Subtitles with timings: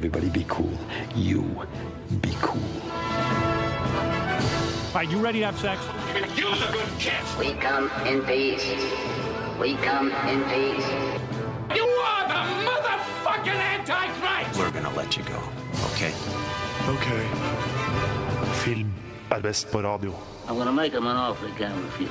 [0.00, 0.72] Everybody be cool.
[1.14, 1.42] You
[2.22, 2.58] be cool.
[4.88, 5.78] All right, you ready to have sex?
[6.34, 7.36] Use a good kiss.
[7.38, 8.64] We come in peace.
[9.60, 10.88] We come in peace.
[11.76, 14.58] You are the motherfucking Antichrist!
[14.58, 15.42] We're gonna let you go,
[15.92, 16.14] okay?
[16.88, 17.06] Ok.
[18.64, 18.94] Film
[19.30, 20.14] er best på radio.
[20.48, 22.10] I'm gonna make him an offer he can't refuse.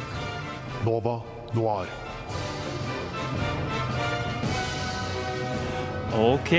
[0.86, 1.24] Nova
[1.56, 1.88] Noir.
[6.10, 6.50] Ok,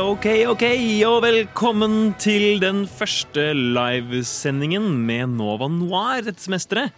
[0.00, 0.62] ok, ok,
[1.04, 6.94] og velkommen til den første livesendingen med Nova Noir dette semesteret.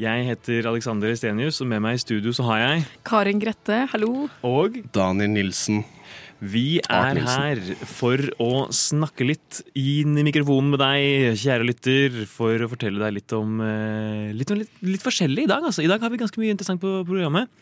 [0.00, 4.30] Jeg heter Alexander Estenius, og med meg i studio så har jeg Karin Grette, hallo.
[4.40, 5.84] Og Daniel Nilsen.
[6.40, 12.56] vi er her for å snakke litt inn i mikrofonen med deg, kjære lytter, for
[12.56, 15.60] å fortelle deg litt om eh, litt, litt, litt forskjellig i dag.
[15.60, 15.84] Altså.
[15.84, 17.52] I dag har vi ganske mye interessant på programmet.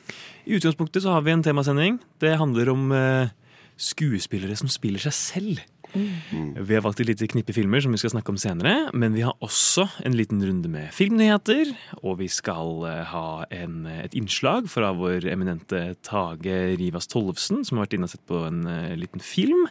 [0.47, 1.98] I utgangspunktet så har vi en temasending.
[2.22, 3.38] Det handler om eh,
[3.83, 5.62] skuespillere som spiller seg selv.
[5.92, 9.25] Vi har valgt et lite knippe filmer som vi skal snakke om senere, men vi
[9.27, 11.69] har også en liten runde med filmnyheter,
[12.00, 17.77] og vi skal eh, ha en, et innslag fra vår eminente Tage Rivas Tollefsen, som
[17.77, 19.66] har vært inne og sett på en uh, liten film.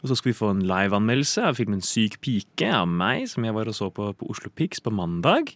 [0.00, 3.56] Og så skal vi få en liveanmeldelse av filmen Syk pike av meg, som jeg
[3.56, 5.52] var og så på på Oslo Pics på mandag.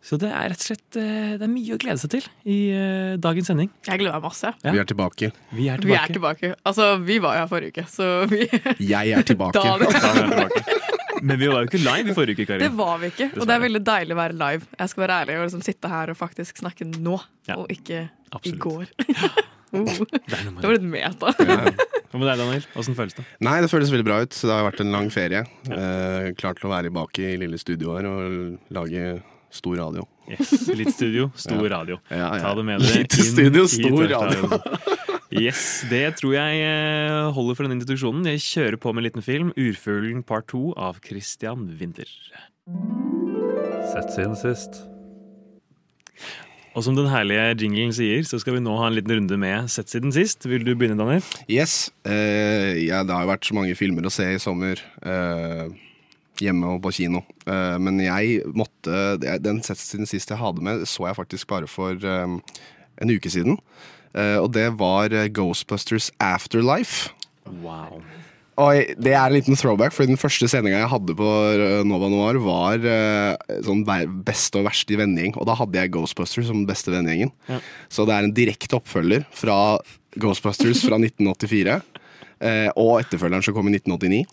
[0.00, 2.58] Så det er rett og slett eh, det er mye å glede seg til i
[2.70, 3.68] eh, dagens sending.
[3.88, 4.52] Jeg gleder meg masse.
[4.62, 4.72] Ja.
[4.72, 5.30] Vi er tilbake.
[5.52, 6.12] Vi er Vi er tilbake.
[6.46, 6.52] tilbake.
[6.70, 8.44] Altså, vi var jo her forrige uke, så vi
[8.88, 9.52] Jeg er tilbake.
[9.58, 10.84] Da- Da er vi tilbake.
[11.28, 12.62] Men vi var jo ikke live i forrige uke, Karin.
[12.62, 14.68] Det var vi ikke, og det er veldig deilig å være live.
[14.78, 17.16] Jeg skal være ærlig og liksom sitte her og faktisk snakke nå,
[17.50, 17.56] Ja.
[17.58, 18.54] og ikke Absolutt.
[18.54, 18.86] i går.
[19.74, 19.84] Oh,
[20.30, 21.32] Det er var litt meta.
[21.34, 22.68] Hva med deg, Daniel?
[22.78, 23.24] Åssen føles det?
[23.44, 24.30] Nei, det føles veldig bra ut.
[24.38, 25.42] Det har vært en lang ferie.
[25.66, 29.02] Eh, klar til å være tilbake i lille studio her og lage
[29.54, 30.06] stor radio.
[30.28, 30.68] Yes.
[30.76, 31.98] Litt studio, stor radio.
[32.12, 32.40] Ja, ja.
[32.42, 34.60] Ta det med dere Lite studio, i stor radio.
[35.28, 38.24] Yes, Det tror jeg eh, holder for den introduksjonen.
[38.32, 39.50] Jeg kjører på med en liten film.
[39.56, 42.08] 'Urfuglen part 2' av Christian Winther.
[43.92, 44.80] Sett siden sist.
[46.76, 49.68] Og som den herlige jinglen sier, så skal vi nå ha en liten runde med
[49.72, 50.46] Sett siden sist.
[50.46, 51.24] Vil du begynne, Daniel?
[51.50, 51.90] Yes.
[52.06, 54.80] Uh, ja, det har jo vært så mange filmer å se i sommer.
[55.02, 55.64] Eh,
[56.44, 57.22] hjemme og på kino.
[57.48, 61.94] Eh, men jeg måtte Den siden sist jeg hadde med, så jeg faktisk bare for
[61.98, 62.38] eh,
[63.02, 63.58] en uke siden.
[64.14, 67.10] Eh, og det var Ghostbusters Afterlife.
[67.62, 68.02] Wow.
[68.58, 71.28] Og det er en liten throwback, for den første sendinga jeg hadde på
[71.86, 72.82] Nova Noir, var
[73.62, 73.84] sånn
[74.26, 75.36] beste og verste i vennegjeng.
[75.38, 77.30] Og da hadde jeg Ghostbusters som beste vennegjengen.
[77.46, 77.60] Ja.
[77.86, 79.78] Så det er en direkte oppfølger fra
[80.18, 81.78] Ghostbusters fra 1984.
[82.42, 84.26] eh, og etterfølgeren som kom i 1989.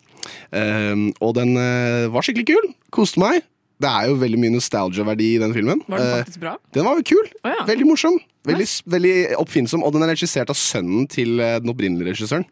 [0.52, 2.72] Eh, og den eh, var skikkelig kul.
[2.96, 3.44] Koste meg.
[3.82, 5.82] Det er jo veldig mye nostalgia-verdi i den filmen.
[5.92, 6.54] Var den Eh, faktisk bra?
[6.74, 7.26] den var jo kul.
[7.44, 7.66] Oh, ja.
[7.68, 8.20] Veldig morsom.
[8.48, 9.84] Veldig, veldig oppfinnsom.
[9.84, 12.46] Og den er regissert av sønnen til eh, den opprinnelige regissøren.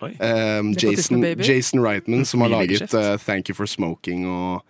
[0.00, 0.12] Oi.
[0.22, 1.24] Um, Jason.
[1.42, 4.62] Jason Reitman, som har laget uh, Thank You For Smoking og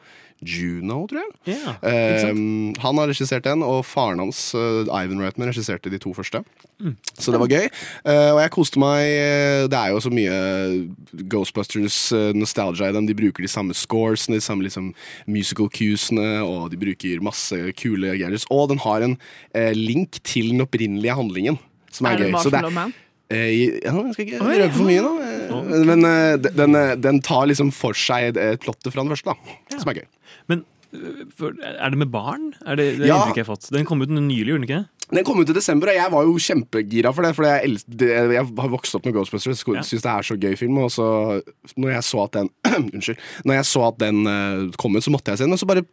[0.45, 1.57] Juno, tror jeg.
[1.57, 2.31] Yeah?
[2.31, 6.45] Um, han har regissert den, og faren hans, uh, Ivan Reitman, regisserte de to første.
[6.79, 6.93] Mm.
[7.19, 7.67] Så det var gøy.
[8.07, 9.03] Uh, og jeg koste meg.
[9.03, 10.37] uh, Det er jo så mye
[11.33, 13.09] Ghostbusters uh, nostalgia i dem.
[13.09, 14.93] De bruker de samme scoresene, de samme liksom,
[15.27, 18.47] musical cuesene, og de bruker masse kule gadgets.
[18.55, 21.59] Og den har en uh, link til den opprinnelige handlingen,
[21.91, 22.41] som er, Er gøy.
[22.45, 22.97] Så det, er?
[23.29, 23.51] Eh,
[23.85, 25.11] ja, jeg skal ikke røpe for mye nå.
[25.21, 29.35] eh, Men eh, den, eh, den tar liksom for seg eh, plottet fra den første,
[29.35, 29.57] da.
[29.77, 30.07] Som er gøy.
[30.93, 32.55] Er det med barn?
[32.67, 33.19] Er det, det Ja.
[33.19, 33.71] inntrykket jeg har fått.
[33.75, 34.89] Den kom ut nylig, gjorde den ikke?
[35.11, 37.35] Den kom ut i desember, og jeg var jo kjempegira for det.
[37.37, 39.81] For jeg, jeg har vokst opp med Ghostbusters, Ja.
[39.81, 40.79] syns det er så gøy film.
[40.79, 41.43] Og så,
[41.77, 42.51] når jeg så at den
[42.95, 43.17] Unnskyld.
[43.45, 45.53] Når jeg så at den eh, kom ut, så måtte jeg se den.
[45.53, 45.85] Og så bare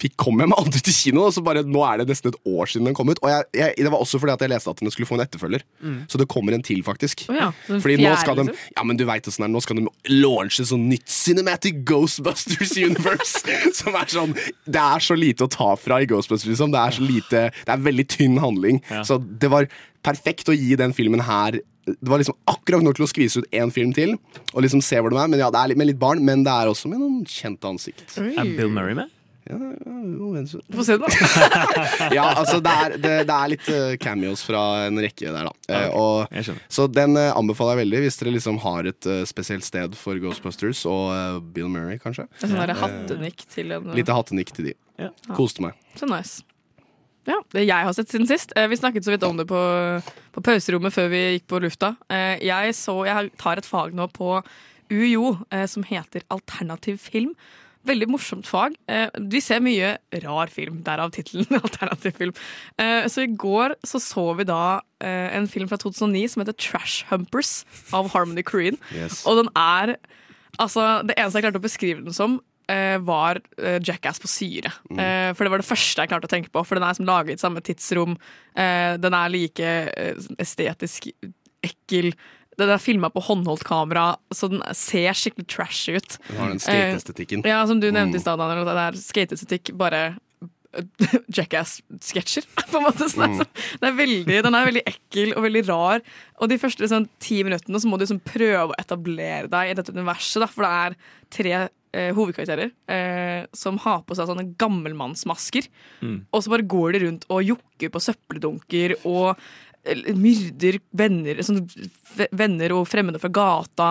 [0.00, 2.38] fikk, kom jeg meg aldri til kino, og så bare nå er det nesten et
[2.48, 3.20] år siden den kom ut.
[3.24, 5.24] Og jeg, jeg, det var også fordi at jeg leste at den skulle få en
[5.24, 5.64] etterfølger.
[6.12, 7.26] Så det kommer en til, faktisk.
[7.30, 8.72] Oh, ja, Fordi nå skal de liksom?
[8.76, 12.74] Ja, men du vet hvordan det er Nå skal de launche sånn nytt Cinematic Ghostbusters
[12.78, 13.42] Universe.
[13.78, 16.74] som er sånn Det er så lite å ta fra i Ghostbusters, liksom.
[16.74, 18.82] Det er så lite Det er veldig tynn handling.
[18.90, 19.04] Ja.
[19.06, 19.68] Så det var
[20.06, 23.52] perfekt å gi den filmen her det var liksom akkurat nok til å skvise ut
[23.54, 24.16] én film til.
[24.54, 26.42] Og liksom se hvor de er Men ja, det er litt, med litt barn, men
[26.46, 28.16] det er også med noen kjente ansikt.
[28.18, 29.12] Er Bill Murray med?
[29.46, 31.06] Få se, da.
[32.16, 35.52] Ja, altså det er, det, det er litt eh, cameos fra en rekke der, da.
[35.70, 39.94] Eh, og, så den eh, anbefaler jeg veldig hvis dere liksom har et spesielt sted
[39.98, 42.26] for Ghostbusters og Bill Murray, kanskje.
[42.34, 44.76] et sånn der hattenikk til en Lite hattenikk til de.
[45.00, 45.12] Ja.
[45.36, 45.76] Koste meg.
[45.98, 46.42] Så nice.
[47.26, 48.54] Ja, det jeg har sett siden sist.
[48.54, 49.60] Vi snakket så vidt om det på,
[50.34, 51.96] på pauserommet før vi gikk på lufta.
[52.42, 54.36] Jeg, så, jeg tar et fag nå på
[54.90, 55.32] UiO
[55.66, 57.34] som heter alternativ film.
[57.86, 58.74] Veldig morsomt fag.
[58.90, 59.94] Eh, Vi ser mye
[60.24, 62.34] rar film, derav tittelen alternativ film.
[62.82, 66.56] Eh, Så i går så, så vi da eh, en film fra 2009 som heter
[66.58, 68.78] Trash Humpers av Harmony Korean.
[68.96, 69.22] Yes.
[69.26, 69.96] Og den er
[70.58, 72.38] Altså, Det eneste jeg klarte å beskrive den som,
[73.06, 73.38] var
[73.86, 74.72] Jackass på syre.
[74.90, 76.64] Eh, for det var det første jeg klarte å tenke på.
[76.66, 78.16] For den er som laget i samme tidsrom.
[78.58, 79.68] Eh, den er like
[80.42, 81.06] estetisk
[81.62, 82.10] ekkel.
[82.56, 86.18] Den er filma på håndholdt kamera, så den ser skikkelig trashy ut.
[86.30, 87.42] Den har den skateestetikken.
[87.44, 88.64] Ja, som du nevnte i stad, Daniel.
[88.64, 90.04] Det er skateestetikk, bare
[91.36, 93.08] Jackass-sketsjer, på en måte.
[93.10, 96.04] Så det, er, så- det er veldig, den er veldig ekkel og veldig rar.
[96.40, 99.76] Og de første liksom, ti minuttene så må du liksom prøve å etablere deg i
[99.78, 100.96] dette universet, da, for det er
[101.36, 101.54] tre
[101.96, 105.68] eh, hovedkarakterer eh, som har på seg sånne gammelmannsmasker.
[106.30, 109.40] Og så bare går de rundt og jokker på søppeldunker og eh,
[110.16, 111.62] myrder venner, sånn,
[112.36, 113.90] venner og fremmede fra gata.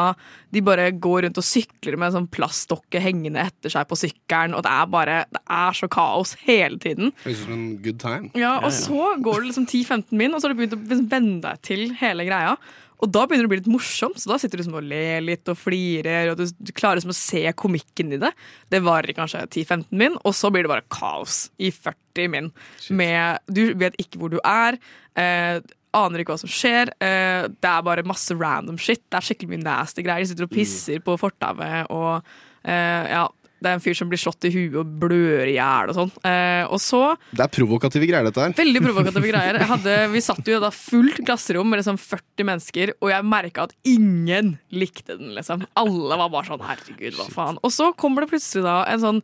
[0.53, 4.56] De bare går rundt og sykler med en sånn plastdokke hengende etter seg på sykkelen.
[4.57, 7.13] Og det er bare Det er så kaos hele tiden.
[7.24, 8.31] Høres ut som en good time.
[8.36, 11.12] Ja, Og så går det liksom 10-15 min, og så har du begynt å liksom
[11.12, 12.57] venne deg til hele greia.
[13.03, 15.24] Og da begynner det å bli litt morsomt, så da sitter du liksom og ler
[15.25, 16.31] litt og flirer.
[16.31, 18.31] Og du, du klarer liksom å se komikken i det.
[18.71, 22.51] Det varer kanskje 10-15 min, og så blir det bare kaos i 40 min.
[22.95, 24.80] Med, du vet ikke hvor du er.
[25.19, 25.59] Eh,
[25.95, 26.92] Aner ikke hva som skjer.
[27.00, 29.03] Eh, det er bare masse random shit.
[29.09, 30.25] Det er skikkelig mye nasty greier.
[30.25, 32.21] De sitter og pisser på fortauet, og
[32.68, 33.24] eh, ja,
[33.63, 36.12] det er en fyr som blir slått i huet og blør i hjel og sånn.
[36.27, 37.00] Eh, og så
[37.31, 38.53] Det er provokative greier, dette her.
[38.59, 39.57] Veldig provokative greier.
[39.62, 43.65] Jeg hadde, vi satt jo da fullt klasserom med liksom 40 mennesker, og jeg merka
[43.69, 45.33] at ingen likte den.
[45.39, 45.65] liksom.
[45.80, 47.59] Alle var bare sånn 'herregud, hva faen'.
[47.63, 49.24] Og så kommer det plutselig da en sånn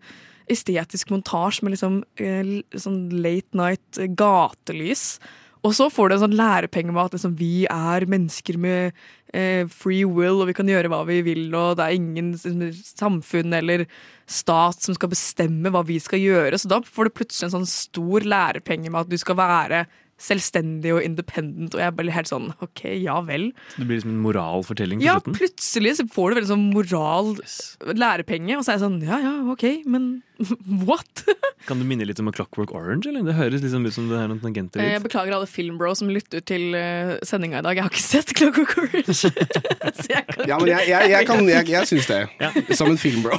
[0.51, 5.19] estetisk montasje med liksom eh, sånn late night eh, gatelys.
[5.63, 8.95] Og så får du en sånn lærepenge med at liksom, vi er mennesker med
[9.33, 12.31] eh, free will, og vi kan gjøre hva vi vil, og det er ingen
[12.81, 13.83] samfunn eller
[14.31, 16.57] stat som skal bestemme hva vi skal gjøre.
[16.57, 19.83] Så da får du plutselig en sånn stor lærepenge med at du skal være
[20.21, 23.47] selvstendig og independent, og jeg blir helt sånn OK, ja vel.
[23.73, 25.37] Så Det blir liksom en moralfortelling på Ja, slutten.
[25.39, 27.31] plutselig så får du veldig sånn moral
[27.97, 30.11] lærepenge, og så er jeg sånn ja ja, OK, men
[30.89, 31.23] what?
[31.67, 33.05] Kan du minne litt om A Clockwork Orange?
[33.11, 33.21] eller?
[33.27, 35.03] Det høres liksom ut som det er noen tangenter Jeg litt.
[35.05, 37.77] beklager alle filmbro som lytter til uh, sendinga i dag.
[37.77, 39.13] Jeg har ikke sett Clockwork Orange.
[39.21, 39.29] så
[40.09, 42.21] jeg kan Ja, men jeg, jeg, jeg, kan, jeg, jeg syns det.
[42.79, 43.37] Som en filmbro.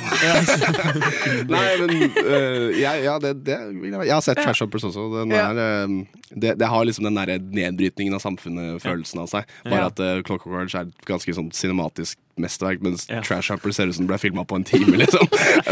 [1.50, 5.08] Nei, men uh, jeg, ja, det, det, vil jeg jeg har sett Trash Hoppers også.
[5.18, 5.96] Den er, øh,
[6.32, 9.50] det, det har liksom den derre nedbrytningen av samfunnet-følelsen av seg.
[9.66, 9.90] Bare Ja.
[9.90, 13.22] at uh, Clockwork Orange er ganske sånn cinematisk mesterverk, mens Ja.
[13.24, 14.96] Trash Humper ser ut som det ble filma på en time.
[15.02, 15.26] Liksom.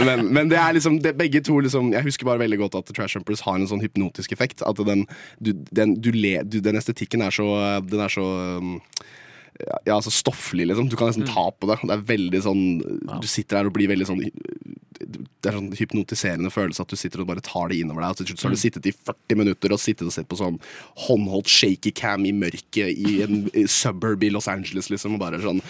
[0.07, 2.93] men, men det er liksom det, begge to liksom, Jeg husker bare veldig godt at
[2.97, 4.65] Trash Humpers har en sånn hypnotisk effekt.
[4.67, 5.07] At den,
[5.39, 7.49] du, den, du le, du, den estetikken er så
[7.87, 8.27] Den er så
[8.61, 8.79] um,
[9.61, 10.89] ja, altså stofflig, liksom.
[10.89, 11.81] Du kan nesten ta på det.
[11.85, 12.63] Det er veldig sånn
[13.21, 14.23] Du sitter der og blir veldig sånn
[15.11, 18.12] Det er sånn hypnotiserende følelse at du sitter og bare tar det innover deg.
[18.12, 20.39] Og til slutt så har du sittet i 40 minutter og sittet og sett på
[20.39, 20.59] sånn
[21.07, 25.17] håndholdt shaky cam i mørket i en suburb i Los Angeles, liksom.
[25.17, 25.62] Og bare sånn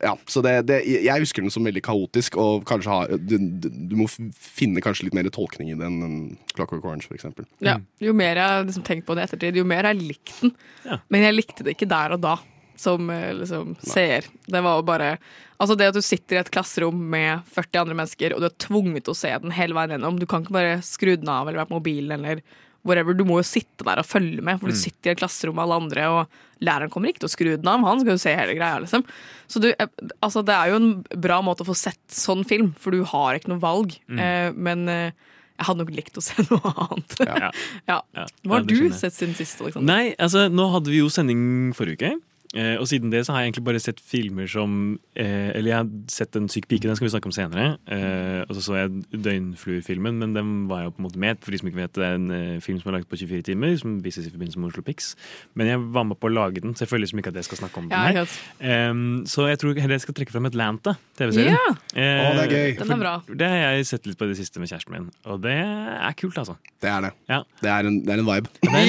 [0.00, 3.96] Ja, så det, det Jeg husker den som veldig kaotisk, og kanskje ha du, du,
[3.98, 6.18] må finne kanskje litt mer tolkning i den enn
[6.56, 7.46] Clockwork Orange, eksempel.
[7.64, 10.12] Ja, jo mer jeg har liksom tenkt på det i ettertid, jo mer har jeg
[10.14, 10.54] likt den.
[10.86, 11.00] Ja.
[11.12, 12.36] Men jeg likte det ikke der og da,
[12.76, 14.28] som eh, liksom, seer.
[14.46, 15.16] Det var jo bare
[15.56, 18.56] Altså det at du sitter i et klasserom med 40 andre mennesker, og du er
[18.60, 20.18] tvunget til å se den hele veien gjennom.
[20.20, 22.42] Du kan ikke bare skru den av eller være på mobilen eller
[22.86, 23.16] whatever.
[23.16, 25.64] Du må jo sitte der og følge med, for du sitter i et klasserom med
[25.64, 27.86] alle andre, og læreren kommer ikke til å skru den av.
[27.88, 29.06] Han skal jo se hele greia, liksom.
[29.48, 30.92] Så du, eh, altså det er jo en
[31.24, 33.96] bra måte å få sett sånn film, for du har ikke noe valg.
[34.12, 37.18] Eh, men eh, jeg hadde nok likt å se noe annet.
[37.24, 37.50] Ja.
[37.88, 38.00] Ja.
[38.44, 39.60] Hva har du sett siden sist?
[39.64, 39.88] Alexander?
[39.88, 42.16] Nei, altså nå hadde vi jo sending forrige uke.
[42.54, 45.76] Eh, og siden det så har jeg egentlig bare sett filmer som eh, Eller jeg
[45.80, 47.66] har sett En syk pike, den skal vi snakke om senere.
[47.90, 51.40] Eh, og så så jeg Døgnfluer-filmen, men den var jeg jo på en måte med.
[51.44, 53.42] For de som ikke vet, det er en eh, film som er laget på 24
[53.50, 55.14] timer, som vises i forbindelse med Oslo Pix.
[55.58, 57.82] Men jeg var med på å lage den, selvfølgelig som ikke at jeg skal snakke
[57.82, 59.26] om den her.
[59.26, 61.56] Så jeg tror heller jeg skal trekke frem Atlanta, TV-serien.
[61.56, 62.72] Ja, Eh, oh, det er gøy.
[62.76, 63.12] den er bra.
[63.40, 66.12] Det har jeg sett litt på i det siste med kjæresten min, og det er
[66.18, 66.58] kult, altså.
[66.82, 67.10] Det er det.
[67.30, 67.38] Ja.
[67.62, 68.50] Det er en, det er en vibe.
[68.66, 68.82] Vi,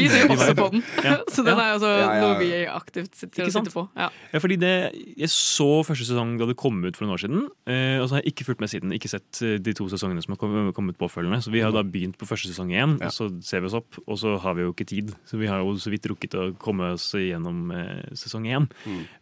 [0.00, 1.12] vi ser også på den, Ja.
[1.34, 2.24] så den er altså Ja, ja, ja.
[2.24, 3.84] noe vi aktivt sitter Ikke sitter på.
[3.96, 4.08] Ja.
[4.32, 4.70] Ja, fordi det,
[5.18, 7.44] Jeg så første sesong da det kom ut for noen år siden.
[7.70, 8.92] Eh, og så har jeg ikke fulgt med siden.
[8.96, 11.40] Ikke sett eh, de to sesongene som har kommet påfølgende.
[11.44, 13.08] Så vi har da begynt på første sesong igjen, Ja.
[13.10, 13.98] og så ser vi oss opp.
[14.06, 16.50] Og så har vi jo ikke tid, så vi har jo så vidt rukket å
[16.60, 18.68] komme oss gjennom eh, sesong én.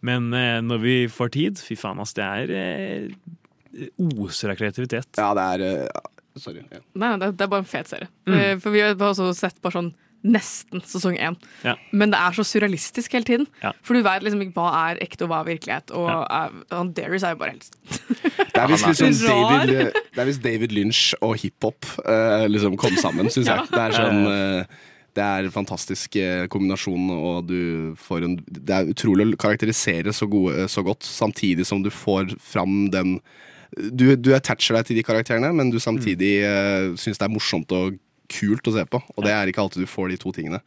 [0.02, 3.08] Men eh, når vi får tid, fy faen ass, det er eh,
[4.18, 5.18] oser av kreativitet.
[5.18, 5.90] Ja, det er
[6.38, 6.60] Sorry.
[6.70, 6.78] Ja.
[6.94, 8.06] Nei, det, det er bare en fet serie.
[8.28, 8.34] Mm.
[8.38, 9.88] Eh, For vi har også sett bare sånn
[10.26, 11.36] nesten sesong én.
[11.62, 11.76] Ja.
[11.94, 13.46] Men det er så surrealistisk hele tiden.
[13.62, 13.72] Ja.
[13.86, 15.94] For du vet liksom ikke hva er ekte og hva er virkelighet.
[15.94, 16.48] Og Ja.
[16.74, 17.70] uh, Darius er jo bare helt
[18.54, 19.14] Det er visst liksom.
[19.28, 23.66] David, det er visst David Lynch og hiphop uh, liksom kom sammen, syns jeg.
[23.70, 24.78] Det er sånn uh,
[25.14, 30.12] Det er en fantastisk eh, kombinasjon, og du får en Det er utrolig å karakterisere
[30.14, 33.18] så, gode, så godt, samtidig som du får fram den
[33.74, 36.94] Du, du attacher deg til de karakterene, men du samtidig mm.
[36.98, 37.98] syns det er morsomt og
[38.28, 39.00] kult å se på.
[39.16, 40.60] Og det er ikke alltid du får de to tingene.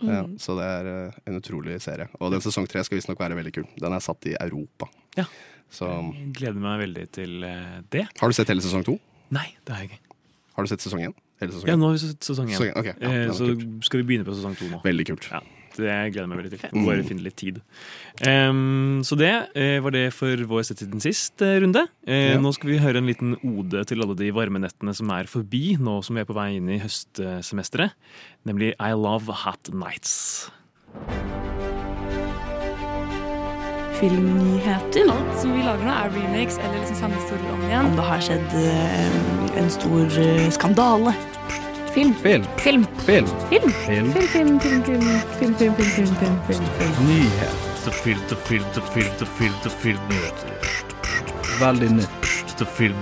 [0.00, 0.36] Mm.
[0.40, 2.08] så det er eh, en utrolig serie.
[2.20, 3.66] Og den sesong tre skal visstnok være veldig kul.
[3.78, 4.88] Den er satt i Europa.
[5.18, 5.26] Ja.
[5.70, 5.84] Så
[6.14, 8.06] Jeg gleder meg veldig til eh, det.
[8.20, 8.96] har du sett hele sesong to?
[9.34, 10.04] Nei, det har jeg ikke.
[10.56, 11.16] Har du sett sesong én?
[11.38, 12.58] Ja, nå har vi sett sesong én.
[12.72, 12.94] Okay.
[12.98, 13.84] Ja, Eh, så kult.
[13.86, 14.80] skal vi begynne på sesong to nå.
[14.82, 15.28] Veldig kult.
[15.30, 15.38] Ja,
[15.84, 16.74] det gleder jeg meg veldig til.
[16.74, 17.60] Må bare finne litt tid.
[18.26, 21.86] Um, så det uh, var det for vår Sett siden sist uh, runde.
[22.08, 22.40] Uh, Ja.
[22.42, 25.76] Nå skal vi høre en liten ode til alle de varme nettene som er forbi,
[25.80, 27.94] nå som vi er på vei inn i høstsemesteret.
[28.48, 30.50] Nemlig I Love Hot Nights.
[33.98, 35.08] filmnyheter.
[35.10, 37.88] Alt som vi lager nå, er remakes eller liksom samme historie om igjen.
[37.90, 38.54] Om det har skjedd
[39.58, 40.20] en stor
[40.54, 41.16] skandale.
[41.98, 42.14] Film.
[42.14, 42.44] Film.
[42.56, 42.84] Film.
[42.84, 43.26] Film.
[43.26, 43.70] Film.
[43.70, 44.12] Film.
[44.12, 45.02] Film, film, film, film, film,
[45.38, 46.62] film, film, film, film, film, film.
[47.90, 48.62] Film, film,
[48.94, 50.52] film, film, til filmnyheter.
[51.58, 52.28] Veldig nytt.
[52.58, 52.94] Til Film.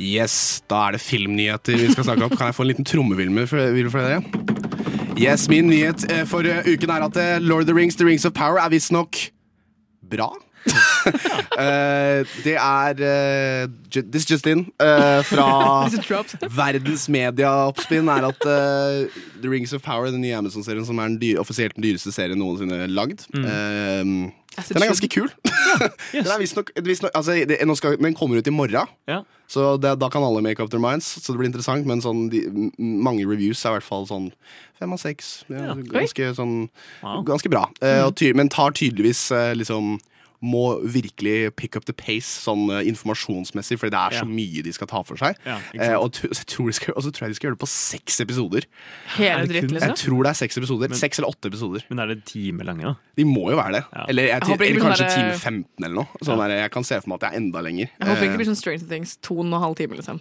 [0.00, 2.30] Yes, da er det filmnyheter vi skal snakke om.
[2.34, 4.22] Kan jeg få en liten trommevilmer for, for dere?
[5.14, 8.06] Yes, min nyhet eh, for eh, uken er at eh, Lord of the Rings, The
[8.06, 9.14] Rings of Power er visstnok
[10.10, 10.32] bra.
[11.52, 15.84] Eh, det er uh, This Just In eh, fra
[16.62, 21.42] verdens medieoppspinn er at The Rings of Power, den nye Amazon-serien som er den dyre,
[21.42, 24.30] offisielt den dyreste serien noensinne lagd, eh, den
[24.80, 25.28] er ganske kul.
[26.14, 28.88] den er visstnok visst altså, det- skal- Den kommer ut i morgen.
[29.08, 29.22] yeah.
[29.48, 31.84] Så det, da kan alle make up their minds, så det blir interessant.
[31.86, 32.40] Men sånn, de,
[32.78, 34.30] mange reviews er i hvert fall sånn
[34.80, 35.42] fem av seks.
[35.52, 36.70] Ja, ganske, sånn,
[37.02, 37.20] Wow.
[37.28, 37.66] ganske bra.
[37.84, 39.26] Eh, og ty men tar tydeligvis
[39.58, 39.98] liksom
[40.42, 44.28] må virkelig pick up the pace sånn eh, informasjonsmessig, fordi det er så Ja.
[44.28, 45.36] mye de skal ta for seg.
[45.46, 47.70] Eh, og, så tror de skal, og så tror jeg de skal gjøre det på
[47.70, 48.66] seks episoder.
[49.16, 49.88] Hele dritt, liksom?
[49.92, 50.94] Jeg tror det er seks episoder.
[50.98, 51.84] Seks eller åtte episoder.
[51.90, 52.94] Men er det time lange, da?
[53.16, 53.84] De må jo være det.
[53.94, 54.04] Ja.
[54.08, 56.08] Eller, jeg, Jeg eller kanskje sånn time der- 15 eller noe.
[56.22, 57.88] Sånn der, jeg kan se for meg at det er enda lenger.
[57.98, 60.20] Jeg håper ikke det Eh, blir sånn Stranger Things to og en halv time, liksom.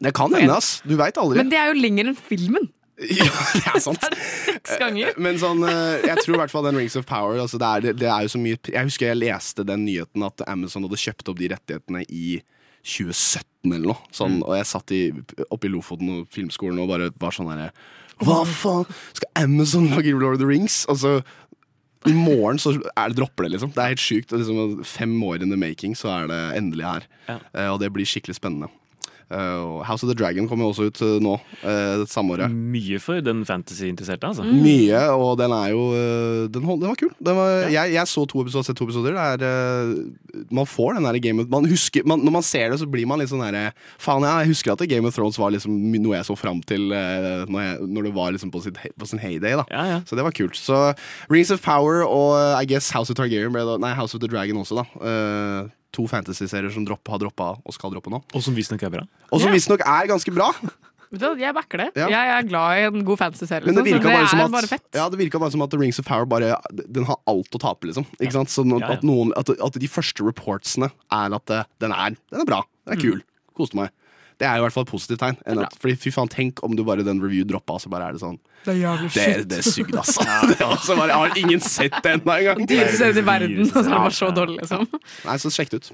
[0.00, 0.80] det kan hende, ass.
[0.86, 1.36] Du veit aldri.
[1.36, 2.68] Men det er jo lenger enn filmen.
[3.18, 4.04] Ja, det er sant.
[4.46, 5.16] Seks ganger.
[5.20, 7.86] Men sånn, eh, jeg tror i hvert fall den Rings of Power altså det, er,
[7.86, 11.00] det, det er jo så mye Jeg husker jeg leste den nyheten at Amazon hadde
[11.00, 12.42] kjøpt opp de rettighetene i
[12.82, 14.12] 2017 eller noe.
[14.14, 15.02] Sånn, Og jeg satt i,
[15.48, 17.70] oppe i Lofoten og filmskolen og bare var sånn herre
[18.22, 18.88] Hva faen?
[19.18, 20.82] Skal Amazon lage Lord of the Rings?
[20.90, 21.20] Altså
[22.10, 23.70] i morgen så er det dropper det, liksom.
[23.76, 24.32] Det er helt sjukt.
[24.34, 27.04] Liksom, fem år in the making, så er det endelig her.
[27.28, 27.36] Ja.
[27.54, 28.66] Uh, og det blir skikkelig spennende.
[29.32, 31.34] Og House of the Dragon kommer jo også ut uh, nå,
[31.64, 32.52] uh, samme året.
[32.52, 34.44] Mye for den fantasy-interesserte, altså.
[34.44, 35.82] Mye, og den er jo
[36.52, 37.12] Den, hold- den var kul.
[37.22, 39.16] Den var, jeg, jeg så to episoder, sett to episoder.
[39.40, 39.92] Det er,
[40.52, 43.06] man får den der Game of man husker, man, Når man ser det, så blir
[43.08, 43.72] man litt sånn herre
[44.02, 46.88] Faen, ja, jeg husker at Game of Thrones var liksom noe jeg så fram til
[46.92, 49.56] når, jeg, når det var liksom på, sitt, på sin heyday.
[49.58, 50.00] da Ja, ja.
[50.08, 50.56] Så det var kult.
[50.58, 50.80] Så
[51.32, 54.28] Rings of Power og I guess House of Targaryen ble da, Nei, House of the
[54.30, 55.68] Dragon også, da.
[55.92, 58.22] To fantasy-serier som dropp, har droppa og skal droppe nå.
[58.34, 59.02] Og som visstnok er bra.
[59.30, 59.54] Og som Ja.
[59.58, 60.48] visstnok er ganske bra.
[61.12, 61.88] Vet du hva, Jeg backer det.
[62.00, 62.06] Ja.
[62.08, 63.66] Jeg er glad i en god fantasy-serie.
[63.66, 64.86] Men det liksom, virka bare som at bare fett.
[64.96, 66.56] Ja, det virka bare som at The Rings of Power bare
[66.88, 68.06] Den har alt å tape, liksom.
[68.18, 68.48] Ikke sant?
[68.48, 68.92] Sånn at, Ja, ja.
[68.96, 72.62] at, noen, at, at de første reportsene er at eh, den er, den er bra.
[72.88, 73.20] Den er kul.
[73.54, 73.90] Koste meg.
[74.42, 75.36] Det er i hvert fall et positivt tegn.
[75.46, 78.16] Enn at, fordi fy faen, Tenk om du bare den review droppa, så bare er
[78.16, 80.24] det sånn Det er jævlig Det, det sugde, altså.
[80.50, 82.64] Det var bare, jeg har ingen sett det ennå engang.
[82.66, 84.88] Dyreste serien i verden, og så er det bare så dårlig, liksom.
[85.28, 85.92] Nei, så sjekk det ut.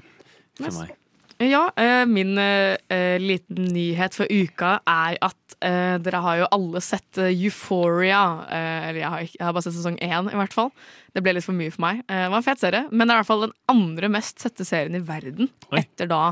[0.59, 0.95] For meg.
[1.39, 6.49] Ja, eh, min eh, eh, liten nyhet for uka er at uh, dere har jo
[6.51, 8.23] alle sett Euphoria.
[8.43, 10.73] Uh, eller jeg har, ikke, jeg har bare sett sesong én, i hvert fall.
[11.15, 12.03] Det ble litt for mye for meg.
[12.05, 14.43] Eh, det var en fet serie, men det er i hvert fall den andre mest
[14.43, 15.49] sette serien i verden.
[15.71, 15.81] Oi.
[15.81, 16.23] Etter da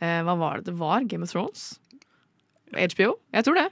[0.00, 1.06] eh, Hva var det det var?
[1.08, 1.78] Game of Thrones?
[2.74, 3.14] HBO?
[3.34, 3.68] Jeg tror det.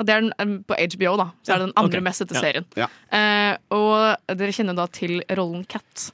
[0.00, 1.28] Og det er den, eh, på HBO, da.
[1.42, 2.06] Så er det den andre okay.
[2.08, 2.66] mest sette serien.
[2.76, 6.10] Eh, og dere kjenner da til rollen Cat.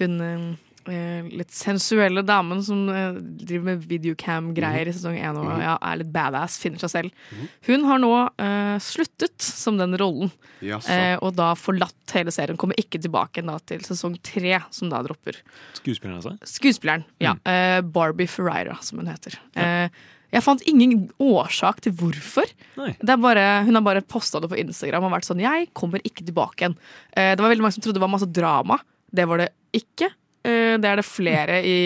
[0.00, 0.48] Hun eh,
[0.88, 6.12] litt sensuelle damen som eh, driver med videocam-greier i sesong én og ja, er litt
[6.14, 7.26] badass, finner seg selv.
[7.68, 10.32] Hun har nå eh, sluttet som den rollen,
[10.62, 12.58] eh, og da forlatt hele serien.
[12.60, 15.42] Kommer ikke tilbake da til sesong tre, som da dropper.
[15.78, 16.36] Skuespilleren, altså?
[16.56, 17.36] Skuespilleren, ja.
[17.44, 19.36] eh, Barbie Ferreira, som hun heter.
[19.58, 19.88] Eh,
[20.30, 22.46] jeg fant ingen årsak til hvorfor.
[22.78, 26.24] Det bare, hun har bare posta det på Instagram og vært sånn 'Jeg kommer ikke
[26.24, 26.78] tilbake igjen'.
[27.16, 28.78] Eh, det var veldig mange som trodde det var masse drama.
[29.10, 30.10] Det var det ikke.
[30.46, 31.78] Eh, det er det flere i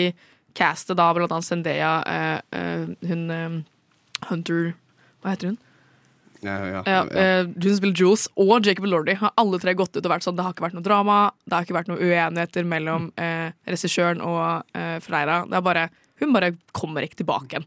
[0.55, 3.63] castet, da, blant annet Zendaya, eh, eh, hun
[4.29, 4.73] Hunter
[5.21, 5.57] Hva heter hun?
[6.45, 6.99] Ja, ja, Ja,
[7.47, 10.43] hun spiller Jules og Jacob Lordy har alle tre gått ut og vært sånn Det
[10.45, 11.15] har ikke vært noe drama,
[11.47, 15.41] det har ikke vært noen uenigheter mellom eh, regissøren og eh, Freira.
[15.49, 15.87] Det er bare
[16.21, 17.65] Hun bare kommer ikke tilbake igjen.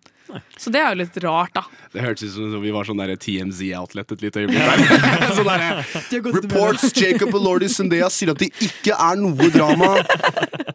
[0.58, 1.64] Så det er jo litt rart, da.
[1.92, 5.24] Det hørtes ut som vi var sånn TMZ-outlet et lite øyeblikk der.
[5.38, 9.94] sånn der Reports Jacob og Lordy Zendaya sier at det ikke er noe drama.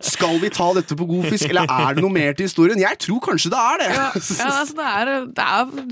[0.03, 2.81] Skal vi ta dette på god fisk, eller er det noe mer til historien?
[2.81, 3.91] Jeg tror kanskje det er det.
[3.93, 5.47] Ja, ja altså det, er, det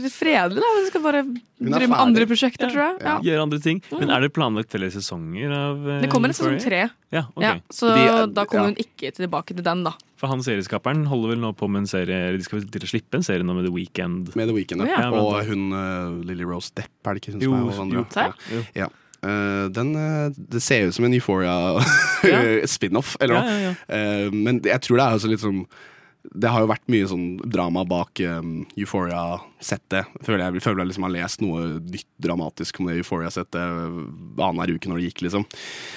[0.08, 0.74] er fredelig, da.
[0.80, 1.24] Vi skal bare
[1.62, 2.96] drive med andre prosjekter, tror jeg.
[3.06, 3.18] Ja.
[3.26, 3.82] Gjøre andre ting.
[3.94, 7.46] Men er det planlagt flere sesonger av uh, Det kommer en sesong tre, Ja, okay.
[7.46, 8.74] ja, så De- da kommer ja.
[8.74, 9.94] hun ikke tilbake til den, da.
[10.22, 12.90] For han serieskaperen holder vel nå på med en serie eller De skal til å
[12.92, 14.32] slippe en serie nå med The Weekend.
[14.40, 15.06] Med The Weeknd, ja.
[15.06, 15.12] ja.
[15.12, 18.64] Og hun uh, Lily Rose Depp, er det ikke hun Jo, som er jo.
[18.78, 18.90] Ja.
[19.22, 23.46] Uh, den, uh, det ser ut som en Euphoria-spin-off, eller noe.
[23.46, 23.74] ja, ja.
[23.94, 25.60] Eh, men jeg tror det er også litt sånn
[26.26, 30.06] Det har jo vært mye sånn drama bak um, Euphoria-settet.
[30.26, 34.90] Føler jeg føler jeg liksom har lest noe nytt dramatisk om det Euphoria-settet annenhver uke
[34.90, 35.44] når det gikk, liksom.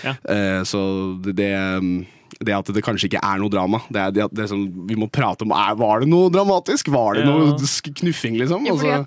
[0.04, 0.12] Ja.
[0.24, 0.80] Uh, så
[1.24, 2.04] det, det um,
[2.40, 3.82] det at det kanskje ikke er noe drama.
[3.90, 6.88] Det er, det det er sånn, vi må prate om er, Var det noe dramatisk.
[6.94, 7.30] Var det Ja.
[7.30, 7.56] noe
[8.00, 8.64] knuffing, liksom?
[8.66, 9.06] Ja, Altså,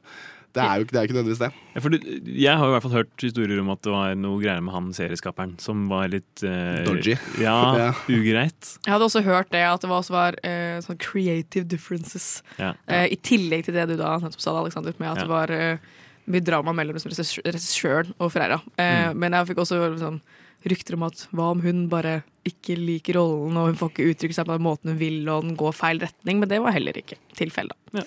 [0.58, 1.50] det er jo ikke, det er jo ikke nødvendigvis det.
[1.76, 4.40] Ja, for du, jeg har i hvert fall hørt historier om at det var noe
[4.42, 7.14] greier med han serieskaperen som var litt eh, Dodgy.
[7.44, 7.92] Ja, Ja.
[8.10, 8.72] ugreit.
[8.88, 12.42] Jeg hadde også hørt det, at det også var eh, sånn creative differences.
[12.58, 12.74] Ja.
[12.88, 15.24] Eh, I tillegg til det du da nettopp sa, Alexander, med at Ja.
[15.28, 15.78] det var eh,
[16.28, 18.62] mye drama mellom regissøren og Freira.
[18.78, 19.18] Eh, Mm.
[19.20, 20.22] Men jeg fikk også liksom,
[20.66, 24.36] rykter om at hva om hun bare ikke liker rollen, og hun får ikke uttrykke
[24.38, 26.40] seg på den måten hun vil, og den går feil retning.
[26.42, 27.76] Men det var heller ikke tilfellet.
[27.96, 28.04] Ja.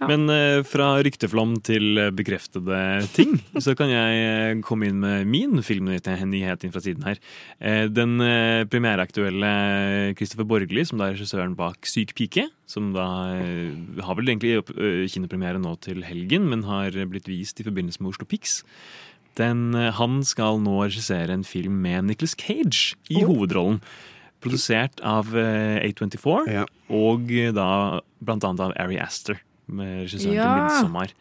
[0.00, 0.08] Ja.
[0.08, 2.78] Men uh, fra rykteflom til bekreftede
[3.12, 7.20] ting, så kan jeg eh, komme inn med min filmnyhet nyhet inn fra siden her.
[7.58, 9.52] Uh, den uh, premiereaktuelle
[10.16, 13.04] Christopher Borgli, som da er regissøren bak Syk pike, som da
[13.34, 14.60] har vel egentlig
[15.10, 18.60] kinopremiere nå til helgen, men har blitt vist i forbindelse med Oslo Pix.
[19.38, 23.80] Den, eh, han skal nå regissere en film med Nicholas Cage i hovedrollen.
[24.40, 26.64] Produsert av eh, A24, Ja.
[26.88, 29.38] og eh, da blant annet av Ari Aster.
[29.70, 30.46] Med regissøren Ja.
[30.50, 31.12] til 'Midtsommer'.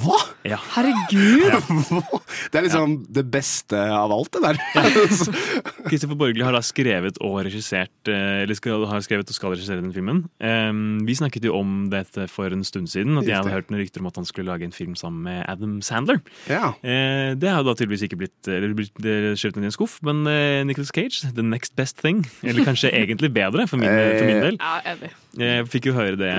[0.00, 0.16] Hva?!
[0.48, 0.56] Ja.
[0.56, 1.52] Herregud!
[2.50, 4.56] Det er liksom det beste av alt, det der.
[5.90, 9.82] Christopher Borgli har da skrevet og regissert eh, Eller skal, har skrevet og skal regissere
[9.82, 10.24] den filmen.
[10.42, 13.82] Um, vi snakket jo om dette for en stund siden, at jeg hadde hørt noen
[13.82, 16.20] rykter om at han skulle lage en film sammen med Adam Sandler.
[16.50, 16.72] ja.
[16.80, 19.98] Uh, det har da tydeligvis ikke blitt Eller blitt det skjøvet ned i en skuff,
[20.06, 22.24] men uh, Nicolas Cage, the next best thing.
[22.42, 24.60] Eller kanskje egentlig bedre, for min, for min del.
[24.60, 25.10] Ja.
[25.40, 26.30] Jeg fikk jo høre det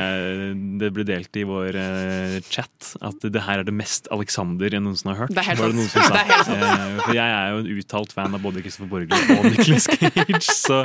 [0.81, 4.83] Det ble delt i vår uh, chat at det her er det mest Alexander jeg
[4.83, 5.35] noensinne har hørt.
[5.35, 6.17] Det er helt sant.
[6.21, 9.87] er Eh, for jeg er jo en uttalt fan av både Christopher Borgli og Nicolas
[9.95, 10.81] Cage, så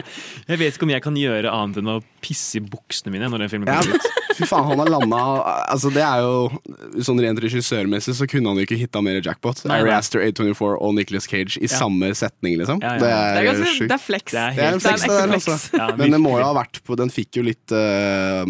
[0.49, 3.45] jeg vet ikke om jeg kan gjøre annet enn å pisse i buksene mine når
[3.45, 4.09] den filmen Ja, kommer ut.
[4.37, 5.21] fy faen, han har landa
[5.73, 6.49] altså det er jo,
[7.07, 9.63] Sånn rent regissørmessig så kunne han jo ikke hitta mer jackpot.
[9.69, 9.93] Nei, Ari.
[9.97, 11.77] Aster, A24 og Nicolas Cage i Ja.
[11.79, 12.81] samme setning, liksom.
[12.85, 13.01] Ja, ja.
[13.01, 14.33] Det Det er, er, ganske, det er flex.
[14.33, 15.49] Det er Det er en helt flex, det der, flex.
[15.55, 15.77] altså.
[15.81, 18.45] Ja, Men det må jo ha vært på Den fikk jo litt eh,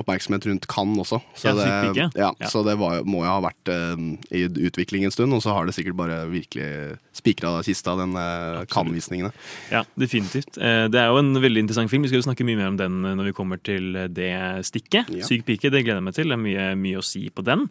[0.00, 1.20] oppmerksomhet rundt Cannes også.
[1.38, 2.30] Så det, ja, Ja.
[2.50, 3.96] så det var, må jo ha vært uh,
[4.36, 8.64] i utvikling en stund, og så har det sikkert bare virkelig spikra kista, den uh,
[8.70, 9.32] Cannes-visningene.
[9.72, 10.56] Ja, definitivt.
[10.60, 12.02] Uh, Det er jo en veldig interessant film.
[12.06, 14.30] Vi skal jo snakke mye mer om den eh, når vi kommer til eh, det
[14.68, 15.08] stikket.
[15.26, 16.28] Syk pike, det gleder jeg meg til.
[16.30, 17.66] Det er mye, mye å si på den.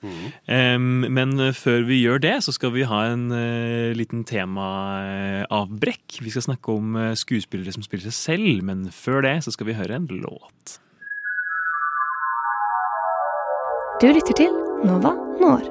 [0.51, 6.19] Em, men eh, før vi gjør det, så skal vi ha en eh, liten temaavbrekk.
[6.25, 9.69] Vi skal snakke om eh, skuespillere som spiller seg selv, men før det så skal
[9.71, 10.79] vi høre en låt.
[13.95, 14.51] Du lytter til
[14.83, 15.69] Nova Når.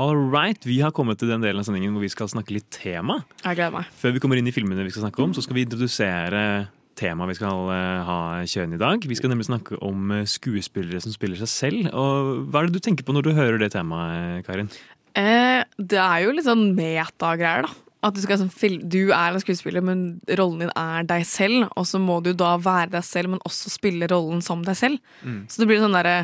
[0.00, 2.70] All right, vi har kommet til den delen av sendingen hvor vi skal snakke litt
[2.72, 3.18] tema.
[3.42, 3.90] Jeg gleder meg.
[4.00, 6.44] Før vi kommer inn i filmene vi skal snakke om, så skal vi introdusere
[6.96, 9.04] temaet vi skal eh, ha kjønn i dag.
[9.12, 11.92] Vi skal nemlig snakke om eh, skuespillere som spiller seg selv.
[11.92, 14.72] Og hva er det du tenker på når du hører det temaet, Karin?
[15.20, 17.89] Eh, det er jo litt sånn metagreier, da.
[18.02, 21.66] At du, skal, sånn, du er en skuespiller, men rollen din er deg selv.
[21.76, 25.02] Og så må du da være deg selv, men også spille rollen som deg selv.
[25.52, 26.22] Så det blir sånn derre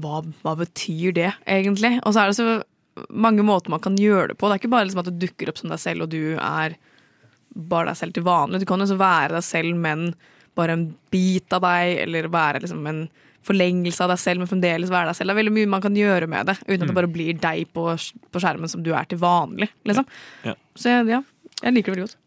[0.00, 1.98] hva, hva betyr det, egentlig?
[2.06, 4.48] Og så er det så mange måter man kan gjøre det på.
[4.48, 6.78] Det er ikke bare liksom at du dukker opp som deg selv, og du er
[7.52, 8.62] bare deg selv til vanlig.
[8.62, 10.14] Du kan jo også være deg selv, men
[10.56, 13.02] bare en bit av deg, eller være liksom en
[13.46, 15.30] forlengelse av deg selv, men fremdeles være deg selv.
[15.30, 17.70] Det er veldig mye man kan gjøre med det, uten at det bare blir deg
[17.74, 19.70] på, på skjermen som du er til vanlig.
[19.88, 20.06] Liksom.
[20.46, 20.56] Ja.
[20.78, 21.22] Så ja,
[21.62, 22.18] jeg liker det veldig godt.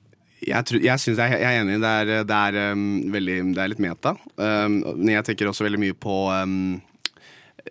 [0.46, 1.78] Jeg, tror, jeg, jeg, jeg er enig.
[1.82, 4.14] Det er, det er, um, veldig, det er litt meta.
[4.36, 6.76] Um, men jeg tenker også veldig mye på um,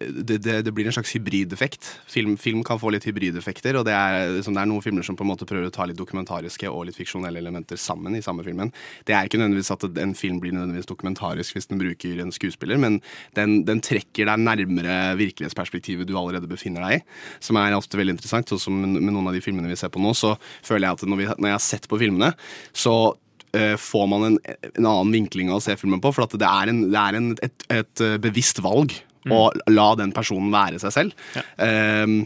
[0.01, 1.87] det, det, det blir en slags hybrideffekt.
[2.11, 3.79] Film, film kan få litt hybrideffekter.
[3.79, 5.87] Og det er, liksom, det er noen filmer som på en måte prøver å ta
[5.87, 8.73] litt dokumentariske og litt fiksjonelle elementer sammen i samme filmen.
[9.07, 12.81] Det er ikke nødvendigvis at en film blir nødvendigvis dokumentarisk hvis den bruker en skuespiller,
[12.81, 13.01] men
[13.39, 17.03] den, den trekker deg nærmere virkelighetsperspektivet du allerede befinner deg i,
[17.45, 18.51] som er ofte veldig interessant.
[18.51, 20.35] Sånn som med noen av de filmene vi ser på nå, så
[20.67, 22.35] føler jeg at når, vi, når jeg har sett på filmene,
[22.75, 22.97] så
[23.55, 24.43] eh, får man en,
[24.75, 26.13] en annen vinkling av å se filmen på.
[26.17, 28.97] For det er, en, det er en, et, et eh, bevisst valg
[29.33, 31.29] å la den personen være seg selv.
[31.63, 32.25] Ehm,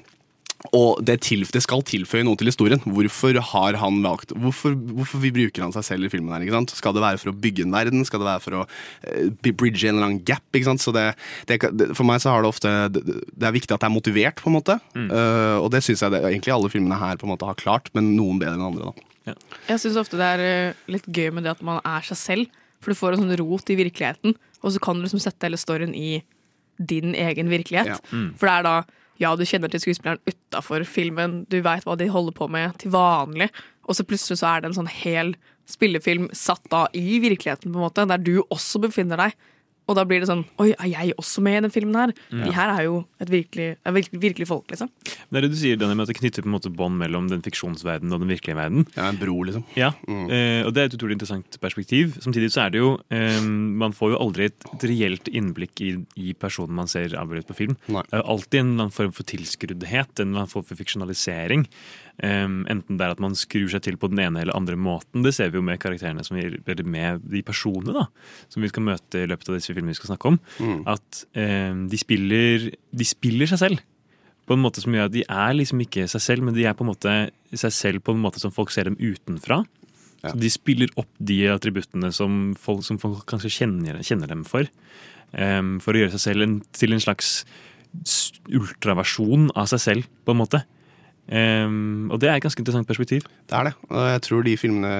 [0.74, 2.80] og det, til, det skal tilføye noe til historien.
[2.82, 6.32] Hvorfor har han valgt Hvorfor, hvorfor vi bruker han seg selv i filmen?
[6.34, 6.72] her, ikke sant?
[6.74, 8.02] Skal det være for å bygge en verden?
[8.08, 10.42] Skal det være for å uh, bridge en eller annen gap?
[10.50, 10.82] ikke sant?
[10.82, 11.12] Så det,
[11.46, 11.60] det,
[11.94, 14.50] For meg så har det ofte det, det er viktig at det er motivert, på
[14.50, 14.80] en måte.
[14.98, 17.92] Eh, og det syns jeg det, egentlig alle filmene her på en måte har klart,
[17.94, 18.90] men noen bedre enn andre.
[18.90, 19.08] da.
[19.68, 22.58] Jeg syns ofte det er eh, litt gøy med det at man er seg selv.
[22.82, 25.58] For du får en sånn rot i virkeligheten, og så kan du liksom sette hele
[25.60, 26.20] storyen i
[26.78, 27.98] din egen virkelighet.
[27.98, 27.98] Ja.
[28.12, 28.32] Mm.
[28.38, 28.76] For det er da
[29.18, 32.92] ja, du kjenner til skuespilleren utafor filmen, du veit hva de holder på med til
[32.94, 33.48] vanlig,
[33.88, 35.32] og så plutselig så er det en sånn hel
[35.68, 39.34] spillefilm satt da i virkeligheten, på en måte, der du også befinner deg.
[39.88, 42.12] Og da blir det sånn Oi, er jeg også med i den filmen her?
[42.28, 42.42] Mm.
[42.44, 44.90] De her er jo et virkelig, er virkelig, virkelig folk, liksom.
[45.04, 47.30] Det er det du sier, Daniel, med at det knytter på en måte bånd mellom
[47.30, 48.86] den fiksjonsverdenen og den virkelige verden.
[48.96, 49.64] Ja, en bro, liksom.
[49.78, 52.18] Ja, eh, og Det er et utrolig interessant perspektiv.
[52.24, 55.92] Samtidig så er det jo eh, Man får jo aldri et, et reelt innblikk i,
[56.20, 57.78] i personen man ser avbildet på film.
[57.88, 60.78] Det er jo alltid en eller annen form for tilskruddhet, en eller annen form for
[60.78, 61.66] fiksjonalisering.
[62.18, 65.22] Enten det er at man skrur seg til på den ene eller andre måten.
[65.22, 68.08] Det ser vi jo med karakterene som vi, eller med de personene da,
[68.50, 70.40] som vi skal møte i løpet av disse filmene vi skal snakke om.
[70.58, 70.80] Mm.
[70.90, 73.86] At de, spiller, de spiller seg selv
[74.48, 76.76] på en måte som gjør at de er liksom ikke seg selv, men de er
[76.76, 77.14] på en måte
[77.52, 79.62] seg selv på en måte som folk ser dem utenfra.
[80.24, 84.66] Så de spiller opp de attributtene som folk, som folk kanskje kjenner, kjenner dem for.
[85.30, 87.42] Um, for å gjøre seg selv en, til en slags
[88.48, 90.62] ultraversjon av seg selv, på en måte.
[91.28, 93.26] Em, og det er et ganske interessant perspektiv.
[93.48, 93.74] Det er det.
[93.90, 94.92] Og jeg tror de filmene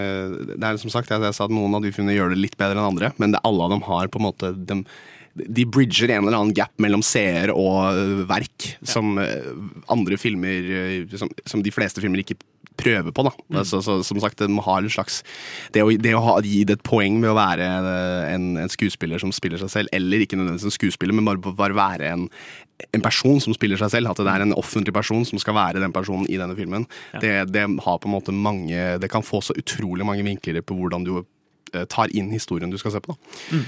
[0.55, 2.59] det er som sagt, jeg, jeg sa at Noen av de filmene gjør det litt
[2.61, 4.83] bedre enn andre, men det, alle av dem har på en måte de,
[5.39, 9.57] de bridger en eller annen gap mellom seer og verk verk, som øh,
[9.89, 12.37] andre filmer øh, som, som de fleste filmer ikke
[12.77, 13.23] prøver på.
[13.23, 13.31] da.
[13.51, 13.65] Mm.
[13.65, 15.23] så, som sagt, de har en slags
[15.75, 18.69] Det å, det å ha, gi det et poeng med å være øh, en, en
[18.69, 22.29] skuespiller som spiller seg selv, eller ikke nødvendigvis en skuespiller, men bare, bare være en,
[22.95, 24.13] en person som spiller seg selv.
[24.13, 26.87] At det er en offentlig person som skal være den personen i denne filmen.
[27.23, 30.77] Det, det har på en måte mange Det kan få så utrolig mange vinkler på
[30.79, 33.17] hvordan du øh, tar inn historien du skal se på.
[33.51, 33.63] da.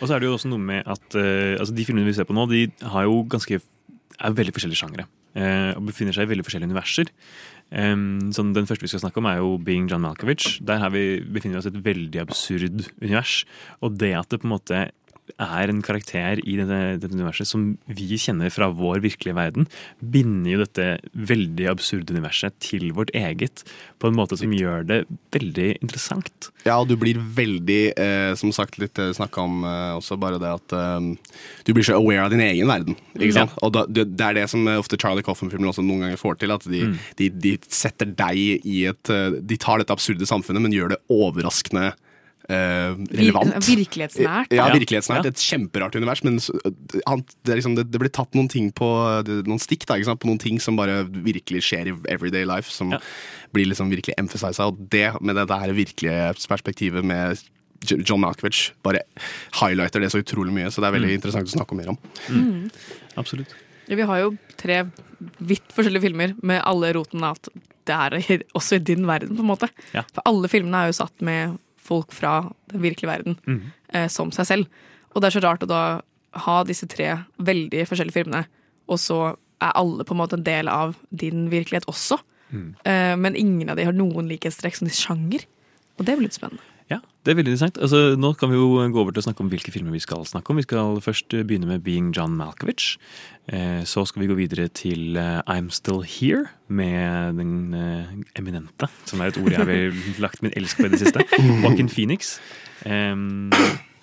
[0.00, 2.28] Og så er det jo også noe med at uh, altså de filmene vi ser
[2.28, 5.06] på nå, de har jo ganske er veldig forskjellige sjangere.
[5.36, 7.10] Uh, og befinner seg i veldig forskjellige universer.
[7.70, 10.56] Um, sånn, den første vi skal snakke om, er jo Being John Malkovich.
[10.66, 13.36] Der har vi, befinner vi oss i et veldig absurd univers.
[13.84, 14.80] Og det at det på en måte
[15.38, 19.68] er en karakter i dette, dette universet som vi kjenner fra vår virkelige verden,
[20.00, 20.88] binder jo dette
[21.30, 23.64] veldig absurde universet til vårt eget
[24.00, 24.98] på en måte som gjør det
[25.34, 26.50] veldig interessant.
[26.64, 30.40] Ja, og du blir veldig, eh, som sagt litt eh, snakka om eh, også, bare
[30.40, 31.10] det at eh,
[31.66, 32.96] du blir så aware av din egen verden.
[33.18, 33.56] ikke sant?
[33.64, 36.40] Og da, det, det er det som eh, ofte Charlie Coffin-filmer også noen ganger får
[36.40, 36.54] til.
[36.56, 36.84] At de,
[37.20, 41.02] de, de setter deg i et eh, De tar dette absurde samfunnet, men gjør det
[41.12, 41.90] overraskende
[42.50, 43.54] relevant.
[43.66, 44.50] virkelighetsnært.
[44.52, 44.74] Ja, Ja.
[44.74, 45.26] virkelighetsnært.
[45.30, 47.02] Et kjemperart univers, men det,
[47.52, 48.88] er liksom, det, det blir tatt noen ting på
[49.46, 50.20] noen stikk da, ikke sant?
[50.22, 52.92] på noen ting som bare virkelig skjer i everyday life, som
[53.54, 54.66] blir liksom virkelig emphasisa.
[54.70, 57.38] Og det med det der virkelige perspektivet med
[57.88, 59.00] John Malkovich bare
[59.56, 61.98] highlighter det så utrolig mye, så det er veldig interessant å snakke mer om.
[62.28, 62.70] Mm.
[63.16, 63.54] Absolutt.
[63.88, 64.82] Ja, vi har jo tre
[65.40, 67.48] vidt forskjellige filmer med alle roten av at
[67.88, 69.68] det er også i din verden, på en måte.
[69.96, 70.04] Ja.
[70.14, 71.56] For alle filmene er jo satt med
[71.90, 72.34] folk fra
[72.72, 73.60] den virkelige verden mm.
[73.94, 74.80] eh, som seg selv.
[75.10, 75.84] Og det er så rart å da
[76.46, 78.44] ha disse tre veldig forskjellige filmene,
[78.90, 79.20] og så
[79.60, 82.20] er alle på en måte en del av din virkelighet også.
[82.50, 82.68] Mm.
[82.86, 85.44] Eh, men ingen av de har noen likhetstrekk som de sjanger.
[85.98, 86.64] Og det blir litt spennende.
[86.90, 87.76] Ja, det er veldig interessant.
[87.78, 90.24] Altså, nå kan vi jo gå over til å snakke om hvilke filmer vi skal
[90.26, 90.58] snakke om.
[90.58, 92.96] Vi skal først begynne med Being John Malkovich.
[93.46, 98.88] Eh, Så skal vi gå videre til eh, I'm Still Here med den eh, eminente,
[99.06, 101.22] som er et ord jeg har lagt min elsk på i det siste.
[101.62, 102.40] Joaquin Phoenix.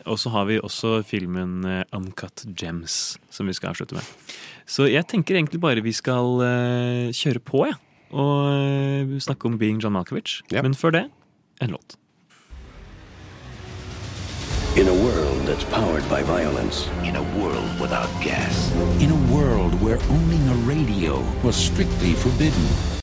[0.07, 4.07] Og så har vi også filmen Uncut Gems, som vi skal avslutte med.
[4.63, 6.39] Så jeg tenker egentlig bare vi skal
[7.11, 7.75] kjøre på, jeg.
[8.15, 10.39] Og eh, snakke om Being John Malkovich.
[10.55, 11.05] Men før det,
[11.59, 11.97] en låt.
[15.57, 16.87] That's powered by violence.
[17.03, 18.71] In a world without gas.
[19.01, 22.96] In a world where owning a radio was strictly forbidden.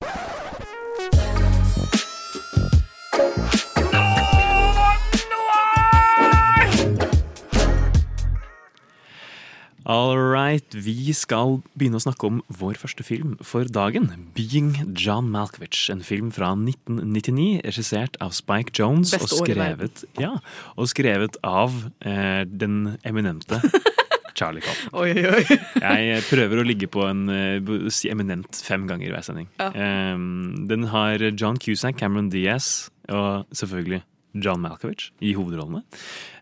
[9.85, 14.07] All right, vi skal begynne å snakke om vår første film for dagen.
[14.33, 15.91] 'Being John Malkovich'.
[15.93, 20.39] En film fra 1999, regissert av Spike Jones og skrevet, ja,
[20.81, 23.61] og skrevet av eh, den eminente
[24.39, 24.89] Charlie Coffin.
[24.97, 25.45] Oi, oi.
[25.85, 29.53] Jeg prøver å ligge på en eh, si eminent fem ganger i hver sending.
[29.61, 29.69] Ja.
[30.17, 34.01] Um, den har John Cusack, Cameron Diaz og selvfølgelig
[34.35, 35.83] John Malkovich i hovedrollene.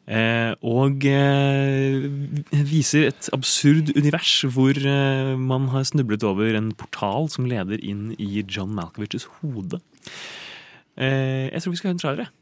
[0.09, 2.09] Eh, og eh,
[2.66, 8.11] viser et absurd univers hvor eh, man har snublet over en portal som leder inn
[8.18, 9.78] i John Malkoviches hode.
[10.98, 12.24] Eh, jeg tror vi skal høre en trailer.
[12.26, 12.33] jeg.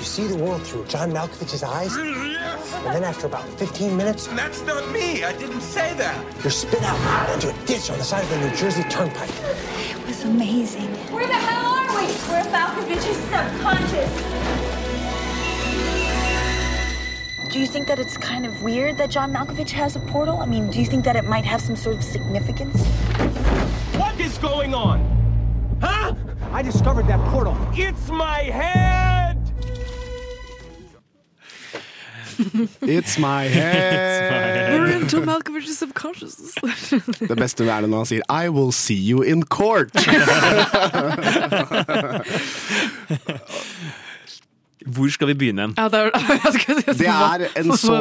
[0.00, 4.62] You see the world through John Malkovich's eyes, and then after about 15 minutes, That's
[4.66, 5.22] not me.
[5.24, 6.16] I didn't say that.
[6.42, 9.30] you're spit out into a ditch on the side of the New Jersey Turnpike.
[10.00, 10.88] It was amazing.
[11.12, 12.12] Where the hell are we?
[12.30, 12.50] We're
[13.30, 14.12] subconscious.
[17.50, 20.38] Do you think that it's kind of weird that John Malkovich has a portal?
[20.38, 22.86] I mean, do you think that it might have some sort of significance?
[23.96, 25.00] What is going on?
[25.80, 26.14] Huh?
[26.52, 27.56] I discovered that portal.
[27.72, 29.19] It's my head!
[32.96, 34.72] It's my head.
[34.72, 36.54] We're into Malkovich's subconscious.
[37.28, 39.90] Det beste er det når han sier I will see you in court.
[44.80, 45.66] Hvor skal vi begynne?
[45.76, 46.10] Ja, det er,
[46.52, 47.96] si, Det er en så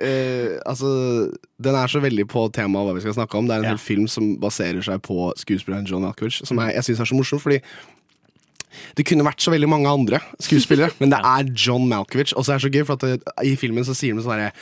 [0.00, 0.86] eh, Altså,
[1.64, 3.48] den er så veldig på temaet hva vi skal snakke om.
[3.48, 6.88] Det er en hel film som baserer seg på skuespilleren John Malkovich, som jeg, jeg
[6.88, 7.60] syns er så morsom, fordi
[8.98, 12.34] det kunne vært så veldig mange andre skuespillere, men det er John Malkovich.
[12.36, 14.38] Og så er det så gøy, for at det, i filmen så sier de sånn
[14.38, 14.52] herre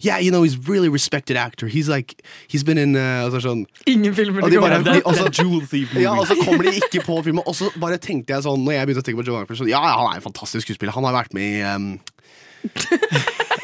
[0.00, 1.66] Yeah, you know, he's really respected actor.
[1.66, 4.54] He's like He's been in uh, altså sånn Ingen filmer det
[5.40, 7.42] Jewel Thief ja, og så kommer de ikke på filmen.
[7.42, 9.72] Og så bare tenkte jeg sånn Når jeg begynte å tenke på John Malkovich, sånn,
[9.72, 10.94] ja, han er en fantastisk skuespiller.
[10.94, 11.88] Han har vært med i um,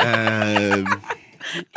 [0.02, 1.22] eh,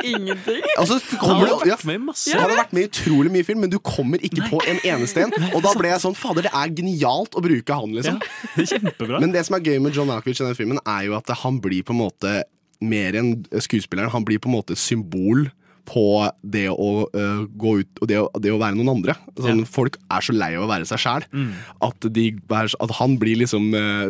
[0.03, 0.63] Ingenting.
[0.77, 2.33] Altså, kommer, Han har det, vært med masse.
[2.33, 5.25] Han har vært med i utrolig mye film, men du kommer ikke på en eneste
[5.25, 5.35] en.
[5.51, 8.19] Og da ble jeg sånn Fader, det er genialt å bruke han, liksom.
[8.55, 9.21] Det er kjempebra.
[9.23, 11.61] Men det som er gøy med John Malkovich i denne filmen, er jo at han
[11.63, 12.35] blir på en måte
[12.83, 14.13] mer enn skuespilleren.
[14.13, 15.47] Han blir på en måte et symbol
[15.88, 19.13] på det å uh, gå ut og det å, det å være noen andre.
[19.39, 21.54] Sånn, Folk er så lei av å være seg sjæl Mm.
[21.86, 21.97] at,
[22.84, 24.08] at han blir liksom uh,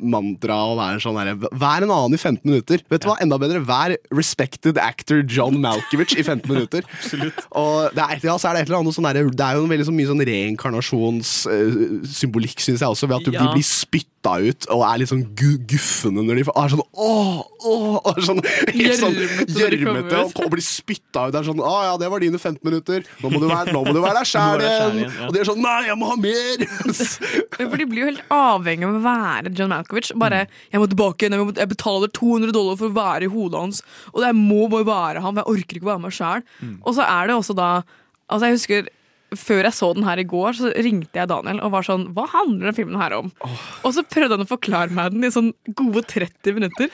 [0.00, 2.78] mantra og være sånn herre Vær en annen i 15 minutter.
[2.90, 6.82] Vet du hva, enda bedre, vær respected actor John Malkovich i 15 minutter.
[7.60, 9.68] Og det er, ja, så er det et eller annet sånn der, Det er jo
[9.70, 13.40] veldig så mye sånn reinkarnasjonssymbolikk, syns jeg også, ved at du, Ja.
[13.44, 17.36] de blir spytta ut og er litt sånn gu guffende når de er sånn åh,
[17.62, 18.40] åh, er sånn,
[18.74, 19.14] helt sånn
[19.54, 21.02] gjørmete og, og blir spytta ut.
[21.16, 23.04] der er sånn Å ja, det var dine 15 minutter.
[23.22, 25.00] Nå må du være, nå må du være der sjæl igjen.
[25.04, 25.10] ja.
[25.26, 26.64] Og de er sånn Nei, jeg må ha mer!
[27.70, 30.12] For de blir jo helt avhengig av å være John Malkovich.
[30.20, 33.62] Bare, jeg må tilbake igjen, jeg, jeg betaler 200 dollar for å være i hodet
[33.62, 33.80] hans,
[34.12, 36.44] og jeg må bare være han, jeg orker ikke å være meg sjæl.
[36.82, 37.70] Og så er det også da
[38.26, 38.88] Altså, jeg husker
[39.36, 42.24] før jeg så den her i går, så ringte jeg Daniel og var sånn Hva
[42.30, 43.30] handler denne filmen her om?
[43.86, 46.90] Og så prøvde han å forklare meg den i sånn gode 30 minutter.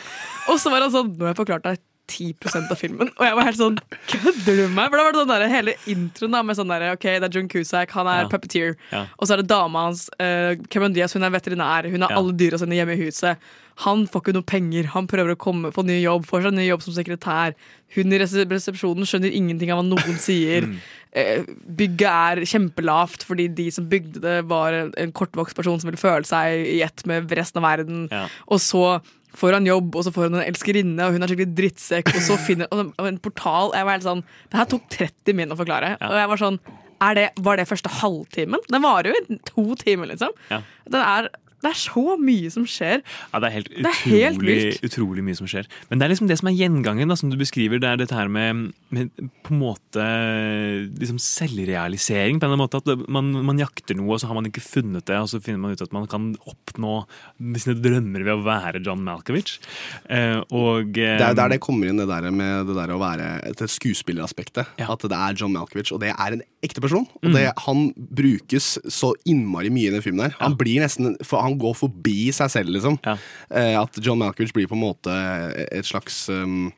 [0.48, 3.08] Og så var han sånn Nå har jeg forklart deg 10% av filmen.
[3.16, 3.78] Og jeg var helt sånn
[4.10, 4.90] Kødder du meg?
[4.90, 7.32] For da var det sånn der, hele introen da med sånn der OK, det er
[7.32, 8.28] John Cusack, han er Ja.
[8.28, 8.74] puppeteer.
[8.92, 9.06] Ja.
[9.18, 11.88] Og så er det dama hans, uh, Cameron Diaz, hun er veterinær.
[11.90, 12.16] Hun har Ja.
[12.18, 13.38] alle dyra sine hjemme i huset.
[13.86, 14.84] Han får ikke noe penger.
[14.92, 17.54] Han prøver å komme få ny jobb, får seg ny jobb som sekretær.
[17.94, 20.62] Hun i resepsjonen skjønner ingenting av hva noen sier.
[20.72, 20.78] Mm.
[21.14, 26.00] Eh, bygget er kjempelavt fordi de som bygde det, var en- kortvokst person som ville
[26.00, 28.08] føle seg i ett med resten av verden.
[28.48, 29.02] Og så
[29.38, 32.24] får han jobb, og så får han en elskerinne, og hun er skikkelig drittsekk, og
[32.26, 33.72] så finner og en portal.
[33.76, 35.94] Jeg var helt sånn Det her tok 30 min å forklare.
[36.08, 36.58] Og jeg var sånn
[37.18, 38.62] det, Var det første halvtimen?
[38.70, 40.30] Den varer jo i to timer, liksom.
[40.52, 40.60] Ja.
[40.86, 41.30] Den er,
[41.62, 43.02] det er så mye som skjer.
[43.32, 44.82] Ja, det er helt Det er helt utrolig, vilt.
[44.90, 45.66] utrolig mye som skjer.
[45.90, 47.78] Men det er liksom det som er gjengangen, da, som du beskriver.
[47.82, 49.10] Det er dette her med, med
[49.46, 50.06] på en måte
[50.98, 52.40] liksom selvrealisering.
[52.40, 55.18] på en måte At man, man jakter noe, og så har man ikke funnet det,
[55.20, 57.04] og så finner man ut at man kan oppnå
[57.62, 59.58] sine drømmer ved å være John Malkovich.
[60.10, 63.00] Eh, og eh, Det er der det kommer inn, det der med det der å
[63.02, 64.74] være et skuespilleraspektet.
[64.82, 67.06] At det er John Malkovich, og det er en ekte person.
[67.22, 67.52] Og Mm.
[67.64, 70.34] han brukes så innmari mye i den filmen her.
[70.40, 72.98] Han blir nesten for Han går forbi seg selv, liksom.
[73.04, 73.16] Ja.
[73.82, 75.10] at John Malkovich blir på en måte
[75.72, 76.72] et slags um,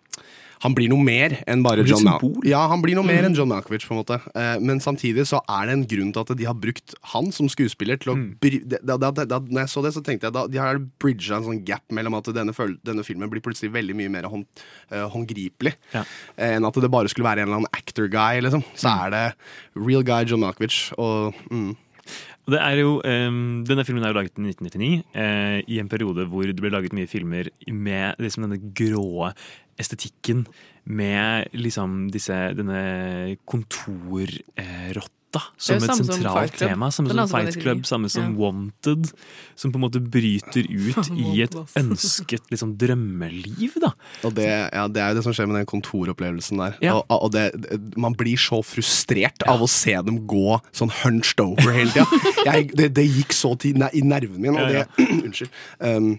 [0.65, 2.47] han blir noe mer enn bare Han John Malkovich.
[2.49, 3.27] Ja, han blir noe mer Mm.
[3.27, 3.85] enn John Malkovich.
[3.87, 6.55] på en måte eh, Men samtidig så er det en grunn til at de har
[6.55, 8.39] brukt han som skuespiller til å Mm.
[8.83, 11.37] da, da, da, da, Når jeg så det, så tenkte jeg da de har bridga
[11.37, 14.47] en sånn gap mellom at denne, denne filmen blir plutselig veldig mye mer hånd,
[14.91, 16.05] eh, håndgripelig Ja.
[16.39, 18.41] eh, enn at det bare skulle være en eller annen actor guy.
[18.41, 19.05] liksom Så Mm.
[19.05, 19.35] er det
[19.77, 20.95] real guy John Malkovich.
[20.97, 21.77] Og mm.
[22.45, 26.61] Jo, um, denne filmen er jo laget i 1999, uh, i en periode hvor det
[26.61, 29.31] ble laget mye filmer med liksom denne grå
[29.81, 30.45] estetikken.
[30.85, 33.39] Med liksom disse, denne
[35.35, 36.91] kontorrotte som et sentralt tema.
[36.95, 38.39] Samme som Fight Club, samme som Ja.
[38.39, 39.11] Wanted.
[39.55, 43.93] Som på en måte bryter ut i et ønsket liksom, drømmeliv, da.
[44.25, 46.79] Og det, ja, det er jo det som skjer med den kontoropplevelsen der.
[46.85, 46.99] Ja.
[46.99, 47.49] Og, og det,
[47.97, 52.07] man blir så frustrert av å se dem gå sånn hunched over hele tida.
[52.75, 54.85] Det, det gikk så til, i nerven min, og det
[55.25, 55.51] Unnskyld.
[55.81, 56.15] Um,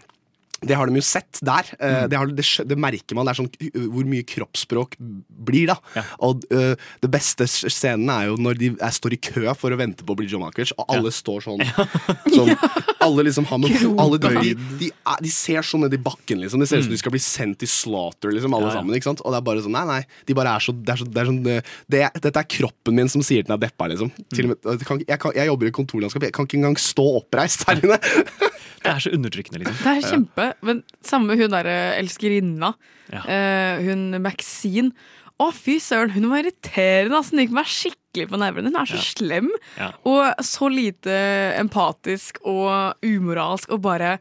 [0.66, 1.70] det har de jo sett der.
[1.80, 2.10] Mm.
[2.10, 3.28] det, har, det, det merker man.
[3.28, 6.06] Det er sånn hvor mye kroppsspråk blir, da.
[6.26, 6.74] Og uh,
[7.04, 10.16] det beste scenen er jo når de er, står i kø for å vente på
[10.16, 11.64] å bli John Malkovich, og alle står sånn.
[12.36, 12.54] sånn
[13.06, 14.90] Alle liksom har med alle, de, de,
[15.22, 16.64] de ser sånn ned i bakken, liksom.
[16.64, 18.80] Det ser ut som de skal bli sendt til slaughter, liksom, alle Ja, ja.
[18.80, 18.98] sammen.
[18.98, 19.24] ikke sant?
[19.24, 20.02] Og det er bare sånn, nei, nei.
[20.28, 21.60] De bare er så, det er så, det er sånn det,
[21.92, 24.12] det, Dette er kroppen min som sier den er deppa, liksom.
[24.12, 24.72] Og med,
[25.06, 28.00] jeg, kan, jeg jobber i kontorlandskap, jeg kan ikke engang stå oppreist her inne.
[28.86, 29.78] Det er så undertrykkende, liksom.
[29.82, 32.74] Det er kjempe Men samme hun derre elskerinna.
[33.12, 33.22] Ja.
[33.28, 34.92] eh, hun Maxine.
[35.36, 37.18] Å, fy søren, hun var irriterende.
[37.18, 38.70] Altså, hun gikk meg skikkelig på nervene.
[38.72, 39.02] Hun er så Ja.
[39.04, 39.50] slem.
[39.78, 39.90] Ja.
[40.08, 41.18] Og så lite
[41.60, 44.14] empatisk og umoralsk og bare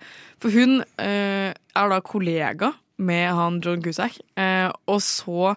[0.42, 5.55] For hun eh, er da kollega med han John Cusack, eh, og så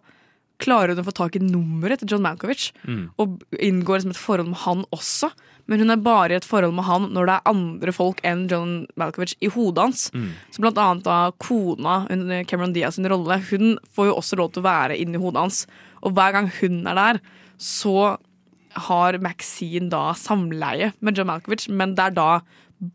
[0.59, 3.09] klarer hun å få tak i nummeret til John Malkovich Mm.
[3.19, 5.29] og inngår liksom et forhold med han også.
[5.67, 8.45] Men hun er bare i et forhold med han når det er andre folk enn
[8.51, 10.05] John Malkovich i hodet hans.
[10.15, 10.29] Mm.
[10.55, 11.97] Så blant annet da kona,
[12.47, 15.61] Cameron Diaz sin rolle, hun får jo også lov til å være inni hodet hans.
[16.03, 17.19] Og hver gang hun er der,
[17.59, 18.17] så
[18.87, 22.29] har Maxine da samleie med John Malkovich, men det er da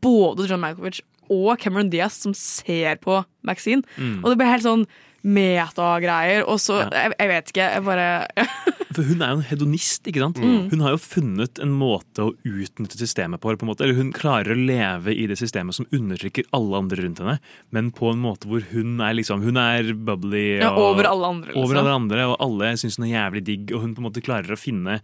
[0.04, 1.00] både John Malkovich
[1.32, 3.82] og Cameron Diaz som ser på Maxine.
[3.98, 4.20] Mm.
[4.22, 4.87] Og det blir helt sånn
[5.22, 6.88] metagreier, og så Ja.
[6.90, 8.08] jeg, jeg vet ikke, jeg bare
[8.96, 10.40] For hun er jo en hedonist, ikke sant?
[10.42, 10.68] Mm.
[10.72, 13.52] Hun har jo funnet en måte å utnytte systemet på.
[13.57, 13.87] på en måte.
[13.87, 17.38] Eller hun klarer å leve i det systemet som undertrykker alle andre rundt henne,
[17.70, 21.52] men på en måte hvor hun er liksom Hun er bubbly Ja, over alle andre,
[21.52, 21.64] liksom.
[21.64, 24.24] Over alle andre, og alle syns hun er jævlig digg, og hun på en måte
[24.24, 25.00] klarer å finne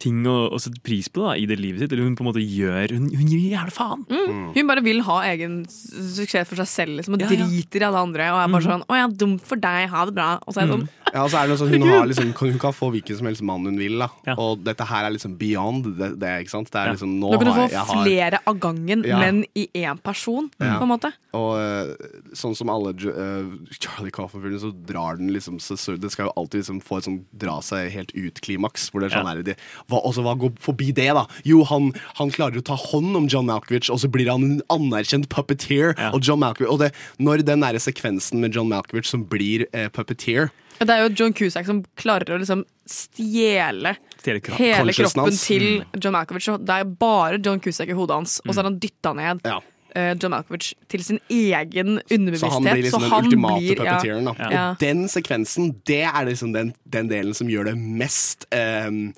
[0.00, 1.92] ting å, å sette pris på da, i det livet sitt.
[1.92, 4.04] Eller hun på en måte gjør Hun, hun gir jævla faen!
[4.10, 4.46] Mm.
[4.56, 7.44] Hun bare vil ha egen suksess for seg selv liksom, og Ja, ja.
[7.46, 8.30] driter i alle andre.
[8.32, 10.40] Og er bare sånn 'Å ja, dumt for deg, ha det bra'.
[10.46, 12.58] Og så er det sånn Ja, så er det noe sånn, hun, har liksom, hun
[12.62, 14.08] kan få hvilken som helst mann hun vil, da.
[14.38, 16.70] Og dette her er liksom beyond det, det ikke sant?
[16.70, 19.02] Det er liksom, nå Nå kan du få har jeg, jeg har, flere av gangen,
[19.04, 19.18] Ja.
[19.18, 20.78] men i én person, Ja.
[20.78, 21.12] på en måte.
[21.34, 21.94] Og eh,
[22.32, 23.44] sånn som alle eh,
[23.80, 27.04] Charlie Coffin-filmer, så drar den liksom så, så Det skal jo alltid liksom få et
[27.04, 28.90] sånn dra seg helt ut-klimaks.
[28.90, 29.34] Hvor det er sånn Ja.
[29.34, 29.56] her, det,
[29.90, 31.26] hva, Og så hva går forbi det, da?
[31.44, 34.62] Jo, han, han klarer å ta hånd om John Malkovich, og så blir han en
[34.72, 35.92] anerkjent puppeteer.
[36.14, 39.88] Og John Malkovich Og det, når den der sekvensen med John Malkovich som blir eh,
[39.92, 40.48] puppeteer
[40.80, 44.40] Det er jo John Cusack som klarer å liksom stjele hele
[44.92, 45.42] kroppen hans.
[45.46, 46.00] til Mm.
[46.02, 46.46] John Malkovich.
[46.64, 49.58] Det er bare John Cusack i hodet hans, og så har han dytta ned Ja.
[49.94, 52.50] eh, John Malkovich til sin egen underbevissthet.
[52.50, 53.92] Så han blir liksom den ultimate blir- ja.
[53.98, 54.24] puppeteeren.
[54.24, 54.34] Da.
[54.50, 54.70] Ja.
[54.70, 59.12] Og den sekvensen, det er liksom den, den delen som gjør det mest ehm,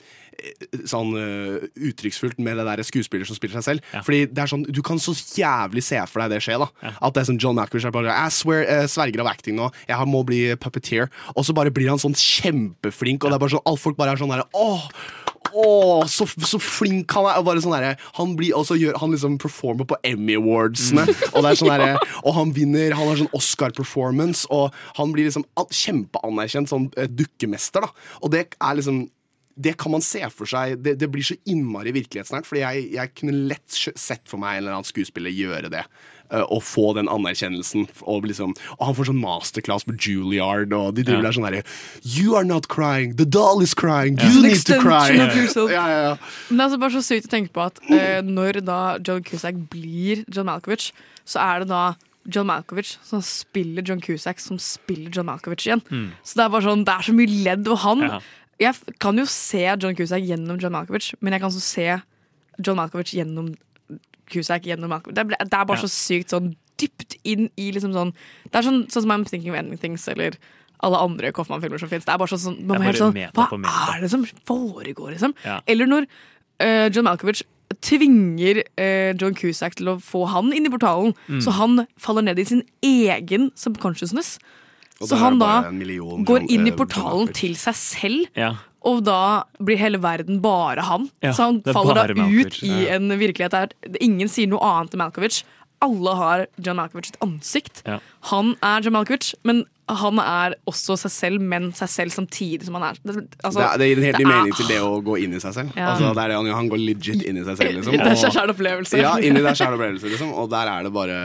[0.88, 3.90] Sånn uh, uttrykksfullt med det der skuespiller som spiller seg selv.
[4.06, 6.58] Fordi det er sånn, Du kan så jævlig se for deg det skje.
[6.62, 9.58] da At det er sånn John Malkovich er bare Jeg swear, uh, sverger av acting
[9.58, 11.10] nå, jeg må bli puppeteer.
[11.36, 14.16] Og så bare blir han sånn kjempeflink, og det er bare sånn alle folk bare
[14.16, 14.88] er sånn derre Åh!
[15.52, 17.40] Åh, så, så flink han er!
[17.40, 21.04] Og bare sånn der, Han blir også gjør, Han liksom performer på Emmy Awardsene.
[21.32, 25.28] Og, det er sånn der, og han vinner Han har sånn Oscar-performance, og han blir
[25.28, 27.84] liksom kjempeanerkjent som sånn, dukkemester.
[27.84, 29.04] da Og det er liksom
[29.56, 32.46] det kan man se for seg Det, det blir så innmari virkelighetsnært.
[32.48, 35.84] Fordi jeg, jeg kunne lett sett for meg en eller annen skuespiller gjøre det.
[36.32, 37.88] Uh, og få den anerkjennelsen.
[38.08, 41.26] Og, liksom, og han får sånn masterclass på Juilliard, og de driver Ja.
[41.28, 41.64] der sånn herre
[42.00, 43.16] You are not crying.
[43.18, 44.16] The doll is crying.
[44.22, 44.46] You ja.
[44.46, 45.12] need to cry.
[45.76, 46.14] ja, ja.
[46.48, 49.20] Men det er altså bare så sykt å tenke på at uh, når da John
[49.28, 50.92] Cusack blir John Malkovich,
[51.28, 51.84] så er det da
[52.24, 55.82] John Malkovich som spiller John Cusack, som spiller John Malkovich igjen.
[55.90, 56.12] Mm.
[56.24, 57.66] Så det er bare sånn, det er så mye ledd.
[57.68, 58.20] ved han Ja.
[58.62, 61.86] Jeg kan jo se John Cusack gjennom John Malkovich, men jeg kan også se
[62.62, 63.52] John Malkovich gjennom
[64.32, 65.16] Cusack gjennom Malkovich.
[65.18, 65.82] Det, er bare Ja.
[65.84, 68.12] så sykt sånn dypt inn i liksom sånn
[68.50, 70.38] Det er sånn, sånn som I'm Thinking of Ending Things eller
[70.82, 72.04] alle andre Koffmann-filmer som fins.
[72.04, 75.34] Det er bare sånn, man må helt sånn Hva er det som foregår, liksom?
[75.44, 75.60] Ja.
[75.70, 76.06] Eller når
[76.62, 77.42] uh, John Malkovich
[77.80, 81.40] tvinger uh, John Cusack til å få han inn i portalen, Mm.
[81.40, 84.38] så han faller ned i sin egen subconsciousness.
[85.08, 88.52] Så han da million går inn i eh, portalen til seg selv, Ja.
[88.84, 91.08] og da blir hele verden bare han.
[91.22, 92.96] Ja, så han er faller da ut Malkovich, i ja.
[92.96, 95.42] en virkelighet der ingen sier noe annet enn Malkovich.
[95.82, 97.82] Alle har John Malkovich sitt ansikt.
[98.30, 102.76] Han er John Malkovich, men han er også seg selv, men seg selv samtidig som
[102.78, 102.98] han er.
[103.02, 105.40] Det, altså, det, det gir en helt ny mening til det å gå inn i
[105.42, 105.72] seg selv.
[105.76, 105.88] Ja.
[105.90, 107.96] Altså, det er det han, han går legit inn i seg selv, liksom.
[107.98, 109.00] Det er og- opplevelse.
[109.02, 110.30] Ja, inn i deg sjæl opplevelse, liksom.
[110.38, 111.16] Og der er det bare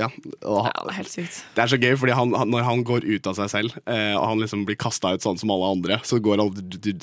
[0.00, 0.08] Ja.
[0.40, 1.42] Og, Ja, det er helt sykt.
[1.54, 4.16] det er så gøy, fordi han, han, når han går ut av seg selv, eh,
[4.16, 6.50] og han liksom blir kasta ut sånn som alle andre, så går han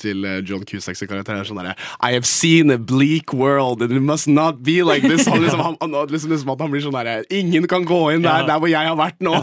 [0.02, 3.80] til eh, John Cusacks karakter og er sånn derre I have seen a bleak world,
[3.86, 5.24] and it must not be like this.
[5.30, 8.26] Han liksom, han, han, liksom, liksom at han blir sånn derre Ingen kan gå inn
[8.26, 8.50] der, Ja.
[8.52, 9.34] der hvor jeg har vært nå.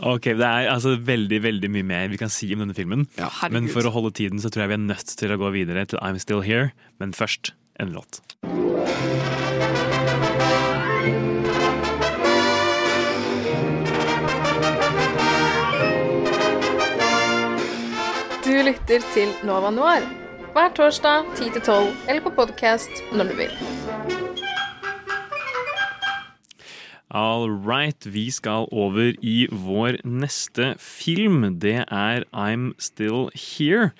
[0.00, 3.06] Ok, Det er altså veldig veldig mye mer vi kan si om denne filmen.
[3.20, 5.52] Ja, Men for å holde tiden så tror jeg vi er nødt til å gå
[5.54, 6.72] videre til I'm Still Here.
[6.98, 8.20] Men først en låt.
[18.44, 20.02] Du lytter til Nova Noir
[20.50, 24.19] hver torsdag 10 til 12 eller på podkast når du vil.
[27.10, 31.42] All right, vi skal over i vår neste film.
[31.58, 33.90] Det er I'm Still Here.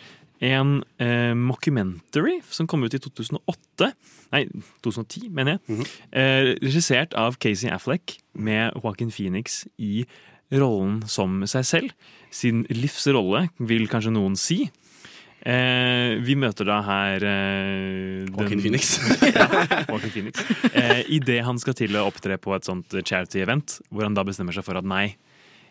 [0.40, 3.90] En eh, mockumentary som kom ut i 2008.
[4.32, 4.44] Nei,
[4.86, 5.88] 2010, mener jeg.
[6.12, 10.06] eh, regissert av Casey Affleck med Joaquin Phoenix i
[10.54, 11.90] rollen som seg selv.
[12.30, 14.68] Sin livsrolle, vil kanskje noen si.
[15.40, 18.98] Eh, vi møter da her eh, Joaquin Phoenix.
[19.24, 19.46] ja,
[19.88, 20.42] Joaquin Phoenix.
[20.74, 24.52] Eh, Idet han skal til å opptre på et sånt charity-event, hvor han da bestemmer
[24.56, 25.14] seg for at nei,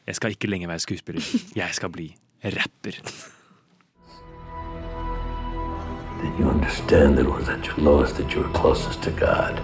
[0.10, 1.28] jeg skal ikke lenger være skuespiller.
[1.54, 2.08] Jeg skal bli
[2.42, 2.98] rapper.
[6.20, 9.62] Then you understand that it was at your lowest that you were closest to God.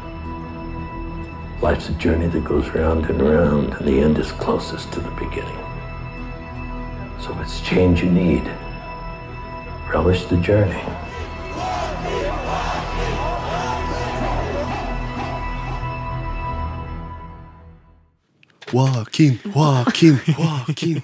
[1.62, 5.12] Life's a journey that goes round and round, and the end is closest to the
[5.18, 5.58] beginning.
[7.20, 8.44] So if it's change you need,
[9.96, 10.84] relish the journey.
[18.74, 21.02] Joaquin, Joaquin, Joaquin.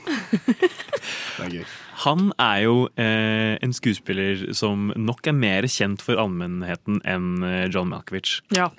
[1.38, 1.64] Det er gøy.
[2.02, 7.68] Han er jo eh, en skuespiller som nok er mer kjent for allmennheten enn eh,
[7.72, 8.40] John Malkovich.
[8.58, 8.72] Ja,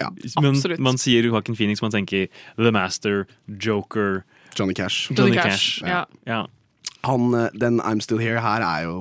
[0.43, 0.83] Men absolutt.
[0.83, 2.27] man sier Joaquin Phoenix, man tenker
[2.59, 4.25] The Master, Joker
[4.59, 5.07] Johnny Cash.
[5.15, 5.79] Johnny, Johnny Cash.
[5.81, 6.05] Cash, ja.
[6.27, 6.43] ja.
[7.07, 8.99] Han, eh, den I'm Still Here her er jo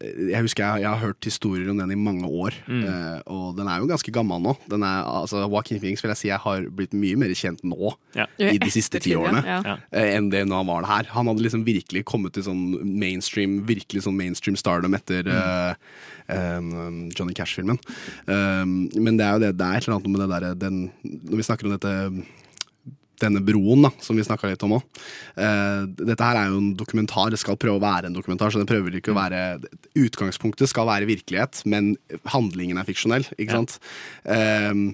[0.00, 2.54] Jeg husker jeg, jeg har hørt historier om den i mange år.
[2.68, 4.54] eh, og den er jo ganske gammel nå.
[4.70, 7.92] Den er, altså, Joaquin Phoenix vil jeg si jeg har blitt mye mer kjent nå
[8.14, 8.26] Ja.
[8.38, 9.42] i de siste ti årene.
[9.44, 9.76] ja.
[9.92, 11.10] Eh, enn det når han var det her.
[11.16, 15.74] Han hadde liksom virkelig kommet til sånn mainstream Virkelig sånn mainstream stardom etter uh,
[16.28, 17.78] um, Johnny Cash-filmen.
[18.26, 21.36] Um, men det er jo det, det er et eller annet med det derre Når
[21.40, 21.94] vi snakker om dette
[23.22, 25.00] denne broen, da, som vi snakka litt om òg.
[25.98, 27.32] dette her er jo en dokumentar.
[27.32, 28.52] Det skal prøve å være en dokumentar.
[28.52, 29.42] så det prøver ikke å være
[29.98, 31.96] Utgangspunktet skal være virkelighet, men
[32.30, 33.26] handlingen er fiksjonell.
[33.38, 33.78] ikke sant?
[34.24, 34.92] Um,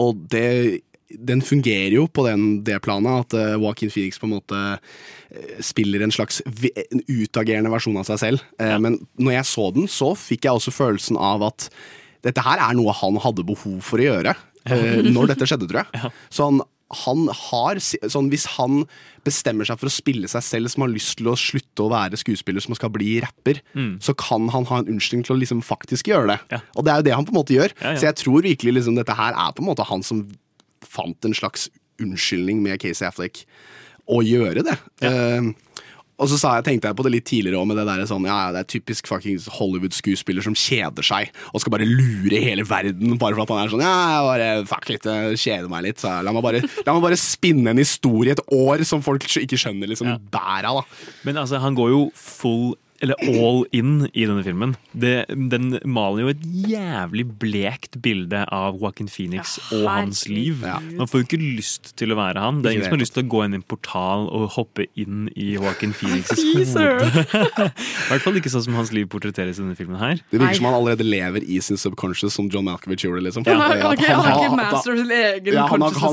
[0.00, 0.82] og det
[1.12, 5.58] den fungerer jo på den, det planet at uh, Joaquin Phoenix på en måte eh,
[5.60, 8.46] spiller en slags en utagerende versjon av seg selv.
[8.56, 11.68] Eh, Men når jeg så den, så fikk jeg også følelsen av at
[12.24, 14.34] dette her er noe han hadde behov for å gjøre.
[14.62, 16.10] Uh, når dette skjedde, tror jeg.
[16.34, 16.60] Så han,
[16.92, 18.84] han har sånn, Hvis han
[19.24, 22.18] bestemmer seg for å spille seg selv som har lyst til å slutte å være
[22.20, 23.60] skuespiller som skal bli rapper,
[24.02, 26.60] så kan han ha en unnskyldning til å liksom faktisk gjøre det.
[26.76, 27.72] Og det er jo det han på en måte gjør.
[27.80, 27.98] Ja, ja.
[27.98, 30.24] Så jeg tror virkelig liksom dette her er på en måte han som
[30.82, 31.68] fant en slags
[32.02, 33.44] unnskyldning med Casey Affleck
[34.10, 34.76] å gjøre det.
[35.06, 35.52] Eh,
[36.20, 38.26] og så sa jeg, tenkte jeg på det litt tidligere også med det der sånn,
[38.28, 42.66] ja, ja, det er typisk fuckings Hollywood-skuespiller som kjeder seg og skal bare lure hele
[42.68, 45.08] verden bare for at han er sånn Ja, jeg bare fuck litt,
[45.40, 46.02] kjeder meg litt.
[46.02, 49.58] Så la meg, bare, la meg bare spinne en historie et år som folk ikke
[49.58, 50.18] skjønner liksom ja.
[50.38, 50.82] av.
[50.82, 50.86] da.
[51.26, 52.72] Men altså, han går jo full
[53.02, 54.76] eller all in i denne filmen.
[54.94, 60.62] Det, den maler jo et jævlig blekt bilde av Joaquin Phoenix Ja, og hans liv.
[60.62, 60.76] Ja.
[61.00, 62.60] Man får jo ikke lyst til å være han.
[62.62, 64.82] Det er ingen som har lyst til å gå inn i en portal og hoppe
[64.94, 67.10] inn i Joaquin Phoenix' Fy hode.
[67.66, 67.68] I
[68.12, 70.16] hvert fall ikke sånn som hans liv portretteres i denne filmen her.
[70.30, 73.22] Det virker som han allerede lever i sin subconscious, som John Malkovich gjorde.
[73.26, 73.42] liksom.
[73.48, 74.06] Ja, han, har, han,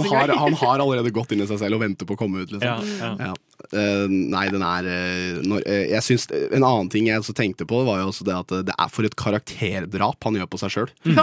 [0.09, 2.49] har, han har allerede gått inn i seg selv og venter på å komme ut.
[2.57, 2.73] liksom.
[2.97, 3.33] Ja, ja.
[3.69, 7.67] Eh, nei, den er uh, når, uh, jeg synes, En annen ting jeg også tenkte
[7.69, 10.73] på, var jo også det at det er for et karakterdrap han gjør på seg
[10.73, 10.93] sjøl.
[11.05, 11.19] Mm.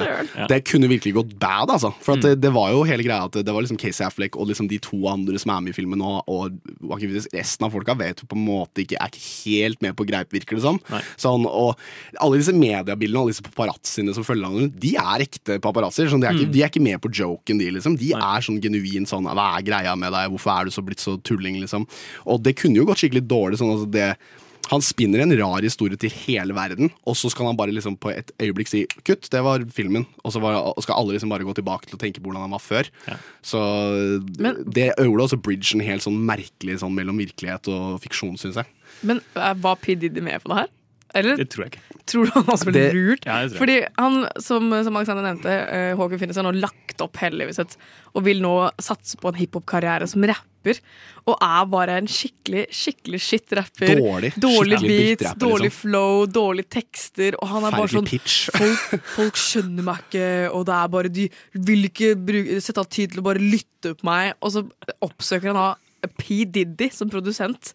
[0.00, 0.30] søren.
[0.50, 1.92] Det kunne virkelig gått bad, altså.
[2.02, 4.50] For at det, det var jo hele greia at det, var liksom Casey Affleck og
[4.50, 8.22] liksom de to andre som er med i filmen, og, og resten av folka vet
[8.22, 10.80] jo på en måte ikke er ikke helt med på greip, virker det som.
[11.20, 11.30] Sånn.
[11.30, 11.78] Sånn, og
[12.20, 16.10] alle disse mediebildene og alle disse paparazziene som følger han, de er ekte paparazzier.
[16.10, 17.96] Sånn, de, er ikke, de er ikke med på joken, de, liksom.
[18.00, 20.30] De er sånn genuint sånn Hva er greia med deg?
[20.32, 21.86] Hvorfor er du så blitt så tulling, liksom?
[22.26, 23.58] Og det kunne jo gått skikkelig dårlig.
[23.60, 24.16] Sånn, altså det
[24.70, 28.12] Han spinner en rar historie til hele verden, og så skal han bare liksom på
[28.12, 30.04] et øyeblikk si kutt, det var filmen.
[30.22, 32.44] Og så var, og skal alle liksom bare gå tilbake til å tenke på hvordan
[32.44, 32.86] han var før.
[33.42, 33.58] Så
[34.38, 38.66] Men- det gjorde også bridgen helt sånn merkelig sånn mellom virkelighet og fiksjon, syns jeg.
[39.02, 39.96] Men eh, var P.
[39.96, 40.68] Diddy med på det her?
[41.18, 42.04] Eller Det tror jeg ikke.
[42.06, 43.26] tror du han også ble Det- lurt?
[43.26, 43.88] Ja, det tror jeg.
[43.88, 47.76] Fordi han, som, som Alexander nevnte, uh, Håkon Finnes har nå lagt opp heldigvis et,
[48.14, 50.46] og vil nå satse på en hiphop-karriere som rapper.
[51.30, 53.92] Og er bare en skikkelig skikkelig shit-rapper.
[54.00, 54.86] Dårlig, Dårlig beats,
[55.20, 55.80] drittrapper, dårlig liksom.
[55.80, 57.36] flow, dårlige tekster.
[57.40, 58.08] Og han er bare sånn
[58.60, 61.28] folk, folk skjønner meg ikke, og det er bare de
[61.70, 64.34] vil ikke bruke, sette av tid til å bare lytte på meg.
[64.44, 64.64] Og så
[65.06, 66.44] oppsøker han da P.
[66.48, 67.74] Diddy som produsent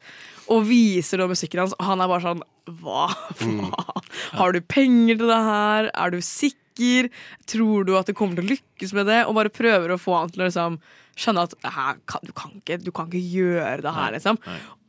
[0.50, 2.44] og viser da musikken hans, og han er bare sånn
[2.82, 3.08] Hva
[3.46, 3.68] Mm.
[3.70, 4.06] faen?
[4.40, 5.90] Har du penger til det her?
[5.94, 7.10] Er du sikker?
[7.46, 9.20] Tror du at det kommer til å lykkes med det?
[9.30, 10.80] Og bare prøver å få han til å liksom
[11.16, 14.40] skjønne at du, kan ikke, du kan ikke gjøre det her, liksom.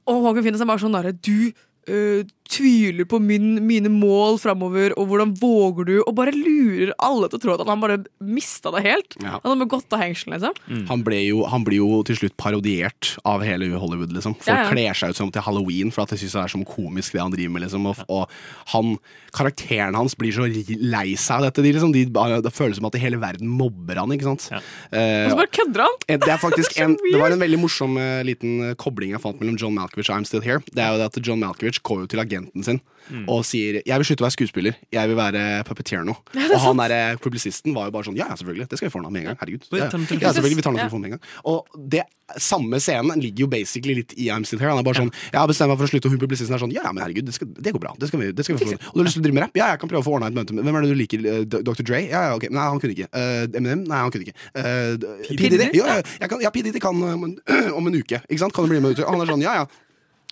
[0.06, 1.50] Og Håkon Finnes er bare sånn derre Du
[1.88, 5.94] øh, tviler på min, mine mål framover, og hvordan våger du?
[6.06, 9.16] Og bare lurer alle til å tro at han bare mista det helt.
[9.18, 9.40] Ja.
[9.42, 10.84] Han har gått av hengselen, liksom.
[10.86, 14.14] Han, ble jo, han blir jo til slutt parodiert av hele Hollywood.
[14.14, 14.70] liksom Folk Ja, ja.
[14.70, 17.24] kler seg ut som til halloween for at de syns det er så komisk, det
[17.24, 17.64] han driver med.
[17.66, 18.30] liksom Og, og
[18.72, 18.94] han,
[19.34, 21.64] karakteren hans blir så lei seg av dette.
[21.66, 22.06] De, liksom, de,
[22.46, 24.14] det føles som at hele verden mobber han.
[24.14, 24.46] ikke sant?
[24.94, 25.98] Uh, Og så bare kødder han!
[26.06, 28.74] Eh, Det er faktisk Det er en, det var en veldig morsom uh, liten eh,
[28.78, 30.62] kobling jeg fant mellom John Malkovich og I'm Still Here.
[30.70, 33.28] Det er jo det at John Malkovich går jo til agenten sin Mm.
[33.28, 36.16] og sier 'jeg vil slutte å være skuespiller, jeg vil være puppeteer nå'.
[36.34, 38.88] Ja, og han der eh, publisisten var jo bare sånn 'ja, ja, selvfølgelig, det skal
[38.88, 39.38] vi få han med en gang'.
[39.38, 39.62] Herregud.
[39.70, 39.86] Ja,
[40.34, 40.88] selvfølgelig, vi tar den Ja.
[40.88, 41.22] telefonen med en gang.
[41.44, 42.02] Og det
[42.36, 44.70] samme scenen ligger jo basically litt i I'm Still Here.
[44.70, 46.58] Han er bare sånn 'jeg har bestemt meg for å slutte', og hun publisisten er
[46.58, 47.94] sånn 'ja, ja, men herregud, det, skal, det går bra'.
[47.98, 48.72] Det skal vi, det skal vi få.
[48.74, 49.54] Og du har lyst til å drive med rapp?
[49.54, 51.18] Ja, jeg kan prøve å få ordna et møte med Hvem er det du liker?
[51.22, 51.82] Eh, Dr.
[51.86, 52.00] Dre?
[52.10, 52.50] Ja, ja, ok.
[52.50, 53.06] Nei, han kunne ikke.
[53.14, 53.86] Uh, Eminem?
[53.86, 54.34] Nei, han kunne ikke.
[54.58, 55.36] Uh, P.
[55.36, 55.56] Diddy?
[55.62, 55.70] Diddy?
[55.78, 57.38] Ja, ja, kan, ja, PDD kan om en,
[57.78, 58.18] om en uke.
[58.26, 58.52] Ikke sant?
[58.52, 59.06] Kan du bli med ut?
[59.06, 59.66] Han er sånn, ja, ja.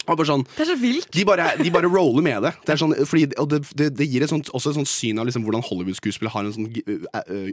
[0.06, 1.10] Og bare sånn, Det er så vilt.
[1.10, 2.52] de bare, de bare roller med det.
[2.66, 5.18] det, er sånn, fordi, og det, det, det gir et sånt, også et sånt syn
[5.18, 6.68] av liksom, hvordan Hollywood-skuespillere har en sånn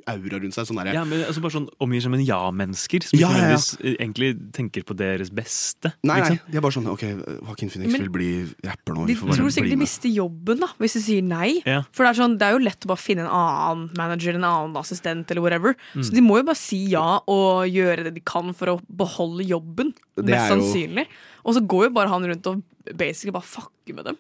[0.10, 0.68] aura rundt seg.
[0.70, 3.62] Sånn Ja, men altså bare sånn Omgir seg med ja-mennesker som Ja, ikke ja, ja.
[3.84, 5.94] eh, egentlig tenker på deres beste.
[6.04, 6.40] Nei, nei, liksom.
[6.52, 7.04] de er bare sånn OK,
[7.48, 8.30] Joaquin Phoenix Men- vil bli
[8.68, 9.06] rapper nå.
[9.08, 11.62] De Vi får bare tror bli sikkert de mister jobben da hvis de sier nei.
[11.66, 11.82] Ja.
[11.92, 14.44] For det er, sånn, det er jo lett å bare finne en annen manager, en
[14.48, 15.76] annen assistent eller whatever.
[15.96, 16.04] Mm.
[16.04, 19.46] Så de må jo bare si ja og gjøre det de kan for å beholde
[19.48, 19.94] jobben.
[20.18, 21.08] Det Mest sannsynlig.
[21.08, 21.31] jo-.
[21.44, 22.62] Og så går jo bare han rundt og
[22.94, 24.18] basically bare fucker med dem.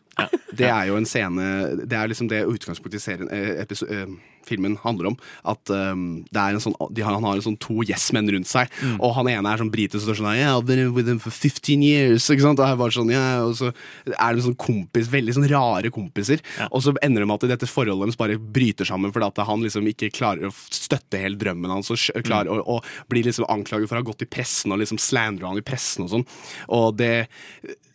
[0.51, 1.45] Det er jo en scene
[1.87, 3.29] Det er liksom det utgangspunktet i serien
[3.61, 5.15] episode, eh, Filmen handler om.
[5.45, 8.49] At um, det er en sånn, de har, han har en sånn to yes-menn rundt
[8.49, 8.71] seg.
[8.81, 8.95] Mm.
[8.97, 11.29] Og han ene er sånn brite som står sånn Yeah, I've been with him for
[11.29, 12.25] 15 years.
[12.33, 12.57] Ikke sant?
[12.59, 13.43] Og, bare sånn, yeah.
[13.45, 13.69] og så
[14.09, 16.41] er en sånn kompis, veldig sånn rare kompiser.
[16.71, 19.61] Og så ender det med at dette forholdet deres bare bryter sammen fordi at han
[19.67, 21.93] liksom ikke klarer å støtte helt drømmen hans.
[21.93, 22.65] Og, klarer, Mm.
[22.65, 25.61] og, og blir liksom anklaget for å ha gått i pressen og liksom slandra han
[25.61, 26.27] i pressen og sånn.
[26.73, 27.13] Og det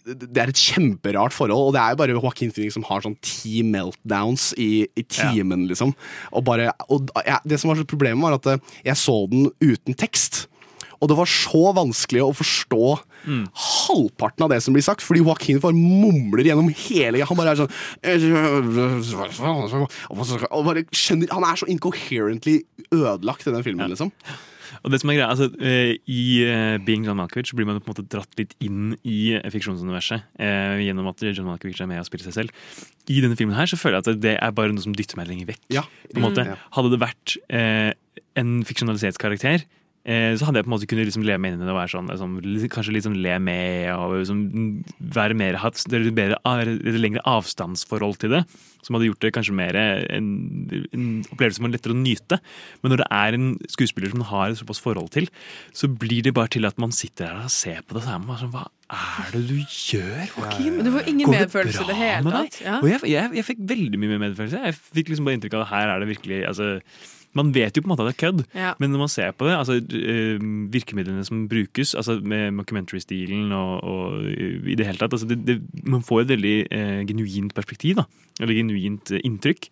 [0.06, 3.16] det er et kjemperart forhold, og det er jo bare Joaquin Phoenix som har sånn
[3.26, 5.94] ti meltdowns i, i timen, liksom.
[6.30, 9.48] Og bare, og ja, det som var så problemet, var at eh, jeg så den
[9.64, 10.44] uten tekst.
[11.02, 12.84] Og det var så vanskelig å forstå
[13.58, 17.58] halvparten av det som blir sagt, fordi Joaquin bare mumler gjennom hele Han bare er
[17.58, 17.72] sånn
[20.54, 22.60] og bare skjønner, Han er så incoherently
[22.94, 24.12] ødelagt i den filmen, liksom.
[24.82, 27.90] Og det som er greia, altså, eh, I eh, Being John Malkovich blir man på
[27.90, 32.02] en måte dratt litt inn i eh, fiksjonsuniverset eh, gjennom at John Malkovich er med
[32.02, 32.66] og spiller seg selv.
[33.12, 35.30] I denne filmen her så føler jeg at det er bare noe som dytter meg
[35.30, 35.62] lenger vekk.
[36.24, 36.46] måte.
[36.46, 36.52] Mm.
[36.54, 36.58] Ja.
[36.78, 37.92] Hadde det vært eh,
[38.36, 39.64] en fiksjonalisert karakter,
[40.06, 41.90] så hadde jeg på en måte kunnet liksom leve med inn i det og være
[41.90, 42.36] sånn, liksom,
[42.70, 44.44] kanskje litt sånn le med og liksom,
[45.16, 48.44] være mer, hatt det litt bedre, et lengre avstandsforhold til det.
[48.86, 50.28] Som hadde gjort det kanskje mer en,
[50.94, 52.38] en opplevelse som var lettere å nyte.
[52.84, 55.26] Men når det er en skuespiller som man har et såpass forhold til,
[55.74, 58.22] så blir det bare til at man sitter her og ser på det, så er
[58.22, 60.78] man bare sånn Hva er det du gjør, Joakim?
[60.86, 62.62] Du får ingen Går det medfølelse i det hele tatt.
[62.62, 62.78] Ja.
[62.78, 64.62] Og jeg, jeg, jeg fikk veldig mye mer medfølelse.
[64.70, 66.70] Jeg fikk liksom bare inntrykk av at her er det virkelig altså,
[67.36, 68.72] Man vet jo på en måte at det er kødd, Ja.
[68.80, 70.40] men når man ser på det, altså eh,
[70.72, 75.60] virkemidlene som brukes, altså med mockumentary-stilen og, og i det hele tatt altså, det, det,
[75.84, 78.06] Man får et veldig eh, genuint perspektiv, da.
[78.40, 79.70] Eller genuint inntrykk.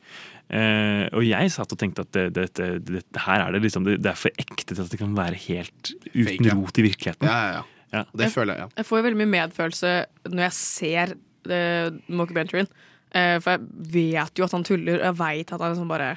[0.54, 3.86] Eh, og jeg satt og tenkte at det, det, det, det, her er det liksom
[3.86, 6.56] det, det er for ekte til at det kan være helt uten Fake, ja.
[6.58, 7.30] rot i virkeligheten.
[7.30, 7.62] Ja, ja,
[7.94, 8.02] ja.
[8.12, 8.80] Det føler jeg, ja.
[8.82, 9.94] Jeg får jo veldig mye medfølelse
[10.28, 11.14] når jeg ser
[11.48, 12.68] uh, mockumentaryen.
[13.14, 13.60] Eh, for jeg
[13.94, 16.14] vet jo at han tuller, og jeg veit at han liksom bare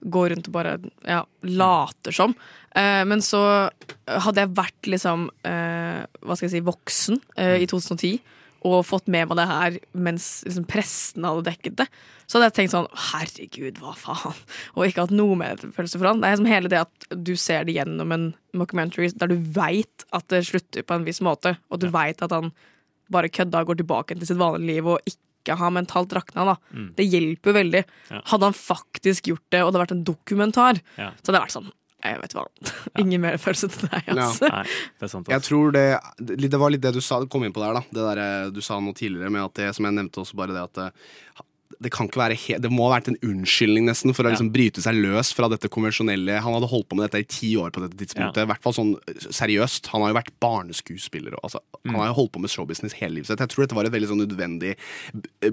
[0.00, 0.74] går rundt og bare
[1.04, 2.34] ja, later som.
[2.76, 3.42] Eh, men så
[4.06, 8.20] hadde jeg vært liksom eh, hva skal jeg si, voksen eh, i 2010
[8.68, 11.86] og fått med meg det her mens liksom, pressen hadde dekket det,
[12.28, 14.36] så hadde jeg tenkt sånn herregud, hva faen?
[14.76, 16.20] Og ikke hatt noe medfølelse for han.
[16.20, 18.26] Det er som hele det at du ser det gjennom en
[18.56, 22.22] mockumentary der du veit at det slutter på en viss måte, og du vet veit
[22.26, 22.52] at han
[23.10, 26.56] bare kødda og går tilbake til sitt vanlige liv og ikke ikke har mentalt rakna.
[26.70, 26.88] Mm.
[26.96, 27.84] Det hjelper veldig.
[28.10, 28.22] Ja.
[28.32, 31.10] Hadde han faktisk gjort det, og det hadde vært en dokumentar, Ja.
[31.20, 31.70] så hadde det vært sånn
[32.00, 32.46] jeg vet hva,
[33.02, 34.48] Ingen mer følelse til deg, altså.
[34.48, 34.62] Nei,
[34.96, 35.28] det er sant.
[35.28, 35.82] Jeg tror det
[36.40, 37.82] Det var litt det du sa, kom inn på der, da.
[37.92, 40.56] Det der, eh, du sa noe tidligere med at det, som jeg nevnte også, bare
[40.56, 41.44] det at eh,
[41.80, 44.50] det kan ikke være he Det må ha vært en unnskyldning nesten for å liksom
[44.52, 47.72] bryte seg løs fra dette konvensjonelle Han hadde holdt på med dette i ti år
[47.74, 48.42] på dette tidspunktet.
[48.44, 49.88] I hvert fall sånn eh, seriøst.
[49.94, 51.38] Han har jo vært barneskuespiller.
[51.38, 53.40] Og, altså, Han har jo holdt på med showbusiness hele livet sitt.
[53.40, 54.76] Jeg tror dette var et veldig sånn nødvendig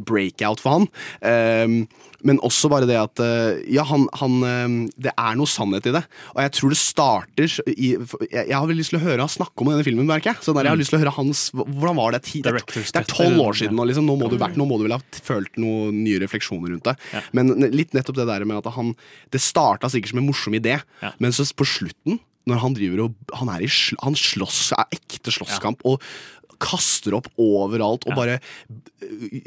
[0.08, 0.90] breakout for han.
[1.24, 1.80] Um,
[2.26, 5.94] men også bare det at eh, Ja, han, han ehm, Det er noe sannhet i
[5.94, 6.02] det.
[6.34, 9.64] Og jeg tror det starter i Jeg, har vel lyst til å høre han snakke
[9.64, 10.44] om denne filmen, merker jeg.
[10.46, 12.24] Så der, jeg har lyst til å høre hans Hvordan var det?
[12.26, 15.02] Det er tolv år siden, og liksom, nå, må du, nå må du vel ha
[15.28, 16.96] følt noe nye refleksjoner rundt det.
[17.14, 17.22] Ja.
[17.34, 18.94] Men litt nettopp det der med at han
[19.32, 21.12] Det starta sikkert som en morsom idé, Ja.
[21.20, 24.86] men så på slutten, når han driver og Han er i sl Han slåss, er
[24.96, 26.02] ekte slåsskamp, og
[26.60, 28.40] kaster opp overalt, og bare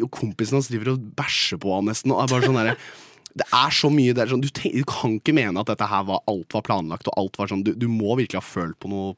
[0.02, 2.76] Og kompisen hans driver og bæsjer på han nesten, og er bare sånn derre
[3.30, 5.86] det er så mye det er sånn, du, tenk, du kan ikke mene at dette
[5.86, 7.06] her var alt var planlagt.
[7.06, 9.14] og alt var sånn, Du, du må virkelig ha følt på noe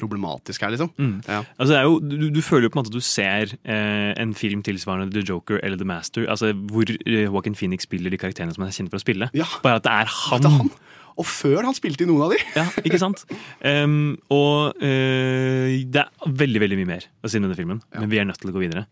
[0.00, 0.92] problematisk her, liksom.
[0.98, 1.16] Mm.
[1.26, 1.42] Ja.
[1.58, 4.12] Altså, det er jo, du, du føler jo på en måte at du ser eh,
[4.20, 8.20] en film tilsvarende The Joker eller The Master, altså hvor eh, Joaquin Phoenix spiller de
[8.20, 9.30] karakterene som han er kjent for å spille.
[9.64, 10.44] Bare at det er han.
[10.44, 10.72] Det er han.
[11.20, 12.38] Og før han spilte i noen av de!
[12.56, 13.24] Ja, ikke sant?
[13.60, 18.08] Um, og uh, det er veldig veldig mye mer å si om denne filmen, men
[18.12, 18.86] vi er nødt til å gå videre.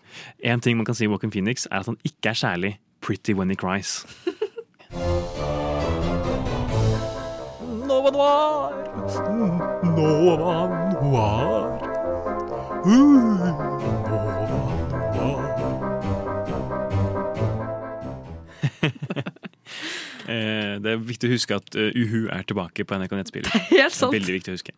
[0.44, 3.32] En ting man kan si om Walken Phoenix, er at han ikke er særlig pretty
[3.38, 4.02] when he cries.
[7.88, 8.87] Nova Noir!
[9.96, 10.68] Nova
[11.00, 11.80] Noir.
[20.28, 23.48] Eh, det er viktig å huske at eh, Uhu er tilbake på NRK Nettspiller.
[23.70, 24.12] Helt sant.
[24.12, 24.74] Veldig viktig å huske.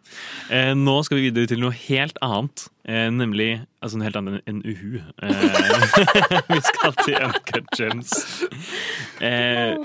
[0.46, 3.48] Eh, nå skal vi videre til noe helt annet, eh, nemlig
[3.82, 5.02] altså noe helt annet enn Uhu.
[5.26, 5.42] Eh,
[6.52, 8.14] vi skal til Uncut Gems.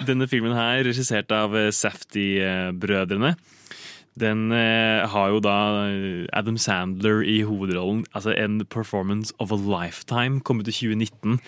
[0.06, 3.34] Denne filmen her, regissert av Safdie-brødrene.
[4.20, 5.56] Den eh, har jo da
[5.90, 8.06] eh, Adam Sandler i hovedrollen.
[8.16, 10.40] Altså en performance of a lifetime.
[10.40, 11.40] Kom ut i 2019.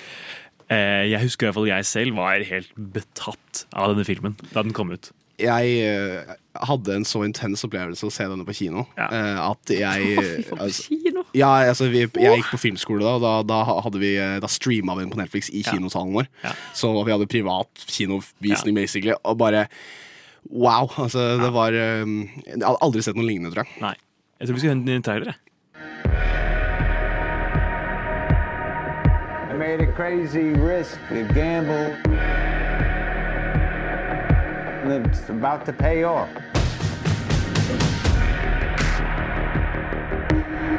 [0.68, 4.65] Eh, jeg husker i hvert fall jeg selv var helt betatt av denne filmen da
[4.65, 5.13] den kom ut.
[5.39, 6.34] jeg eh,
[6.65, 10.59] hadde en så intens opplevelse å se denne på kino eh, at jeg fy faen,
[10.65, 11.24] altså- kino?
[11.38, 14.49] Ja, altså vi, Jeg gikk på filmskole da, og da, da, hadde vi, eh, da
[14.51, 16.28] streama vi den på Netflix i kinosalen vår.
[16.76, 19.68] Så vi hadde privat kinovisning, basically, og bare
[20.51, 20.89] Wow!
[20.97, 22.07] Altså, det var eh,
[22.45, 23.81] Jeg hadde aldri sett noe lignende, tror jeg.
[23.83, 23.95] Nei.
[24.39, 25.25] Jeg tror vi skal høre en trailer.
[25.33, 25.35] jeg.
[29.51, 31.95] I made a crazy risk, a gamble,
[34.83, 36.29] and it's about to pay off.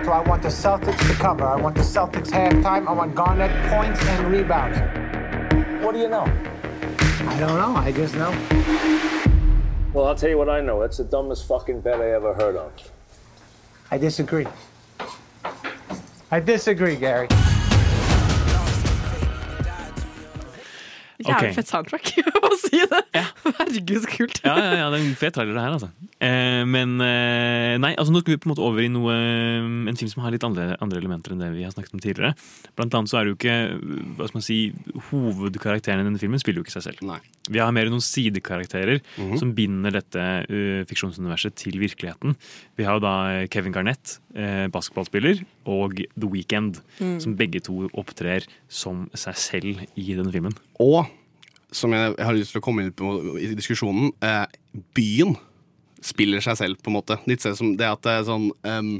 [0.04, 1.44] So I want the Celtics to cover.
[1.44, 2.88] I want the Celtics halftime.
[2.88, 4.78] I want Garnett points and rebounds.
[5.84, 6.24] What do you know?
[7.28, 7.74] I don't know.
[7.76, 8.32] I just know.
[9.94, 10.82] Well, I'll tell you what I know.
[10.82, 12.72] It's the dumbest fucking bet I ever heard of.
[13.90, 14.46] I disagree.
[16.30, 17.26] I disagree, Gary.
[21.18, 22.12] Jævlig fett soundtrack,
[22.46, 23.00] å si det.
[23.58, 24.38] Herregud, så kult.
[24.44, 25.88] Ja, ja, ja, det er en fet trailer det her, altså.
[26.18, 29.98] Eh, men eh, nei, altså nå skal vi på en måte over i noe en
[29.98, 32.32] film som har litt andre, andre elementer enn det vi har snakket om tidligere.
[32.78, 33.58] Blant annet så er det jo ikke
[34.18, 34.58] hva skal man si,
[35.10, 37.12] Hovedkarakteren i denne filmen spiller jo ikke seg selv.
[37.48, 38.98] Vi har mer noen sidekarakterer
[39.40, 42.34] som binder dette uh, fiksjonsuniverset til virkeligheten.
[42.76, 43.14] Vi har jo da
[43.52, 47.18] Kevin Garnett, uh, basketballspiller, og The Weeknd, Mm.
[47.22, 50.54] som begge to opptrer som seg selv i denne filmen.
[50.82, 51.06] Og
[51.70, 54.46] som jeg, jeg har lyst til å komme inn på i diskusjonen, uh,
[54.96, 55.36] byen
[56.04, 57.18] spiller seg selv, på en måte.
[57.30, 58.94] Litt sånn som det at sånn um,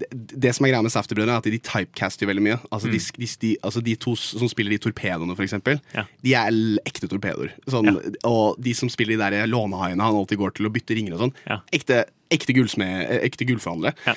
[0.00, 2.58] det, det som er greia med Safety-brødrene, er at de typecaster veldig mye.
[2.72, 5.80] Altså, de, de, de, altså de to som spiller de torpedoene, for eksempel,
[6.24, 6.56] de er
[6.88, 7.52] ekte torpedoer.
[7.70, 7.92] Sånn,
[8.28, 11.26] Og de som spiller de der lånehaiene han alltid går til å bytte ringer og
[11.26, 11.34] sånn,
[11.76, 14.16] ekte, ekte, ekte gullforhandlere.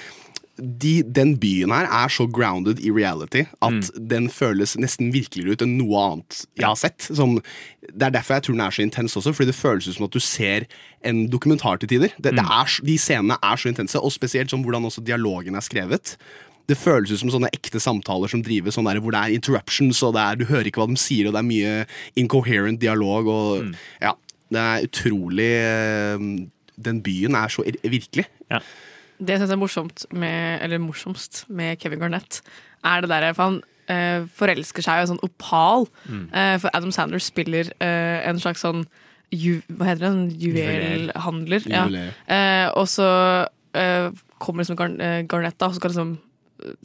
[0.55, 5.65] De, den byen her er så grounded i reality at den føles nesten virkeligere ut
[5.65, 7.09] enn noe annet jeg har sett.
[7.09, 7.37] Som,
[7.89, 10.07] det er derfor jeg tror den er så intens også, fordi det føles ut som
[10.07, 10.67] at du ser
[11.05, 12.15] en dokumentar til tider.
[12.15, 15.65] Det, det er, de scenene er så intense, og spesielt som hvordan også dialogen er
[15.65, 16.15] skrevet.
[16.65, 20.01] Det føles ut som sånne ekte samtaler som drives sånn der, hvor det er interruptions,
[20.07, 21.75] og det er, du hører ikke hva de sier, og det er mye
[22.23, 23.29] incoherent dialog.
[23.29, 24.15] Og, ja,
[24.55, 26.27] det er utrolig eh,
[26.75, 27.91] Den byen er så virkelig.
[27.99, 28.29] virkelig.
[29.19, 32.41] Det jeg syns er morsomt med, eller morsomst med Kevin Garnett,
[32.85, 33.61] er det derre For han
[33.91, 35.87] eh, forelsker seg i en sånn opal.
[36.09, 36.27] Mm.
[36.33, 38.85] Eh, for Adam Sandler spiller eh, en slags sånn
[39.33, 40.11] ju, Hva heter det?
[40.11, 41.65] En juvelhandler.
[41.71, 41.87] Ja.
[42.29, 43.07] Eh, og så
[43.75, 46.15] eh, kommer liksom Gar eh, Garnett, da, og så skal liksom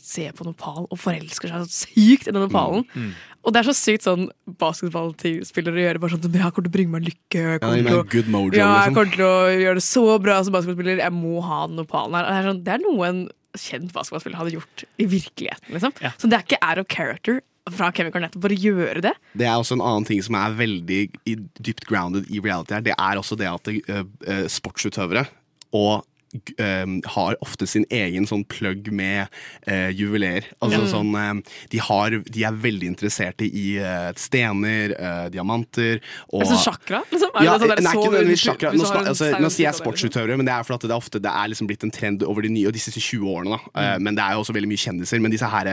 [0.03, 2.83] se på en opal og forelsker seg så sykt i den opalen.
[2.95, 3.13] Mm.
[3.41, 4.27] Og det er så sykt sånn
[4.61, 6.01] basketballspillere å gjøre.
[6.03, 7.41] Bare sånn, Jeg kommer til å bringe meg lykke.
[7.41, 8.95] Jeg Ja, kommer, ja, til, å, mojo, ja, jeg liksom.
[8.99, 11.01] kommer til å gjøre det så bra som basketballspiller.
[11.05, 12.27] Jeg må ha den opalen her.
[12.27, 13.23] Og Det er, sånn, det er noe en
[13.59, 15.73] kjent basketballspiller hadde gjort i virkeligheten.
[15.75, 15.95] Liksom.
[16.21, 19.13] Så det er ikke out of character fra Kevin Garnett å bare gjøre det.
[19.39, 22.85] Det er også en annen ting som er veldig i, dypt grounded i reality her.
[22.87, 25.27] Det er også det at uh, sportsutøvere
[25.77, 26.05] og
[27.11, 29.27] har ofte sin egen sånn plugg med
[29.67, 30.47] uh, juveler.
[30.63, 30.89] Altså mm.
[30.93, 34.93] sånn eh, de, har, de er veldig interesserte i eh, stener,
[35.33, 35.99] diamanter
[36.31, 37.01] og det sånn chakra?
[37.11, 37.33] Liksom?
[37.35, 38.73] Er ja, det sånn der nei, så- ikke chakra.
[38.75, 41.33] hvis Nå, altså, nå sier jeg sportsutøvere, men det er fordi det er ofte det
[41.33, 43.57] er liksom blitt en trend over de nye og de siste 20 årene.
[43.57, 43.97] Da.
[43.99, 44.07] Mm.
[44.07, 45.23] Men det er jo også veldig mye kjendiser.
[45.23, 45.71] Men disse, her,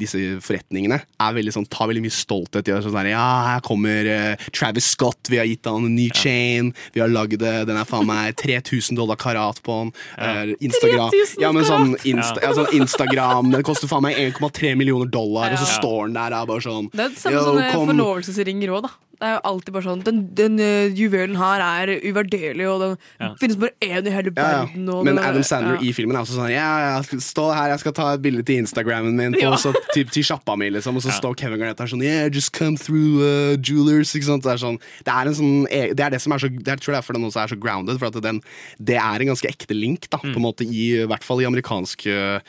[0.00, 2.80] disse forretningene er veldig sånn, tar veldig mye stolthet i det.
[2.84, 4.12] sånn der, Ja, her kommer
[4.52, 7.88] Travis Scott, vi har gitt han en ny chain, vi har lagd det, den er
[7.88, 9.92] faen meg 3000 dollar karat på den.
[10.18, 11.10] Eh, Instagram.
[11.42, 11.94] Ja, men sånn!
[12.08, 16.18] Insta, ja, sånn Instagram, den koster faen meg 1,3 millioner dollar, og så står den
[16.18, 18.92] der og bare sånn Det er det samme «Yo, som sånne forlovelsesringer òg, da.
[19.22, 22.94] Det er jo alltid bare sånn Den, den uh, juvelen her er uvurderlig, og den
[23.22, 23.28] Ja.
[23.38, 24.64] finnes bare én i hele Ja, ja.
[24.66, 24.88] verden.
[25.06, 25.84] Men den Adam Sandler ja.
[25.86, 28.58] i filmen er også sånn Ja, jeg stå her, jeg skal ta et bilde til
[28.64, 29.52] Instagrammen min, Ja.
[29.62, 30.96] så til, til sjappa mi, liksom.
[30.98, 31.20] Og så Ja.
[31.20, 34.10] står Kevin Garnett der sånn Yeah, just come through uh, jewelers.
[34.18, 34.42] Ikke sant?
[34.42, 36.66] Det er, sånn, det er en sånn e- Det er det som er så det
[36.74, 37.98] er, tror jeg derfor den også er så grounded.
[38.02, 38.42] For at den,
[38.82, 41.46] det er en ganske ekte link, da, på en måte i, i hvert fall i
[41.46, 42.40] amerikansk uh,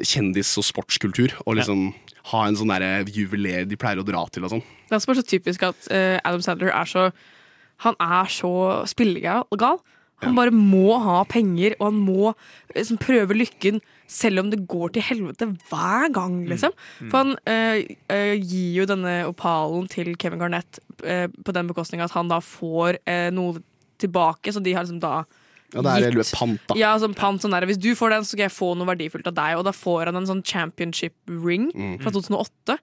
[0.00, 1.36] kjendis- og sportskultur.
[1.44, 1.92] Og liksom
[2.30, 4.64] ha en sånn derre juveler de pleier å dra til og sånn.
[4.88, 7.10] Det er så typisk at uh, Adam Sandler er så
[7.84, 9.44] Han er så spillegal.
[9.58, 9.80] gal.
[10.22, 12.32] Han bare må ha penger, og han må
[12.74, 16.74] liksom, prøve lykken selv om det går til helvete hver gang, liksom.
[17.10, 22.04] For han eh, eh, gir jo denne opalen til Kevin Garnett eh, på den bekostning
[22.04, 23.60] at han da får eh, noe
[24.00, 25.24] tilbake, så de har liksom da
[25.74, 26.74] Ja, det er gitt- pant, da.
[26.78, 29.26] Ja, sånn pant sånn der, Hvis du får den, så skal jeg få noe verdifullt
[29.26, 29.58] av deg.
[29.58, 31.98] Og da får han en sånn championship ring Mm.
[32.02, 32.78] fra 2008.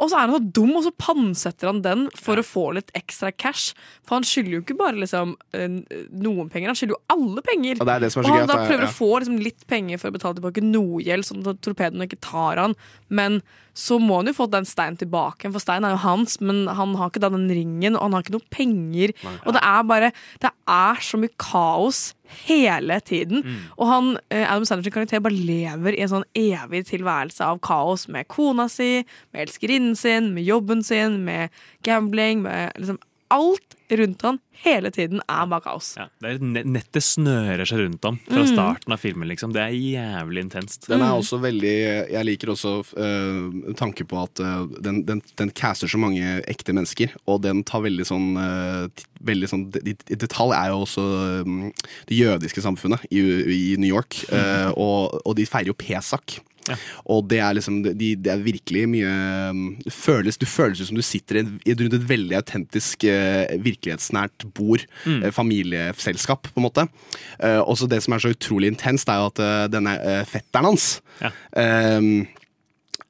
[0.00, 2.90] Og så er han så dum, og så pantsetter han den for å få litt
[2.96, 3.74] ekstra cash.
[4.02, 5.68] For han skylder jo ikke bare liksom eh,
[6.10, 7.76] noen penger, han skylder jo alle penger.
[7.82, 8.88] Og det det og han da er- prøver ja.
[8.88, 12.18] å få liksom litt penger for å betale tilbake noe gjeld, sånn at torpedoen ikke
[12.18, 12.74] tar han.
[13.10, 13.42] Men
[13.76, 16.94] så må han jo få den steinen tilbake, for steinen er jo hans, men han
[16.96, 19.12] har ikke den ringen, og han har ikke noe penger.
[19.44, 22.14] Og det er bare Det er så mye kaos
[22.46, 23.44] hele tiden.
[23.44, 23.58] Mm.
[23.76, 28.08] Og han, eh, Adam Sanders karakter bare lever i en sånn evig tilværelse av kaos
[28.08, 31.48] med kona si, med elskerinnen sin, med jobben sin, med
[31.86, 33.00] gambling, med liksom
[33.30, 35.88] alt rundt han hele tiden er bare kaos.
[35.98, 38.50] Ja, det er Nettet snører seg rundt ham fra Mm.
[38.52, 39.26] starten av filmen.
[39.26, 39.52] liksom.
[39.52, 40.86] Det er jævlig intenst.
[40.86, 41.72] Den er også veldig
[42.12, 46.72] Jeg liker også uh, tanke på at uh, den, den, den caster så mange ekte
[46.76, 48.86] mennesker, og den tar veldig sånn uh,
[49.20, 51.02] Veldig sånn i detalj er jo også
[51.44, 51.72] um,
[52.08, 53.20] det jødiske samfunnet i,
[53.52, 56.38] i New York, uh, og, og de feirer jo Pesak.
[57.10, 59.12] Og det er liksom de, Det er virkelig mye
[59.50, 64.86] um, det føles, Du føles som du sitter rundt et veldig autentisk, eh, virkelighetsnært bord.
[65.04, 65.22] Mm.
[65.24, 66.86] eh, familieselskap, på en måte.
[67.42, 70.70] Uh, også det som er så utrolig intenst, er jo at eh, denne eh, fetteren
[70.70, 71.00] hans
[71.56, 72.26] um,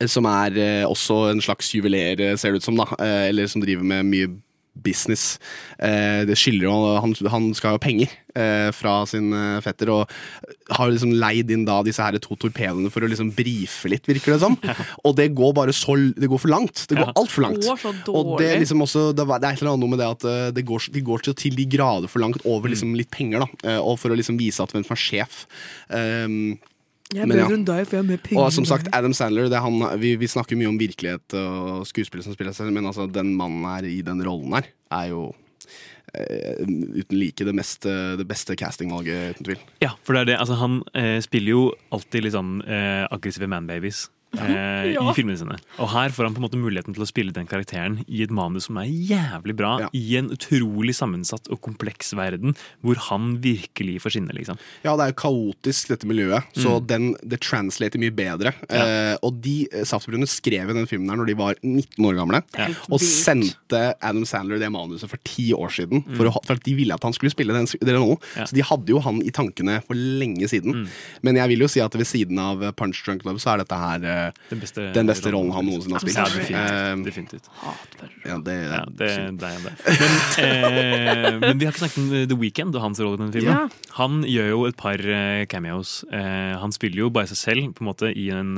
[0.09, 2.87] som er eh, også en slags juveler, eh, ser det ut som, da.
[2.99, 4.31] eh, eller som driver med mye
[4.75, 5.39] business.
[5.79, 10.13] Eh, det skylder jo han, han skal ha penger eh, fra sin eh, fetter, og
[10.77, 14.37] har liksom leid inn da disse her to torpedoene for å liksom brife litt, virker
[14.37, 14.57] det som.
[15.07, 16.85] Og det går bare så Det går for langt.
[16.89, 17.67] Det går altfor langt.
[18.13, 20.27] Og det er liksom også Det, det er et eller annet noe med det at
[20.55, 23.79] det går, de går til, til de grader for langt over liksom litt penger, da.
[23.81, 25.45] og for å liksom vise at hvem som er sjef.
[25.91, 26.59] Um,
[27.11, 27.45] Jeg er men ja.
[27.49, 28.41] bedre enn deg, for jeg er mer penger.
[28.45, 28.91] Og som sagt.
[28.95, 32.55] Adam Sandler det er han, vi, vi snakker mye om virkelighet og skuespillere som spiller
[32.55, 35.25] seg, men altså, den mannen her i den rollen her er jo
[36.15, 37.89] eh, uten like det, mest,
[38.21, 39.67] det beste castingvalget, uten tvil.
[39.83, 40.39] Ja, for det er det.
[40.45, 44.07] Altså, han eh, spiller jo alltid litt sånn eh, aggressive manbabies.
[44.39, 45.03] Eh, Ja.
[45.11, 45.57] I filmene sine.
[45.83, 48.31] Og her får han på en måte muligheten til å spille den karakteren i et
[48.35, 53.99] manus som er jævlig bra, i en utrolig sammensatt og kompleks verden, hvor han virkelig
[54.03, 54.59] får skinne, liksom.
[54.85, 56.87] Ja, det er jo kaotisk, dette miljøet, så Mm.
[56.87, 58.55] den, det translater mye bedre.
[58.71, 58.83] Ja.
[59.13, 62.43] Eh, og de Saftbrune skrev i den filmen her når de var 19 år gamle,
[62.91, 66.17] og sendte Adam Sandler det manuset for ti år siden, Mm.
[66.17, 68.19] for, å, for at de ville at han skulle spille den, den rollen.
[68.37, 68.45] Ja.
[68.49, 70.83] Så de hadde jo han i tankene for lenge siden.
[70.83, 70.89] Mm.
[71.23, 73.77] Men jeg vil jo si at ved siden av Punch Drunk Love, så er dette
[73.79, 74.07] her
[74.51, 76.17] Den beste, den beste rollen han noensinne har spilt.
[76.17, 76.57] Ja, definitivt.
[76.61, 77.51] Eh, definitivt.
[78.27, 79.11] Ja, det, Ja, det,
[79.41, 79.75] det er det.
[79.91, 83.33] Men, eh, men vi har ikke snakket om The Weeknd og hans rolle i den
[83.35, 83.53] filmen.
[83.55, 83.93] Ja.
[83.99, 86.01] Han gjør jo et par eh, cameos.
[86.13, 88.55] Eh, han spiller jo bare seg selv på en måte i en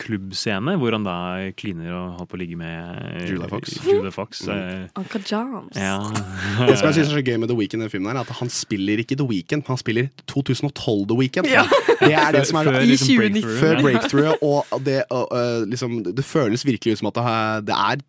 [0.00, 1.16] klubbscene hvor han da
[1.58, 3.76] kliner og holder på å ligge med Julia Fox.
[3.86, 4.86] Julia Fox Mm.
[4.98, 5.76] Uncle Joms.
[5.78, 5.98] ja.
[6.66, 8.36] Det som jeg synes er så gøy med The Weeknd, den filmen her, er at
[8.40, 11.48] han spiller ikke The Weeknd, han spiller 2012 The Weeknd.
[11.50, 11.64] Ja.
[12.00, 13.58] Det er det som er Før I liksom breakthrough.
[13.60, 14.49] Før breakthrough, og
[14.86, 17.18] det, og, uh, liksom, det føles virkelig ut som at
[17.66, 18.04] det er-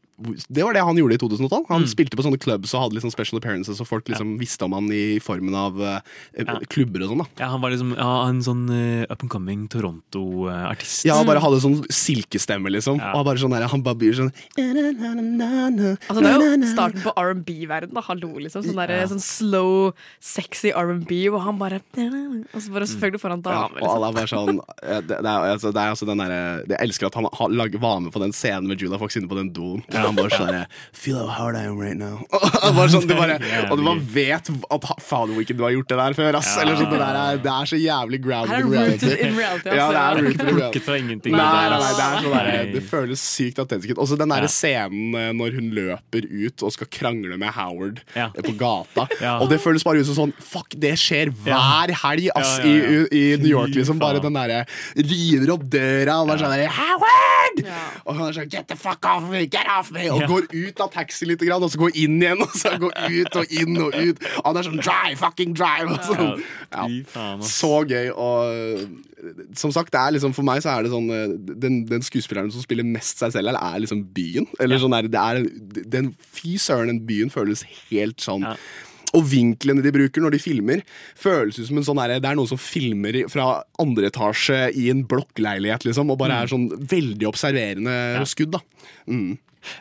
[0.47, 1.65] det var det han gjorde i 2012.
[1.71, 4.75] Han spilte på sånne clubs og hadde liksom special appearances, og folk liksom visste om
[4.77, 5.99] han i formen av øh,
[6.71, 7.23] klubber og sånn.
[7.23, 11.05] da ja, han var liksom ja, en sånn uh, up and coming Toronto-artist.
[11.07, 12.99] Ja, han bare hadde sånn silkestemme, liksom.
[13.01, 13.13] Ja.
[13.17, 17.93] Og bare sånn der, han bare blir sånn Altså, det er jo starten på R&B-verden.
[17.95, 18.65] da, Hallo, liksom.
[18.65, 19.91] Sånn, der, sånn slow,
[20.21, 23.71] sexy R&B, hvor han bare Og så bare selvfølgelig får han Ja, damer.
[23.71, 23.95] og liksom.
[23.95, 26.79] alle er bare sånn eh, Det, det, er, altså, det er altså den derre Jeg
[26.85, 29.51] elsker at han har, var med på den scenen med Julia Fox inne på den
[29.55, 29.81] doen.
[29.89, 30.59] Og han bare sånn
[30.93, 32.19] Feel how hard I am right now.
[32.61, 33.37] Og, bare sånn, du bare,
[33.71, 36.51] og du bare vet at faen Weekend du har gjort det der før, ass.
[36.61, 39.11] Eller sånn, det, der er, det er så jævlig grounded in reality.
[39.17, 40.25] in reality, Ja, det er altså.
[40.27, 40.81] rooted in reality.
[40.85, 41.35] Fra ingenting.
[41.37, 44.01] Nei, det nei, nei, det er sånn der, Det føles sykt autentisk ut.
[44.05, 44.51] Også den der Ja.
[44.51, 48.29] scenen eh, når hun løper ut og skal krangle med Howard Ja.
[48.35, 49.07] eh, på gata.
[49.21, 49.35] Ja.
[49.43, 52.77] Og det føles bare ut som sånn Fuck, det skjer hver helg, ass, Ja, ja,
[53.01, 53.05] ja.
[53.11, 53.99] I, i New York, liksom.
[54.01, 54.63] Bare den derre
[54.97, 57.61] river opp døra og bare sånn Howard!
[58.05, 59.45] Og han er sånn Get the fuck off me!
[59.51, 60.00] Get off me!
[60.09, 60.27] Og Ja.
[60.27, 63.45] går ut av taxi litt, og så går inn igjen, og så går ut og
[63.51, 64.17] inn og ut.
[64.43, 65.91] Og det er sånn Drive, fucking drive!
[65.91, 66.43] Og sånn.
[66.71, 67.37] Ja.
[67.45, 68.11] Så gøy.
[68.15, 68.99] Og
[69.57, 72.51] som sagt, det er liksom, for meg så er det sånn eh, Den, den skuespilleren
[72.53, 74.47] som spiller mest seg selv, er liksom byen.
[74.59, 75.43] Eller sånn der, det er,
[75.93, 78.55] den, Fy søren, den byen føles helt sånn Ja.
[79.17, 80.81] Og vinklene de bruker når de filmer,
[81.19, 84.85] føles ut som en sånn der, det er noen som filmer fra andre etasje i
[84.93, 87.95] en blokkleilighet, liksom, og bare er sånn veldig observerende
[88.31, 88.55] skudd.
[88.55, 88.61] da
[89.11, 89.33] mm.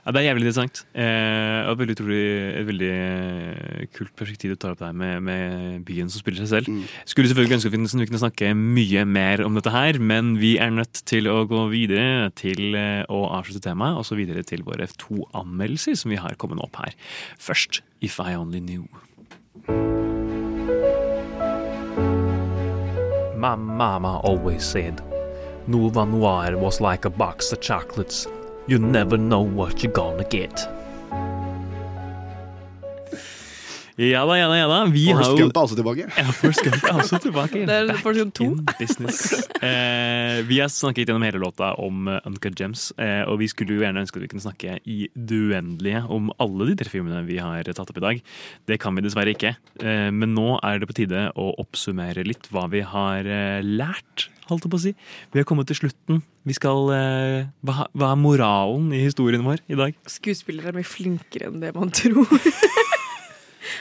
[0.05, 0.83] Ja, Det er jævlig interessant.
[0.95, 2.22] Eh, og et veldig, utrolig,
[2.61, 6.51] et veldig eh, kult perspektiv du tar opp der med, med byen som spiller seg
[6.53, 6.89] selv.
[7.09, 10.72] Skulle selvfølgelig ønske at vi kunne snakke mye mer om dette her, men vi er
[10.74, 14.89] nødt til å gå videre til eh, å avslutte temaet, og så videre til våre
[15.01, 16.97] to anmeldelser som vi har kommet opp her.
[17.41, 18.89] Først If I Only Knew.
[23.41, 25.01] My mama always said
[25.66, 28.26] Nova Noir was like a box of chocolates.
[28.68, 30.68] You never know what you're gonna get.
[34.00, 34.78] Ja da, ja da, ja da.
[34.88, 36.06] Vi har Forrest jo Gump er også tilbake.
[36.16, 37.62] Ja, Forrest Gump er også tilbake.
[37.68, 38.46] Det er Back Forrest Gump 2.
[38.46, 39.18] in business.
[39.61, 43.76] Eh, vi har snakket gjennom hele låta om uh, Uncut Gems, eh, og vi skulle
[43.76, 47.20] jo gjerne ønske at vi kunne snakke i det uendelige om alle de tre filmene
[47.28, 48.24] vi har tatt opp i dag.
[48.70, 49.52] Det kan vi dessverre ikke,
[49.84, 54.30] eh, men nå er det på tide å oppsummere litt hva vi har eh, lært.
[54.51, 54.94] Holdt jeg på å si.
[55.32, 56.22] Vi har kommet til slutten.
[56.48, 59.98] Vi skal, eh, hva, hva er moralen i historien vår i dag?
[60.11, 62.26] Skuespillere er mye flinkere enn det man tror.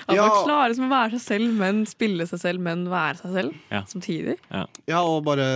[0.08, 0.28] At Ja.
[0.28, 3.54] man klarer som å være seg selv, men spille seg selv, men være seg selv
[3.72, 3.84] Ja.
[3.88, 4.38] samtidig.
[4.88, 5.48] Ja, og bare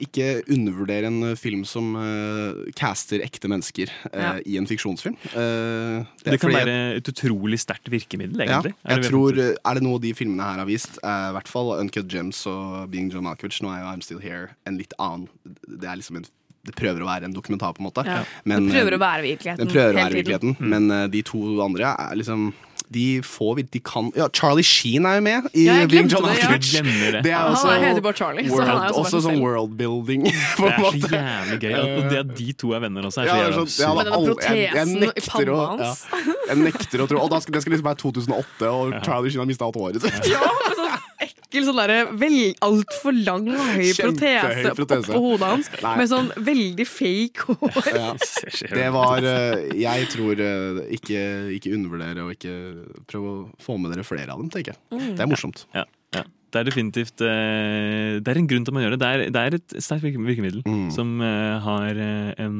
[0.00, 4.32] ikke undervurdere en film som uh, caster ekte mennesker uh, Ja.
[4.44, 5.16] i en fiksjonsfilm.
[5.32, 8.74] Uh, Det, kan fordi- være et utrolig sterkt virkemiddel, ja, egentlig.
[8.84, 9.32] Er jeg det- tror,
[9.66, 13.10] Er det noe de filmene her har vist, i hvert fall Uncut Gems og Being
[13.10, 16.26] John Malkovich, nå er jo I'm Still Here en litt annen Det er liksom en
[16.66, 18.04] det prøver å være en dokumentar, på en måte.
[18.06, 18.24] Ja.
[18.44, 19.62] Men, det prøver å være virkeligheten.
[19.62, 20.68] Den prøver å være virkeligheten, mm.
[20.72, 22.48] men uh, de to andre er liksom
[22.92, 26.54] de få de kan Ja, Charlie Sheen er jo med i Ja, Being John ja.
[26.56, 27.22] Det.
[27.24, 30.22] Det er Han også, heter bare Charlie, world, så er også også sånn worldbuilding,
[30.58, 31.74] på Det er så jævlig gøy.
[32.20, 33.94] At de to er venner også, er Ja, så er sånn- ja.
[33.96, 36.04] Med jeg- jeg protesen i nekter å- panna hans.
[36.12, 36.34] ja.
[36.48, 39.40] Jeg nekter å tro Og da skal, det skal liksom være 2008, og Charlie Sheen
[39.42, 40.30] har mista alt håret sitt.
[40.30, 40.46] Ja,
[40.78, 40.85] sånn
[41.56, 41.98] ekkel, sånn derre
[42.66, 45.10] altfor lang og høy protese protese.
[45.12, 45.70] oppå hodet hans.
[45.82, 45.94] Nei.
[46.00, 47.82] Med sånn veldig fake hår.
[47.96, 48.10] Ja.
[48.76, 51.20] Det var eh, Jeg tror eh, ikke,
[51.56, 52.52] ikke undervurdere og ikke
[53.08, 54.80] prøve å få med dere flere av dem, tenker jeg.
[54.92, 55.14] Mm.
[55.16, 55.64] Det er morsomt.
[55.76, 55.86] Ja,
[56.16, 56.24] ja.
[56.54, 59.00] Det er definitivt eh, Det er en grunn til at man gjør det.
[59.02, 60.90] Det er, det er et sterkt virkemiddel Mm.
[60.94, 62.56] som eh, har eh, en,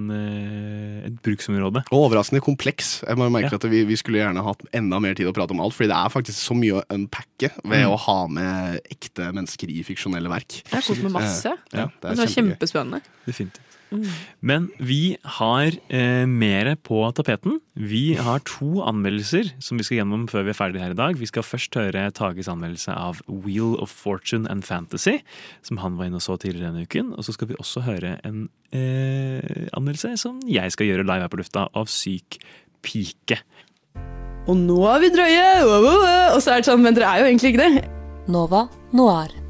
[1.07, 1.85] et bruksområde.
[1.95, 3.03] Og overraskende kompleks.
[3.07, 3.61] Jeg må merke Ja.
[3.61, 5.97] at vi, vi skulle gjerne hatt enda mer tid å prate om alt, fordi det
[6.01, 7.93] er faktisk så mye å unpacke ved Mm.
[7.95, 10.61] å ha med ekte mennesker i fiksjonelle verk.
[10.67, 11.53] Det er kost med masse.
[11.73, 13.01] Ja, det er, det er kjempespennende.
[13.27, 13.63] Definitivt.
[13.91, 14.07] Mm.
[14.41, 17.61] Men vi har eh, mer på tapeten.
[17.79, 21.19] Vi har to anmeldelser som vi skal gjennom før vi er ferdige her i dag.
[21.21, 25.21] Vi skal først høre Tages anmeldelse av Wheel of Fortune and Fantasy,
[25.67, 27.15] som han var inne og så tidligere denne uken.
[27.15, 31.33] Og så skal vi også høre en eh, anmeldelse som jeg skal gjøre live her
[31.33, 32.41] på lufta, av Syk
[32.87, 33.41] pike.
[34.47, 35.49] Og nå er vi drøye!
[35.67, 37.91] Og så er det sånn, men dere er jo egentlig ikke det.
[38.31, 39.46] Nova Noir.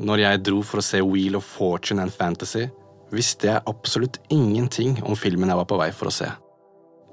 [0.00, 2.62] Når jeg dro for å se Wheel of Fortune and Fantasy,
[3.12, 6.28] visste jeg absolutt ingenting om filmen jeg var på vei for å se.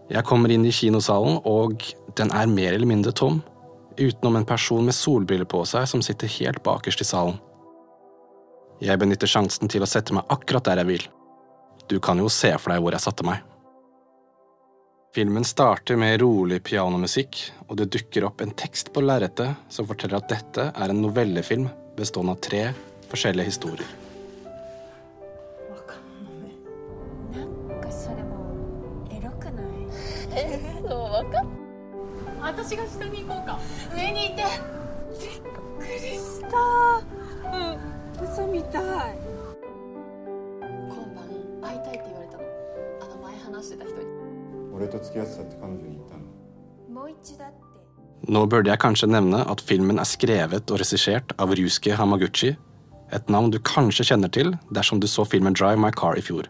[0.07, 1.83] Jeg kommer inn i kinosalen, og
[2.15, 3.41] den er mer eller mindre tom,
[3.99, 7.35] utenom en person med solbriller på seg som sitter helt bakerst i salen.
[8.79, 11.03] Jeg benytter sjansen til å sette meg akkurat der jeg vil.
[11.91, 13.41] Du kan jo se for deg hvor jeg satte meg.
[15.17, 20.21] Filmen starter med rolig pianomusikk, og det dukker opp en tekst på lerretet som forteller
[20.21, 21.67] at dette er en novellefilm
[21.98, 22.68] bestående av tre
[23.10, 23.95] forskjellige historier.
[47.38, 47.66] なん
[48.26, 52.55] Nå burde jeg kanskje nevne at filmen er skrevet og regissert av ruske Hamaguchi,
[53.13, 56.49] et navn du kanskje kjenner til dersom du så filmen Drive My Car i fjor.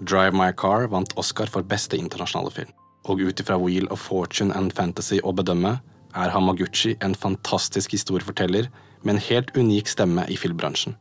[0.00, 2.72] Drive My Car vant Oscar for beste internasjonale film,
[3.04, 5.76] og ut ifra Wheel of Fortune and Fantasy å bedømme,
[6.14, 8.68] er Hamaguchi en fantastisk historieforteller
[9.02, 10.96] med en helt unik stemme i filmbransjen.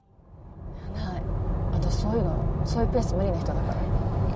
[2.75, 3.90] は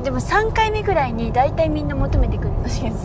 [0.04, 2.50] でも3回目ぐらいに大体みんな求めてくる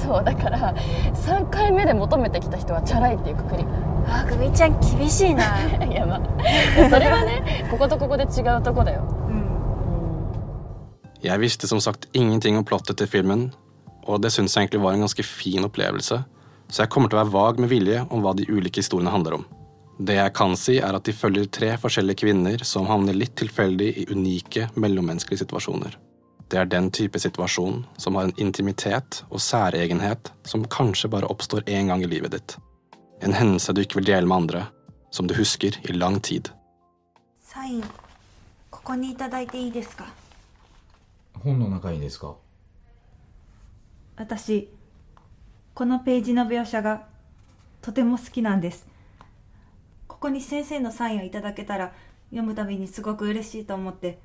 [0.01, 0.73] そうだから
[1.13, 3.65] 3回目で求めてきた人はチャラいっていうくくり
[4.07, 5.43] あグミちゃん厳しいな
[5.85, 9.03] いやまあそれはねこことここで違うとこだよ
[11.21, 13.51] Jeg visste som sagt ingenting om plottet til filmen,
[14.05, 16.19] og det syns jeg egentlig var en ganske fin opplevelse,
[16.69, 19.39] så jeg kommer til å være vag med vilje om hva de ulike historiene handler
[19.39, 19.45] om.
[19.97, 23.89] Det jeg kan si, er at de følger tre forskjellige kvinner som havner litt tilfeldig
[24.03, 25.97] i unike mellommenneskelige situasjoner.
[26.50, 31.62] Det er den type situasjon som har en intimitet og særegenhet som kanskje bare oppstår
[31.70, 32.56] én gang i livet ditt.
[33.22, 34.64] En hendelse du ikke vil dele med andre,
[35.10, 36.50] som du husker i lang tid.
[37.40, 37.84] サイン
[38.70, 40.06] ここにいただいていいですか
[41.34, 42.36] 本の中にですか
[44.16, 44.68] 私
[45.74, 47.06] このページの描写が
[47.82, 48.86] とても好きなんです
[50.06, 51.92] ここに先生のサインをいただけたら
[52.30, 54.20] 読むたびにすごく嬉しいと思って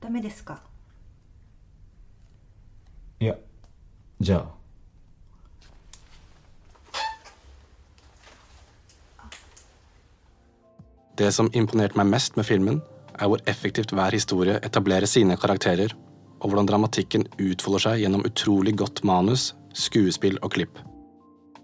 [0.00, 0.60] ダメですか
[3.20, 3.36] いや
[4.20, 4.64] じゃあ
[11.16, 12.80] Det som imponerte meg mest med filmen,
[13.14, 15.94] er hvor effektivt hver historie etablerer sine karakterer,
[16.40, 20.78] og hvordan dramatikken utfolder seg gjennom utrolig godt manus, skuespill og klipp.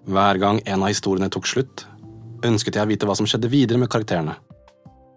[0.07, 1.85] Hver gang en av historiene tok slutt,
[2.47, 4.37] ønsket jeg å vite hva som skjedde videre med karakterene.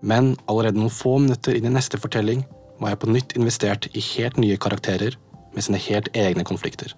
[0.02, 2.44] Men allerede noen få minutter inn i neste fortelling
[2.79, 5.17] var jeg på nytt investert i helt nye karakterer
[5.55, 6.95] med sine helt egne konflikter.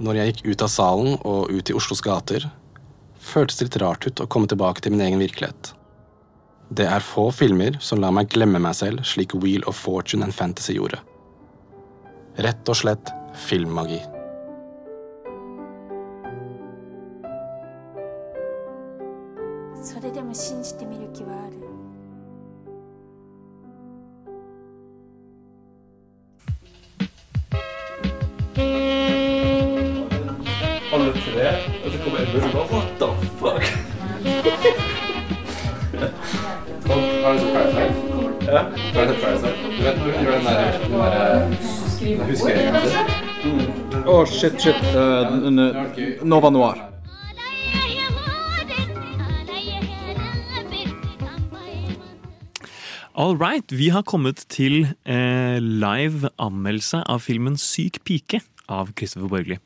[0.00, 2.46] Når jeg gikk ut av salen og ut i Oslos gater,
[3.20, 5.74] føltes det litt rart ut å komme tilbake til min egen virkelighet.
[6.70, 10.32] Det er få filmer som lar meg glemme meg selv slik Wheel of Fortune and
[10.32, 11.02] Fantasy gjorde.
[12.40, 13.98] Rett og slett filmmagi.
[19.82, 20.36] Så det er det med
[32.32, 33.08] bare What the
[33.38, 33.62] fuck?
[37.22, 37.94] Har du sett Parasite?
[38.46, 38.60] Ja.
[38.94, 39.54] Har du sett Parasite?
[39.78, 43.06] Du vet når hun gjør den der, den der huskeringen sin?
[44.06, 44.80] Å, shit, shit.
[44.94, 46.86] Uh, Nova Noir.
[53.20, 58.40] All right, vi har kommet til eh, live anmeldelse av filmen Syk pike
[58.70, 59.58] av Kristoffer Borgli.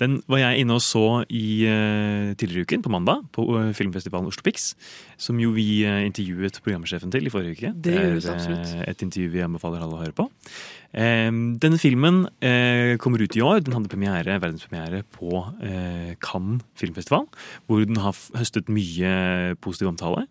[0.00, 4.30] Den var jeg inne og så i eh, tidligere uken, på mandag, på eh, filmfestivalen
[4.30, 4.72] Oslo Pix.
[5.20, 7.74] Som jo vi eh, intervjuet programsjefen til i forrige uke.
[7.86, 8.74] Det er, absolutt.
[8.86, 10.30] et intervju vi anbefaler alle å høre på.
[10.96, 12.22] Denne filmen
[13.02, 13.58] kommer ut i år.
[13.66, 15.42] Den hadde premiere, verdenspremiere på
[16.24, 17.26] Cannes filmfestival,
[17.68, 20.24] hvor den har høstet mye positiv omtale.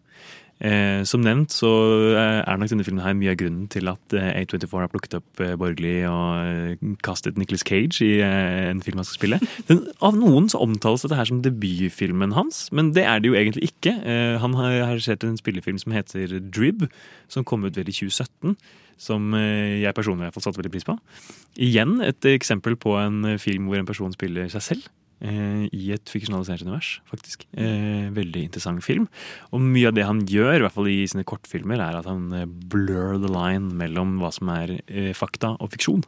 [0.64, 1.70] Eh, som nevnt så
[2.16, 5.18] eh, er nok denne filmen her mye av grunnen til at eh, A24 har plukket
[5.18, 9.42] opp eh, Borgli og kastet Nicholas Cage i en film han skal spille.
[9.68, 13.36] Den, av noen så omtales dette her som debutfilmen hans, men det er det jo
[13.36, 13.98] egentlig ikke.
[14.08, 16.88] Eh, han har regissert en spillefilm som heter Drib,
[17.28, 18.56] som kom ut vel i 2017.
[18.96, 20.94] Som jeg personlig har fått satt veldig pris på.
[21.60, 24.86] Igjen et eksempel på en film hvor en person spiller seg selv.
[25.24, 27.46] Eh, i et fiksjonalisert univers, faktisk.
[27.58, 29.08] Eh, veldig interessant film.
[29.56, 32.28] Og mye av det han gjør, i hvert fall i sine kortfilmer, er at han
[32.36, 34.78] eh, blur the line mellom hva som er
[35.18, 36.04] fakta og fiksjon.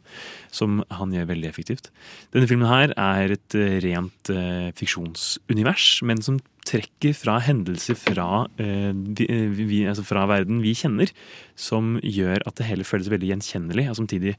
[0.53, 1.91] Som han gjør veldig effektivt.
[2.35, 4.31] Denne filmen her er et rent
[4.77, 11.13] fiksjonsunivers, men som trekker fra hendelser fra, vi, altså fra verden vi kjenner,
[11.55, 14.35] som gjør at det hele føles veldig gjenkjennelig og samtidig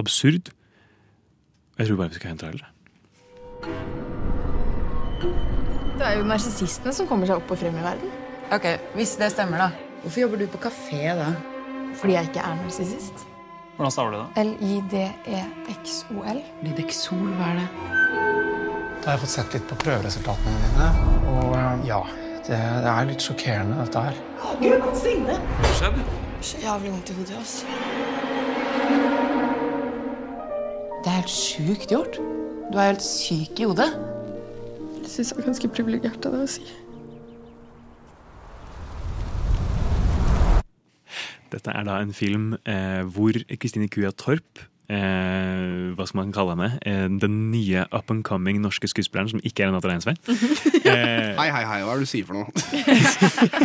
[0.00, 0.48] absurd.
[1.78, 2.70] Jeg tror bare vi skal ha en trailer.
[5.98, 8.12] Det er jo narsissistene som kommer seg opp og frem i verden.
[8.54, 9.70] Ok, Hvis det stemmer, da.
[10.02, 11.32] Hvorfor jobber du på kafé da?
[11.98, 13.24] Fordi jeg ikke er narsissist.
[13.76, 14.44] Hvordan staver du det?
[14.44, 16.40] L-I-D-E-X-O-L.
[16.62, 17.68] Lidexol, hva er det?
[19.02, 20.88] Da har jeg fått sett litt på prøveresultatene dine,
[21.32, 22.00] og eh, ja,
[22.48, 24.18] det, det er litt sjokkerende, dette her.
[24.62, 25.36] Gud, Signe!
[25.60, 26.06] Hva skjedde?
[26.40, 27.54] Så jævlig vondt i hodet, ass.
[30.98, 32.18] Det er helt sjukt gjort.
[32.72, 33.88] Du er helt syk i hodet.
[35.02, 36.64] Jeg syns det var ganske privilegert av deg å si.
[41.48, 46.54] Dette er da en film eh, hvor Kristine Kuja Torp Eh, hva skal man kalle
[46.54, 46.68] henne?
[46.88, 50.14] Eh, den nye up and coming norske skuespilleren som ikke er Renate Reinsvei.
[50.88, 52.48] Eh, Hei, hei, hei, hva er det du sier for noe?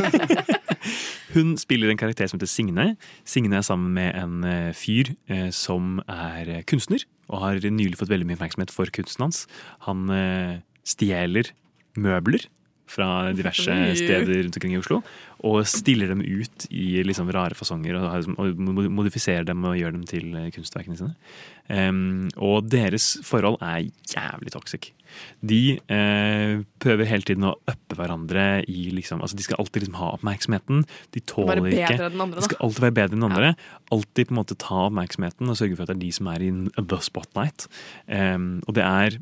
[1.36, 2.88] Hun spiller en karakter som heter Signe.
[3.24, 8.12] Signe er sammen med en eh, fyr eh, som er kunstner, og har nylig fått
[8.12, 9.46] veldig mye oppmerksomhet for kunsten hans.
[9.88, 11.54] Han eh, stjeler
[12.00, 12.48] møbler
[12.94, 15.00] fra diverse steder rundt omkring i Oslo,
[15.48, 19.96] og stiller dem ut i liksom rare fasonger, og, liksom- og modifiserer dem og gjør
[19.96, 21.16] dem til eh, kunstverkene sine.
[21.74, 24.92] Em, og deres forhold er jævlig toxic.
[25.42, 25.62] De
[25.92, 30.14] eh, prøver hele tiden å uppe hverandre i liksom altså De skal alltid liksom ha
[30.18, 30.86] oppmerksomheten.
[31.16, 33.52] De tåler ikke andre, De skal alltid være bedre enn andre.
[33.54, 33.84] andre.
[33.96, 36.48] Alltid på en måte ta oppmerksomheten og sørge for at det er de som er
[36.48, 37.68] in the spotlight.
[38.08, 39.20] Um, og det er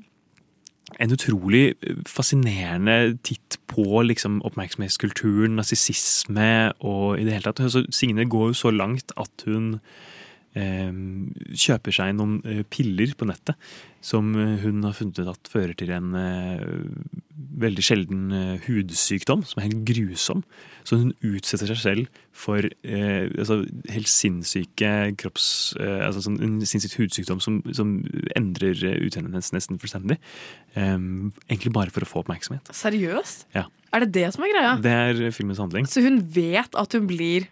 [0.99, 1.75] en utrolig
[2.09, 7.63] fascinerende titt på liksom, oppmerksomhetskulturen, narsissisme og i det hele tatt.
[7.71, 10.20] Så Signe går jo så langt at hun eh,
[10.51, 13.55] kjøper seg noen eh, piller på nettet
[14.01, 16.61] som eh, hun har funnet ut at fører til en eh,
[17.61, 20.41] veldig sjelden eh, hudsykdom, som er helt grusom.
[20.87, 23.61] Så hun utsetter seg selv for eh, altså,
[23.93, 24.91] helt sinnssyke
[25.21, 25.47] kropps...
[25.77, 27.99] Eh, altså sånn, en sinnssyk hudsykdom som, som
[28.37, 30.17] endrer eh, utseendet hennes nesten fullstendig.
[30.73, 30.97] Eh,
[31.45, 32.73] egentlig bare for å få oppmerksomhet.
[32.75, 33.47] Seriøst?
[33.57, 33.67] Ja.
[33.93, 34.75] Er det det som er greia?
[34.81, 35.85] Det er filmens handling.
[35.89, 37.49] Så hun vet at hun blir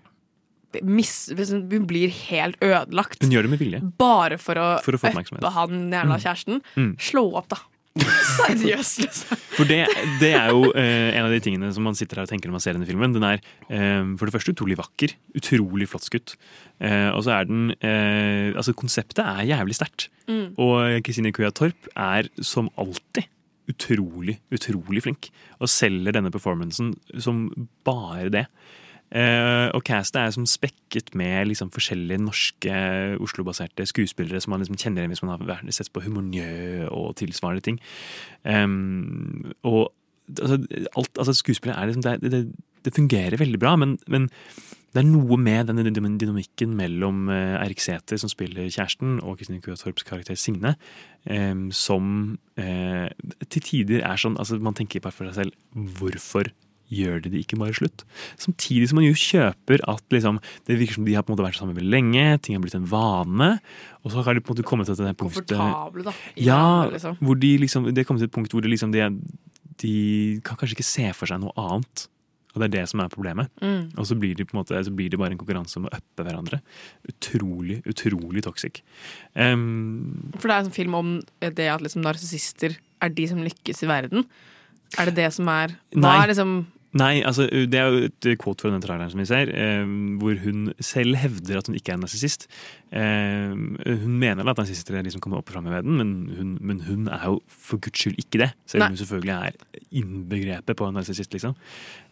[0.86, 3.20] mis, Hun blir helt ødelagt.
[3.24, 3.82] Hun gjør det med vilje.
[4.00, 6.64] Bare for å, For å uppe han jævla kjæresten.
[6.78, 6.94] Mm.
[7.02, 7.62] Slå opp, da.
[8.38, 9.40] Seriøst, liksom.
[9.58, 9.80] For det,
[10.22, 12.58] det er jo eh, en av de tingene som man sitter her og tenker når
[12.60, 13.16] man ser denne filmen.
[13.16, 15.16] Den er eh, for det første utrolig vakker.
[15.40, 16.36] Utrolig flott skutt.
[16.80, 20.08] Eh, og så er den eh, Altså, konseptet er jævlig sterkt.
[20.30, 20.54] Mm.
[20.62, 23.28] Og Kristine Kuja Torp er som alltid
[23.70, 25.30] utrolig, utrolig flink.
[25.60, 27.48] Og selger denne performancen som
[27.88, 28.46] bare det.
[29.10, 32.74] Eh, og castet er som spekket med liksom forskjellige norske
[33.18, 37.16] Oslo-baserte skuespillere som man liksom kjenner igjen hvis man har sett på Humor Njø og
[37.18, 37.80] tilsvarende ting.
[38.46, 39.90] Um, og
[40.30, 40.60] altså,
[40.96, 42.44] alt, altså skuespillet er liksom det, det,
[42.86, 44.30] det fungerer veldig bra, men, men
[44.94, 49.62] det er noe med denne dynamikken mellom eh, Eirik Sæther, som spiller kjæresten, og Kristine
[49.62, 50.74] Kuatorps karakter Signe,
[51.78, 53.06] som eh,
[53.50, 56.50] til tider er sånn altså Man tenker bare for seg selv hvorfor
[56.94, 58.04] gjør de det ikke bare slutt?
[58.42, 61.48] Samtidig som man jo kjøper at liksom, det virker som de har på en måte
[61.48, 63.52] vært sammen veldig lenge, ting har blitt en vane,
[64.04, 66.16] og så har de på en måte kommet til det punktet Komfortable, da.
[66.36, 67.20] ja, hverandre, liksom.
[67.22, 69.10] hvor de liksom, det er kommet til et punkt hvor de, liksom de,
[69.84, 69.98] de
[70.46, 72.10] kan kanskje ikke se for seg noe annet.
[72.56, 73.52] Og det er det som er problemet.
[73.62, 73.92] Mm.
[73.94, 75.92] Og så blir, de på en måte, så blir det bare en konkurranse om å
[75.94, 76.58] uppe hverandre.
[77.12, 78.82] Utrolig, utrolig toxic.
[79.38, 83.86] Um, For det er en film om det at liksom narsissister er de som lykkes
[83.86, 84.26] i verden.
[84.98, 86.18] Er det det som er Hva Nei.
[86.24, 86.56] er liksom
[86.98, 89.84] Nei, altså det er jo et quote fra den traileren som vi ser, eh,
[90.18, 92.48] hvor hun selv hevder at hun ikke er narsissist.
[92.90, 96.00] Eh, hun mener da at narsissister er de som kommer opp og fram i verden,
[96.00, 98.50] men hun, men hun er jo for guds skyld ikke det.
[98.66, 101.54] Selv om hun selvfølgelig er innbegrepet på en narsissist, liksom.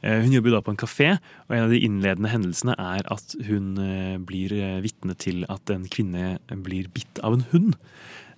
[0.06, 1.10] Eh, hun jobber da på en kafé,
[1.48, 5.74] og en av de innledende hendelsene er at hun eh, blir eh, vitne til at
[5.74, 7.74] en kvinne blir bitt av en hund.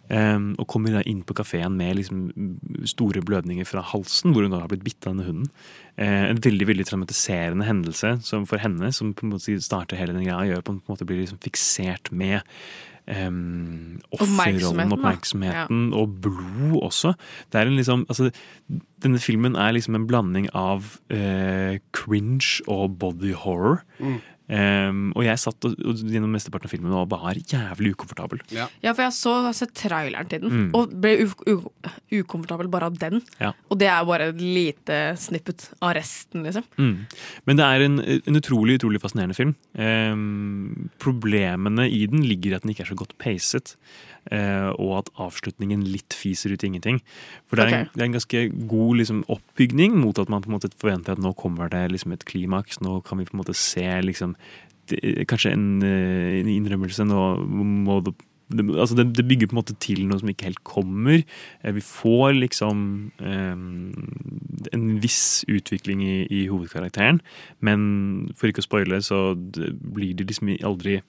[0.09, 2.23] Um, og kommer da inn på kafeen med liksom
[2.89, 5.51] store blødninger fra halsen, hvor hun da har blitt bitt av denne hunden.
[6.01, 10.15] Eh, en veldig veldig traumatiserende hendelse som for henne, som på en måte starter hele
[10.17, 12.41] den greia, gjør på en måte blir liksom fiksert med
[13.05, 16.01] um, offerrollen, Oppmerksomheten, ja.
[16.01, 17.13] og blod også.
[17.51, 18.29] Det er en liksom, altså,
[19.03, 23.83] denne filmen er liksom en blanding av uh, cringe og body horror.
[23.99, 24.19] Mm.
[24.49, 28.41] Ehm, og jeg satt og, og, gjennom mesteparten av filmen og var jævlig ukomfortabel.
[28.55, 28.65] Ja.
[28.81, 30.69] Ja, for jeg så har traileren til den, Mm.
[30.73, 31.55] og ble u u
[32.23, 33.21] ukomfortabel bare av den.
[33.39, 33.53] Ja.
[33.69, 36.63] Og det er bare et lite snippet av resten, liksom.
[36.77, 37.05] Mm.
[37.45, 39.55] Men det er en, en utrolig utrolig fascinerende film.
[39.77, 43.75] Um, problemene i den ligger i at den ikke er så godt pacet.
[44.31, 47.01] Eh, og at avslutningen litt fiser ut i ingenting.
[47.49, 50.51] For det er, en, det er en ganske god liksom, oppbygning mot at man på
[50.51, 52.81] en måte forventer at nå kommer det liksom, et klimaks.
[52.85, 54.35] Nå kan vi på en måte se liksom,
[54.91, 57.07] det, kanskje en, eh, en innrømmelse.
[57.07, 58.17] Nå må det
[58.49, 61.21] det, altså det, det bygger på en måte til noe som ikke helt kommer.
[61.61, 62.79] Eh, Vi får liksom
[63.21, 67.21] eh, en viss utvikling i, i hovedkarakteren,
[67.61, 70.99] men for ikke å spoile, så blir det liksom aldri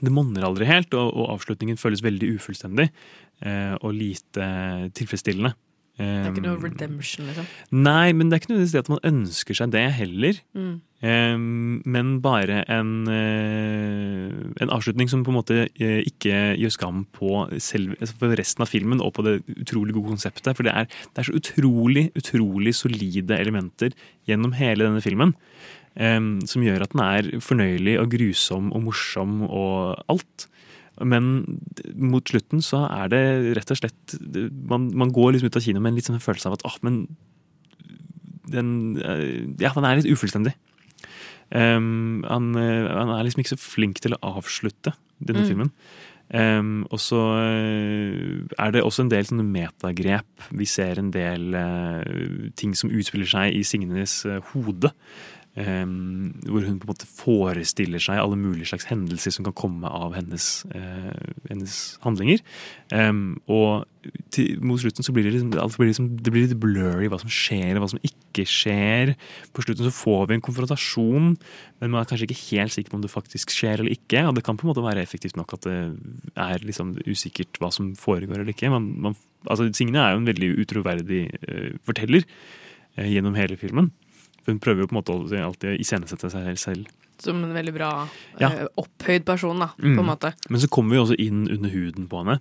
[0.00, 4.50] Det monner aldri helt, og, og avslutningen føles veldig ufullstendig eh, og lite
[4.96, 5.54] tilfredsstillende.
[5.96, 7.46] Det er ikke noe Eh, redemption, liksom.
[7.72, 10.40] Nei, men det er ikke nødvendigvis det at man ønsker seg det heller.
[10.52, 10.74] Mm.
[11.06, 17.02] Um, men bare en, uh, en avslutning som på en måte uh, ikke gjør skam
[17.16, 20.52] på selv, altså på resten av filmen og på det utrolig gode konseptet.
[20.56, 23.96] For det er, det er så utrolig, utrolig solide elementer
[24.28, 25.36] gjennom hele denne filmen.
[25.96, 30.46] Som gjør at den er fornøyelig og grusom og morsom og alt.
[31.00, 31.60] Men
[31.96, 33.22] mot slutten så er det
[33.56, 34.14] rett og slett
[34.68, 36.78] Man, man går liksom ut av kino med en litt sånn følelse av at åh,
[36.86, 37.02] men
[38.52, 38.70] den
[39.02, 40.54] eh, Ja, han er litt ufullstendig.
[41.50, 45.48] Um, han, eh, han er liksom ikke så flink til å avslutte denne Mm.
[45.50, 45.72] filmen.
[46.26, 50.26] Um, og så eh, er det også en del sånne metagrep.
[50.50, 54.90] Vi ser en del uh, ting som utspiller seg i Signes uh, hode.
[55.56, 59.88] Um, hvor hun på en måte forestiller seg alle mulige slags hendelser som kan komme
[59.88, 62.42] av hennes, eh, hennes handlinger.
[62.92, 63.86] Um, og
[64.34, 67.32] til, mot slutten så blir det liksom, blir liksom, det blir litt blurry hva som
[67.32, 69.14] skjer og hva som ikke skjer.
[69.56, 71.32] På slutten så får vi en konfrontasjon,
[71.80, 74.26] men man er kanskje ikke helt sikker på om det faktisk skjer eller ikke.
[74.28, 75.78] Og det kan på en måte være effektivt nok at det
[76.36, 78.68] er liksom usikkert hva som foregår eller ikke.
[78.76, 79.16] Man, man,
[79.48, 83.94] altså Signe er jo en veldig utroverdig eh, forteller eh, gjennom hele filmen.
[84.46, 86.86] Hun prøver jo på en måte alltid, å iscenesette seg selv.
[87.18, 88.08] Som en veldig bra,
[88.38, 88.50] Ja.
[88.50, 89.98] eh, opphøyd person, da, på Mm.
[89.98, 90.34] en måte.
[90.50, 92.40] Men så kommer vi også inn under huden på henne.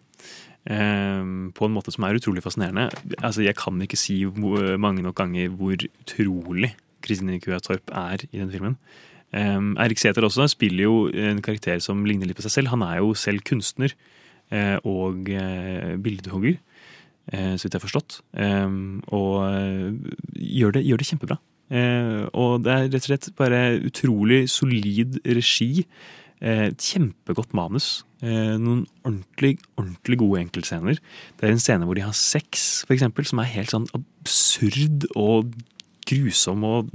[0.68, 1.22] eh,
[1.54, 2.90] på en måte som er utrolig fascinerende.
[3.22, 6.74] Altså, jeg kan ikke si hvor, mange nok ganger hvor utrolig
[7.04, 8.78] Kristine Kua Torp er i den filmen.
[9.32, 12.68] Um, Eirik Sæther også spiller jo en karakter som ligner litt på seg selv.
[12.70, 13.94] Han er jo selv kunstner
[14.52, 16.58] eh, og eh, bildehogger,
[17.32, 18.22] eh, så vidt jeg har forstått.
[19.14, 19.92] Og eh,
[20.34, 21.38] gjør, det, gjør det kjempebra.
[21.74, 25.86] Eh, og det er rett og slett bare utrolig solid regi.
[26.42, 28.04] Eh, et kjempegodt manus.
[28.22, 31.00] Eh, noen ordentlig, ordentlig gode enkeltscener.
[31.40, 35.08] Det er en scene hvor de har sex, for eksempel, som er helt sånn absurd
[35.16, 35.56] og
[36.06, 36.94] grusom og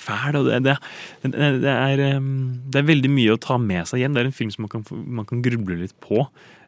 [0.00, 0.40] fæl.
[0.40, 4.16] Og det, det, det, er, det er veldig mye å ta med seg hjem.
[4.16, 4.86] Det er en film som man kan,
[5.20, 6.24] man kan gruble litt på.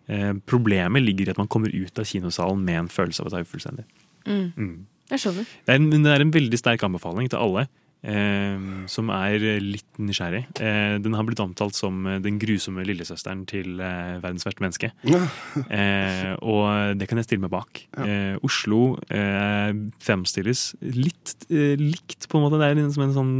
[0.06, 3.34] Eh, problemet ligger i at man kommer ut av kinosalen med en følelse av at
[3.34, 3.86] det er ufullstendig.
[4.26, 4.52] Mm.
[4.54, 4.76] Mm.
[5.12, 5.50] Jeg skjønner.
[5.66, 7.66] Det er, en, det er en veldig sterk anbefaling til alle
[8.06, 10.44] eh, som er litt nysgjerrig.
[10.60, 14.92] Eh, den har blitt omtalt som eh, den grusomme lillesøsteren til eh, verdens verste menneske.
[15.78, 17.82] eh, og det kan jeg stille meg bak.
[18.04, 19.72] Eh, Oslo eh,
[20.02, 22.60] fremstilles litt eh, likt, på en måte.
[22.62, 23.36] Det er som en sånn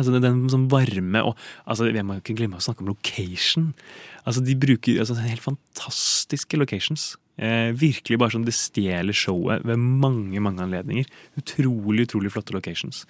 [0.00, 1.34] Altså den, den sånn varme og
[1.68, 3.66] altså Jeg må ikke glemme å snakke om location.
[4.24, 7.10] Altså De bruker altså, helt fantastiske locations.
[7.38, 11.06] Eh, virkelig bare sånn Det stjeler showet ved mange mange anledninger.
[11.40, 13.06] Utrolig utrolig flotte locations.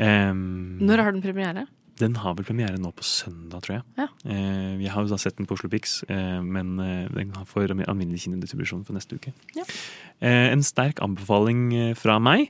[0.00, 1.66] Em, Når har den premiere?
[2.02, 3.82] den har vel premiere nå på søndag, tror jeg.
[4.00, 4.06] Ja.
[4.26, 7.44] Eh, jeg har jo da sett den på Oslo Pix, eh, men eh, den har
[7.46, 9.32] for alminnelig kinedistribusjon for neste uke.
[9.54, 9.62] Ja.
[10.20, 12.48] Eh, en sterk anbefaling eh, fra meg.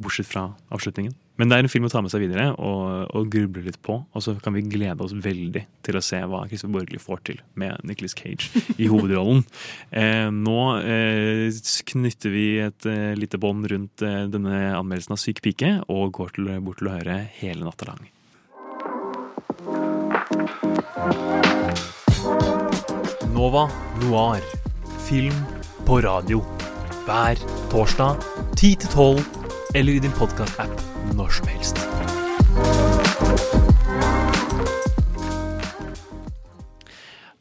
[0.00, 1.14] Bortsett fra avslutningen.
[1.36, 3.98] Men det er en film å ta med seg videre og, og gruble litt på.
[4.16, 7.42] Og så kan vi glede oss veldig til å se hva Christopher Borgli får til
[7.60, 9.44] med Nicholas Cage i hovedrollen.
[9.96, 11.54] Eh, nå eh,
[11.88, 16.34] knytter vi et eh, lite bånd rundt eh, denne anmeldelsen av Syk pike og går
[16.36, 18.10] til, bort til å høre hele natta lang.
[23.36, 23.66] Nova
[24.04, 24.44] Noir.
[25.06, 25.38] Film
[25.86, 26.42] på radio.
[27.06, 27.40] Hver
[27.72, 28.22] torsdag
[28.56, 29.45] 10 til 12
[29.76, 30.72] eller i din podkast-app
[31.18, 31.80] når som helst.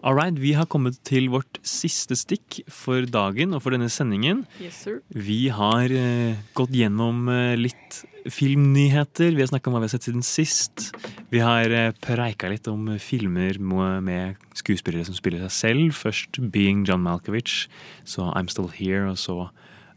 [0.05, 4.43] All right, vi har kommet til vårt siste stikk for dagen og for denne sendingen.
[4.59, 4.99] Yes, sir.
[5.09, 9.31] Vi har uh, gått gjennom uh, litt filmnyheter.
[9.31, 10.91] Vi har snakka om hva vi har sett siden sist.
[11.31, 15.97] Vi har uh, preika litt om filmer med, med skuespillere som spiller seg selv.
[16.03, 17.69] Først Being John Malkovich,
[18.03, 19.47] så I'm Still Here, og så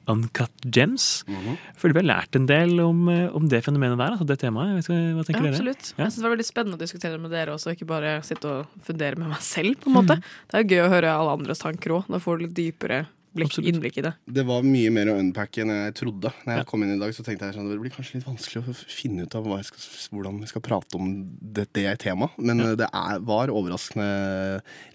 [0.08, 1.24] Uncut Gems.
[1.28, 1.56] Mhm.
[1.78, 4.86] Føler vi har lært en del om, eh, om det fenomenet der, altså det temaet.
[4.88, 5.54] Hva tenker Ja, dere?
[5.54, 5.92] absolutt.
[5.98, 6.04] Ja.
[6.04, 8.66] Jeg synes Det var veldig spennende å diskutere med dere også, ikke bare sitte og
[8.82, 9.76] fundere med meg selv.
[9.80, 10.16] på en måte.
[10.50, 12.06] Det er jo gøy å høre alle andres tanker òg.
[12.08, 13.06] Da får du litt dypere
[13.38, 14.12] blikk, innblikk i det.
[14.38, 16.32] Det var mye mer å unpacke enn jeg trodde.
[16.44, 18.62] Når jeg kom inn i dag, så tenkte jeg sånn, det blir kanskje litt vanskelig
[18.62, 21.10] å finne ut av hva jeg skal, hvordan vi skal prate om
[21.40, 22.36] det, det temaet.
[22.38, 22.70] Men ja.
[22.82, 24.08] det er, var overraskende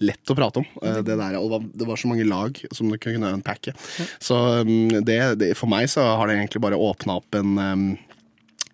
[0.03, 0.69] lett å prate om.
[0.83, 3.75] eh, Det, der, og det, var, det var så mange lag som du kunne unpacke.
[4.23, 7.97] Så um, det, det, for meg så har det egentlig bare åpna opp en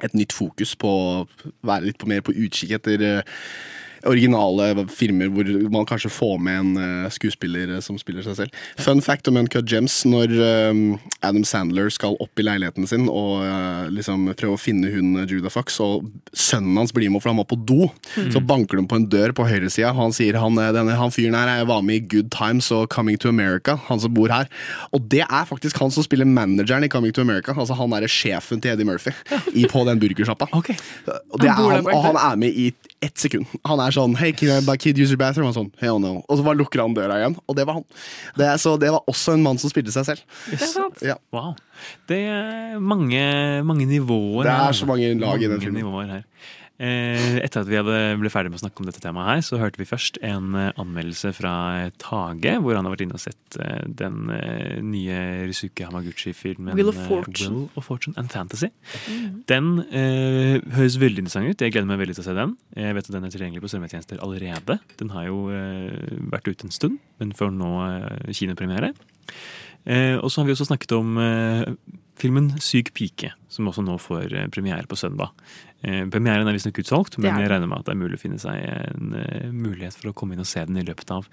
[0.06, 1.10] et nytt fokus på å
[1.66, 3.38] være litt på, mer på utkikk etter eh,
[4.08, 8.60] originale filmer hvor man kanskje får med en eh, skuespiller eh, som spiller seg selv.
[8.80, 10.02] Fun fact om Uncut Gems.
[10.10, 10.82] Når eh,
[11.26, 13.44] Adam Sandler skal opp i leiligheten sin og
[13.94, 17.48] liksom prøve å finne hun Judah Fox, og sønnen hans blir med for han må
[17.50, 17.90] på do,
[18.20, 18.32] Mm.
[18.34, 19.92] så banker de på en dør på høyresida.
[19.96, 23.30] Han sier han, denne, han fyren her var med i Good Times og Coming to
[23.30, 24.50] America, han som bor her.
[24.96, 27.54] Og det er faktisk han som spiller manageren i Coming to America.
[27.54, 29.14] Altså Han er sjefen til Eddie Murphy
[29.60, 30.50] i, på den burgersjappa.
[30.56, 32.70] Og, det er Han han, og han er med i
[33.06, 33.48] ett sekund.
[33.68, 35.48] Han er sånn Hey, can I- kid use your bathroom?
[35.50, 36.24] Og sånn, Hell no.
[36.30, 37.86] Og så bare lukker han døra igjen, og det var han.
[38.38, 40.24] Det, er, så det var også en mann som spilte seg selv.
[40.50, 41.02] Det er sant.
[41.06, 41.16] Ja.
[41.32, 41.56] Wow.
[42.08, 45.82] Det er mange, mange nivåer Det er så mange lag i den filmen.
[45.84, 46.24] nivåer her.
[46.80, 47.80] Eh, etter at vi
[48.22, 50.70] ble ferdig med å snakke om dette temaet her, så hørte vi først en eh,
[50.80, 51.52] anmeldelse fra
[52.00, 55.18] Tage, hvor han har vært inne og sett eh, den eh, nye
[55.50, 57.52] Rizuke Hamaguchi-filmen Will of eh, Fortune.
[57.66, 58.72] Will of Fortune and Fantasy.
[59.12, 59.44] Mhm.
[59.52, 61.68] Den eh, høres veldig interessant ut.
[61.68, 62.56] Jeg gleder meg veldig til å se den.
[62.80, 64.80] Jeg vet at den er tilgjengelig på strømmetjenester allerede.
[65.04, 68.94] Den har jo eh, vært ute en stund, men får nå eh, kinopremiere.
[69.84, 71.68] Eh, og så har vi også snakket om eh,
[72.20, 75.32] filmen Syk pike, som også nå får eh, premiere på søndag.
[75.82, 78.42] Eh, premieren er visstnok utsolgt, men jeg regner med at det er mulig å finne
[78.42, 81.30] seg en eh, mulighet for å komme inn og se den i løpet av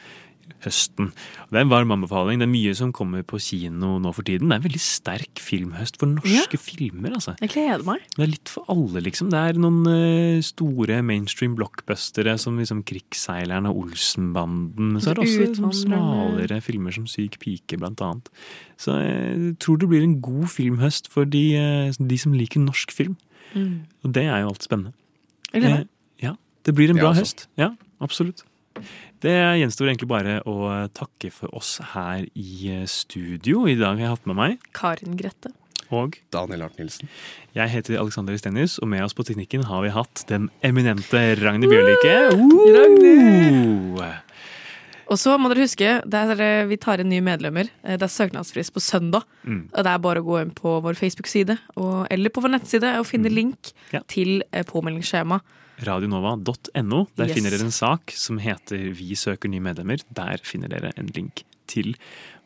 [0.65, 1.11] høsten.
[1.51, 2.41] Det er en varm anbefaling.
[2.41, 4.49] Det er mye som kommer på kino nå for tiden.
[4.49, 7.37] Det er en veldig sterk filmhøst for norske filmer, altså.
[7.43, 8.05] Jeg gleder meg.
[8.15, 9.31] Det er litt for alle, liksom.
[9.33, 14.95] Det er noen eh, store mainstream blockbustere som liksom 'Krigsseileren' og 'Olsenbanden'.
[14.95, 18.31] Men så er det også liksom, smalere filmer som 'Syk pike', blant annet.
[18.79, 21.47] Så jeg tror det blir en god filmhøst for de,
[21.99, 23.17] de som liker norsk film.
[23.55, 23.87] Mm.
[24.05, 24.93] Og det er jo alltid spennende.
[25.53, 25.87] Jeg gleder meg.
[25.87, 25.93] Eh,
[26.27, 26.33] Ja,
[26.65, 27.21] det blir en bra også.
[27.23, 27.47] høst.
[27.57, 27.71] Ja,
[28.01, 28.43] absolutt.
[29.23, 33.67] Det gjenstår egentlig bare å takke for oss her i studio.
[33.67, 35.53] I dag har jeg hatt med meg Karin Grette.
[35.91, 37.09] og Daniel Hart Nilsen.
[37.55, 41.71] Jeg heter Alexander Stenius, og med oss på teknikken har vi hatt den eminente Ragnhild
[41.71, 42.35] Bjørlike.
[42.35, 44.26] Uh!
[45.07, 47.69] Og så må dere huske, er, eh, vi tar inn nye medlemmer.
[47.85, 49.23] Eh, Det er søknadsfrist på søndag.
[49.45, 49.69] Mm.
[49.73, 51.59] Og det er bare å gå inn på vår Facebook-side
[52.11, 53.93] eller på vår nettside og finne link Mm.
[53.93, 54.01] Ja.
[54.09, 55.41] til eh, påmeldingsskjema.
[55.81, 57.07] Radionova.no.
[57.17, 57.35] Der Yes.
[57.35, 60.03] finner dere en sak som heter 'Vi søker nye medlemmer'.
[60.13, 61.95] Der finner dere en link til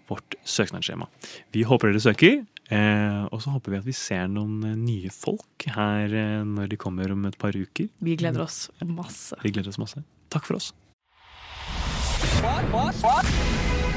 [0.09, 1.07] vårt søknadsskjema.
[1.53, 5.65] Vi håper dere søker, eh, og så håper vi at vi ser noen nye folk
[5.69, 7.89] her eh, når de kommer om et par uker.
[8.03, 9.33] Vi gleder oss masse.
[9.43, 10.03] Vi gleder oss masse.
[10.29, 10.73] Takk for oss.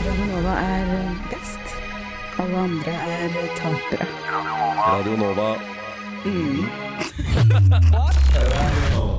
[0.05, 1.65] Radionova er best.
[2.39, 4.07] Alle andre er tapere.
[4.87, 5.55] Radio Nova.
[6.25, 6.65] Mm.